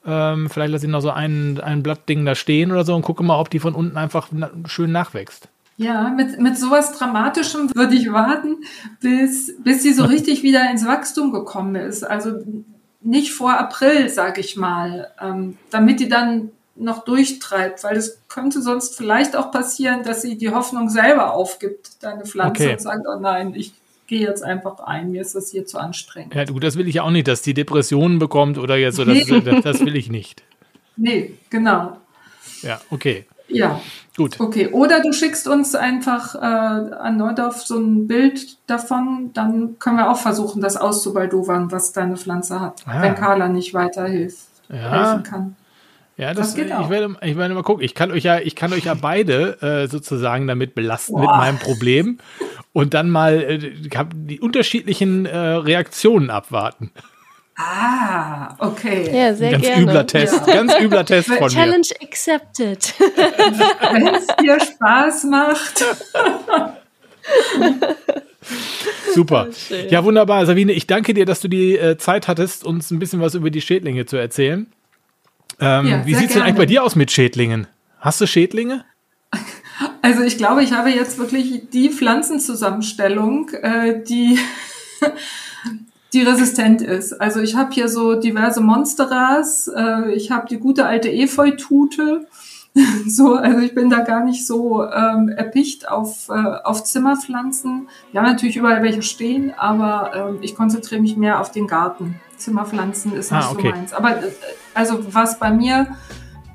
ähm, 0.06 0.50
vielleicht 0.50 0.72
lasse 0.72 0.86
ich 0.86 0.92
noch 0.92 1.02
so 1.02 1.12
ein, 1.12 1.60
ein 1.60 1.84
Blattding 1.84 2.26
da 2.26 2.36
stehen 2.36 2.72
oder 2.72 2.84
so 2.84 2.96
und 2.96 3.04
gucke 3.04 3.24
mal, 3.24 3.40
ob 3.40 3.50
die 3.50 3.60
von 3.60 3.76
unten 3.76 3.98
einfach 3.98 4.28
na 4.32 4.50
schön 4.66 4.92
nachwächst. 4.92 5.48
Ja, 5.82 6.10
mit, 6.10 6.40
mit 6.40 6.58
sowas 6.58 6.92
Dramatischem 6.94 7.74
würde 7.74 7.96
ich 7.96 8.12
warten, 8.12 8.58
bis, 9.00 9.56
bis 9.64 9.82
sie 9.82 9.94
so 9.94 10.06
richtig 10.06 10.44
wieder 10.44 10.70
ins 10.70 10.86
Wachstum 10.86 11.32
gekommen 11.32 11.76
ist. 11.76 12.04
Also 12.04 12.34
nicht 13.02 13.34
vor 13.34 13.58
April, 13.58 14.08
sag 14.10 14.38
ich 14.38 14.56
mal, 14.56 15.12
ähm, 15.20 15.58
damit 15.72 16.00
die 16.00 16.08
dann 16.08 16.52
noch 16.76 17.04
durchtreibt, 17.04 17.84
weil 17.84 17.98
es 17.98 18.22
könnte 18.28 18.62
sonst 18.62 18.96
vielleicht 18.96 19.36
auch 19.36 19.52
passieren, 19.52 20.04
dass 20.04 20.22
sie 20.22 20.38
die 20.38 20.52
Hoffnung 20.52 20.90
selber 20.90 21.34
aufgibt, 21.34 22.04
deine 22.04 22.26
Pflanze, 22.26 22.64
okay. 22.64 22.74
und 22.74 22.82
sagt, 22.82 23.06
oh 23.12 23.20
nein, 23.20 23.54
ich 23.56 23.74
gehe 24.06 24.22
jetzt 24.22 24.44
einfach 24.44 24.80
ein, 24.82 25.12
mir 25.12 25.22
ist 25.22 25.34
das 25.34 25.50
hier 25.50 25.66
zu 25.66 25.80
anstrengend. 25.80 26.36
Ja, 26.36 26.46
du, 26.46 26.60
das 26.60 26.78
will 26.78 26.88
ich 26.88 27.00
auch 27.00 27.12
nicht, 27.12 27.28
dass 27.28 27.42
die 27.42 27.54
Depressionen 27.54 28.20
bekommt 28.20 28.58
oder 28.58 28.78
jetzt 28.78 28.98
so, 28.98 29.06
das, 29.06 29.26
das, 29.26 29.64
das 29.64 29.80
will 29.80 29.96
ich 29.96 30.10
nicht. 30.10 30.44
Nee, 30.98 31.34
genau. 31.50 31.98
Ja, 32.62 32.80
okay. 32.92 33.26
Ja. 33.48 33.82
Gut. 34.18 34.40
Okay, 34.40 34.68
oder 34.68 35.02
du 35.02 35.14
schickst 35.14 35.48
uns 35.48 35.74
einfach 35.74 36.36
äh, 36.36 36.40
an 36.40 37.16
Neudorf 37.16 37.62
so 37.62 37.78
ein 37.80 38.08
Bild 38.08 38.58
davon, 38.68 39.32
dann 39.34 39.80
können 39.80 39.98
wir 39.98 40.12
auch 40.12 40.18
versuchen, 40.18 40.62
das 40.62 40.76
auszubaldowern, 40.76 41.72
was 41.72 41.94
deine 41.94 42.18
Pflanze 42.18 42.60
hat, 42.60 42.84
ah. 42.86 43.02
wenn 43.02 43.16
Carla 43.16 43.48
nicht 43.48 43.74
weiterhilft, 43.74 44.48
ja. 44.70 44.76
helfen 44.76 45.24
kann. 45.24 45.56
Ja, 46.18 46.34
das, 46.34 46.48
das 46.48 46.56
geht 46.56 46.72
auch. 46.72 46.84
Ich 46.84 46.90
werde, 46.90 47.16
ich 47.22 47.38
werde 47.38 47.54
mal 47.54 47.64
gucken. 47.64 47.84
Ich 47.84 47.96
kann 47.96 48.12
euch 48.12 48.24
ja, 48.24 48.38
ich 48.40 48.56
kann 48.56 48.74
euch 48.74 48.84
ja 48.84 48.94
beide 48.94 49.62
äh, 49.62 49.88
sozusagen 49.88 50.46
damit 50.46 50.76
belasten 50.76 51.14
Boah. 51.14 51.22
mit 51.22 51.30
meinem 51.30 51.58
Problem 51.58 52.20
und 52.74 52.94
dann 52.94 53.10
mal 53.10 53.42
äh, 53.42 53.72
die 54.14 54.40
unterschiedlichen 54.40 55.26
äh, 55.26 55.38
Reaktionen 55.38 56.30
abwarten. 56.30 56.92
Ah, 57.58 58.56
okay. 58.60 59.10
Ja, 59.14 59.34
sehr 59.34 59.52
ganz 59.52 59.64
gerne. 59.64 59.84
übler 59.84 60.08
Test, 60.08 60.48
ja. 60.48 60.54
ganz 60.54 60.74
übler 60.80 61.06
Test 61.06 61.30
von 61.30 61.50
Challenge 61.50 61.88
mir. 62.00 62.08
accepted. 62.08 62.94
Wenn 63.00 64.08
es 64.08 64.28
dir 64.42 64.60
Spaß 64.60 65.26
macht. 65.26 65.86
Super. 69.14 69.50
Ja, 69.90 70.04
wunderbar. 70.04 70.46
Sabine, 70.46 70.72
ich 70.72 70.88
danke 70.88 71.14
dir, 71.14 71.26
dass 71.26 71.42
du 71.42 71.48
die 71.48 71.78
äh, 71.78 71.98
Zeit 71.98 72.28
hattest, 72.28 72.66
uns 72.66 72.92
ein 72.92 73.00
bisschen 73.00 73.22
was 73.22 73.36
über 73.36 73.50
die 73.50 73.62
Schädlinge 73.62 74.06
zu 74.06 74.18
erzählen. 74.18 74.68
Ähm, 75.60 75.86
ja, 75.86 76.06
wie 76.06 76.16
sieht 76.16 76.30
es 76.30 76.34
denn 76.34 76.42
eigentlich 76.42 76.56
bei 76.56 76.66
dir 76.66 76.84
aus 76.84 76.96
mit 76.96 77.12
Schädlingen? 77.12 77.68
Hast 78.00 78.20
du 78.20 78.26
Schädlinge? 78.26 78.86
Also 80.02 80.24
ich 80.24 80.38
glaube, 80.38 80.64
ich 80.64 80.72
habe 80.72 80.90
jetzt 80.90 81.20
wirklich 81.20 81.70
die 81.72 81.90
Pflanzenzusammenstellung, 81.90 83.50
äh, 83.50 84.04
die 84.04 84.40
die 86.14 86.24
resistent 86.24 86.82
ist. 86.82 87.14
Also 87.22 87.40
ich 87.40 87.56
habe 87.56 87.72
hier 87.72 87.88
so 87.88 88.16
diverse 88.16 88.62
Monsteras, 88.62 89.70
äh, 89.74 90.12
ich 90.12 90.32
habe 90.32 90.48
die 90.48 90.58
gute 90.58 90.86
alte 90.86 91.10
Efeutute. 91.10 92.28
so, 93.08 93.36
also 93.36 93.60
ich 93.60 93.76
bin 93.76 93.90
da 93.90 94.00
gar 94.00 94.24
nicht 94.24 94.48
so 94.48 94.84
ähm, 94.86 95.30
erpicht 95.30 95.90
auf, 95.90 96.30
äh, 96.30 96.34
auf 96.64 96.84
Zimmerpflanzen. 96.84 97.90
Ja, 98.14 98.22
natürlich 98.22 98.58
überall 98.58 98.82
welche 98.82 99.02
stehen, 99.02 99.54
aber 99.58 100.12
ähm, 100.16 100.38
ich 100.42 100.56
konzentriere 100.56 101.02
mich 101.02 101.18
mehr 101.18 101.42
auf 101.42 101.52
den 101.52 101.68
Garten. 101.68 102.16
Zimmerpflanzen 102.38 103.14
ist 103.14 103.32
nicht 103.32 103.44
ah, 103.44 103.52
okay. 103.52 103.70
so 103.70 103.76
meins. 103.76 103.94
Aber 103.94 104.18
äh, 104.18 104.32
also 104.74 105.00
was 105.14 105.38
bei 105.38 105.52
mir 105.52 105.98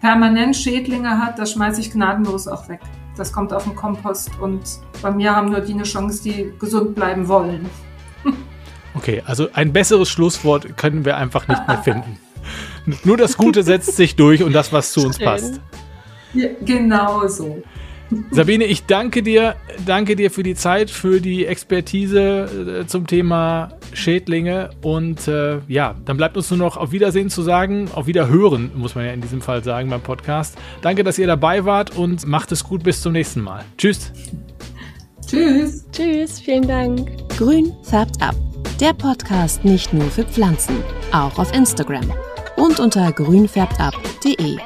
permanent 0.01 0.57
Schädlinge 0.57 1.23
hat, 1.23 1.39
das 1.39 1.53
schmeiße 1.53 1.81
ich 1.81 1.91
gnadenlos 1.91 2.49
auch 2.49 2.69
weg. 2.69 2.81
Das 3.17 3.33
kommt 3.33 3.53
auf 3.53 3.65
den 3.65 3.75
Kompost 3.75 4.31
und 4.41 4.63
bei 5.01 5.11
mir 5.11 5.35
haben 5.35 5.51
nur 5.51 5.61
die 5.61 5.73
eine 5.73 5.85
Chance, 5.85 6.23
die 6.23 6.53
gesund 6.59 6.95
bleiben 6.95 7.29
wollen. 7.29 7.69
Okay, 8.97 9.23
also 9.27 9.49
ein 9.53 9.73
besseres 9.73 10.09
Schlusswort 10.09 10.77
können 10.77 11.05
wir 11.05 11.17
einfach 11.17 11.49
nicht 11.49 11.67
mehr 11.69 11.79
finden. 11.83 12.19
Nur 13.05 13.17
das 13.17 13.37
Gute 13.37 13.63
setzt 13.63 13.97
sich 13.97 14.17
durch 14.17 14.43
und 14.43 14.53
das, 14.53 14.73
was 14.73 14.93
zu 14.93 15.05
uns 15.05 15.19
passt. 15.19 15.61
Ja, 16.33 16.49
genau 16.65 17.27
so. 17.29 17.63
Sabine, 18.31 18.65
ich 18.65 18.87
danke 18.87 19.23
dir, 19.23 19.57
danke 19.85 20.15
dir 20.15 20.31
für 20.31 20.45
die 20.45 20.55
Zeit, 20.55 20.91
für 20.91 21.21
die 21.21 21.45
Expertise 21.45 22.83
äh, 22.83 22.87
zum 22.87 23.09
Thema 23.09 23.71
Schädlinge 23.93 24.71
und 24.83 25.27
äh, 25.27 25.59
ja, 25.67 25.97
dann 26.05 26.17
bleibt 26.17 26.37
uns 26.37 26.49
nur 26.51 26.59
noch 26.59 26.77
auf 26.77 26.93
Wiedersehen 26.93 27.31
zu 27.31 27.43
sagen, 27.43 27.89
auf 27.93 28.07
Wiederhören, 28.07 28.71
muss 28.77 28.95
man 28.95 29.07
ja 29.07 29.13
in 29.13 29.23
diesem 29.23 29.41
Fall 29.41 29.65
sagen 29.65 29.91
beim 29.91 30.03
Podcast. 30.03 30.57
Danke, 30.83 31.03
dass 31.03 31.19
ihr 31.19 31.27
dabei 31.27 31.65
wart 31.65 31.97
und 31.97 32.27
macht 32.27 32.53
es 32.53 32.63
gut 32.63 32.85
bis 32.85 33.01
zum 33.03 33.13
nächsten 33.13 33.41
Mal. 33.41 33.65
Tschüss. 33.77 34.13
Tschüss. 35.27 35.85
Tschüss, 35.93 36.41
vielen 36.41 36.67
Dank. 36.67 37.11
Grün 37.37 37.75
färbt 37.83 38.23
ab. 38.23 38.35
Der 38.81 38.93
Podcast 38.93 39.65
nicht 39.65 39.93
nur 39.93 40.11
für 40.11 40.25
Pflanzen, 40.25 40.83
auch 41.13 41.39
auf 41.39 41.55
Instagram 41.55 42.13
und 42.57 42.81
unter 42.81 43.13
grünfärbtab.de. 43.13 44.59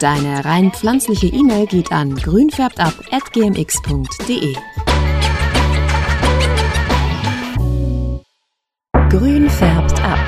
Deine 0.00 0.44
rein 0.44 0.70
pflanzliche 0.72 1.28
E-Mail 1.28 1.66
geht 1.66 1.90
an 1.92 2.14
grünfärbtab.gmx.de. 2.16 4.54
Grün 9.10 9.50
färbt 9.50 10.02
ab. 10.02 10.18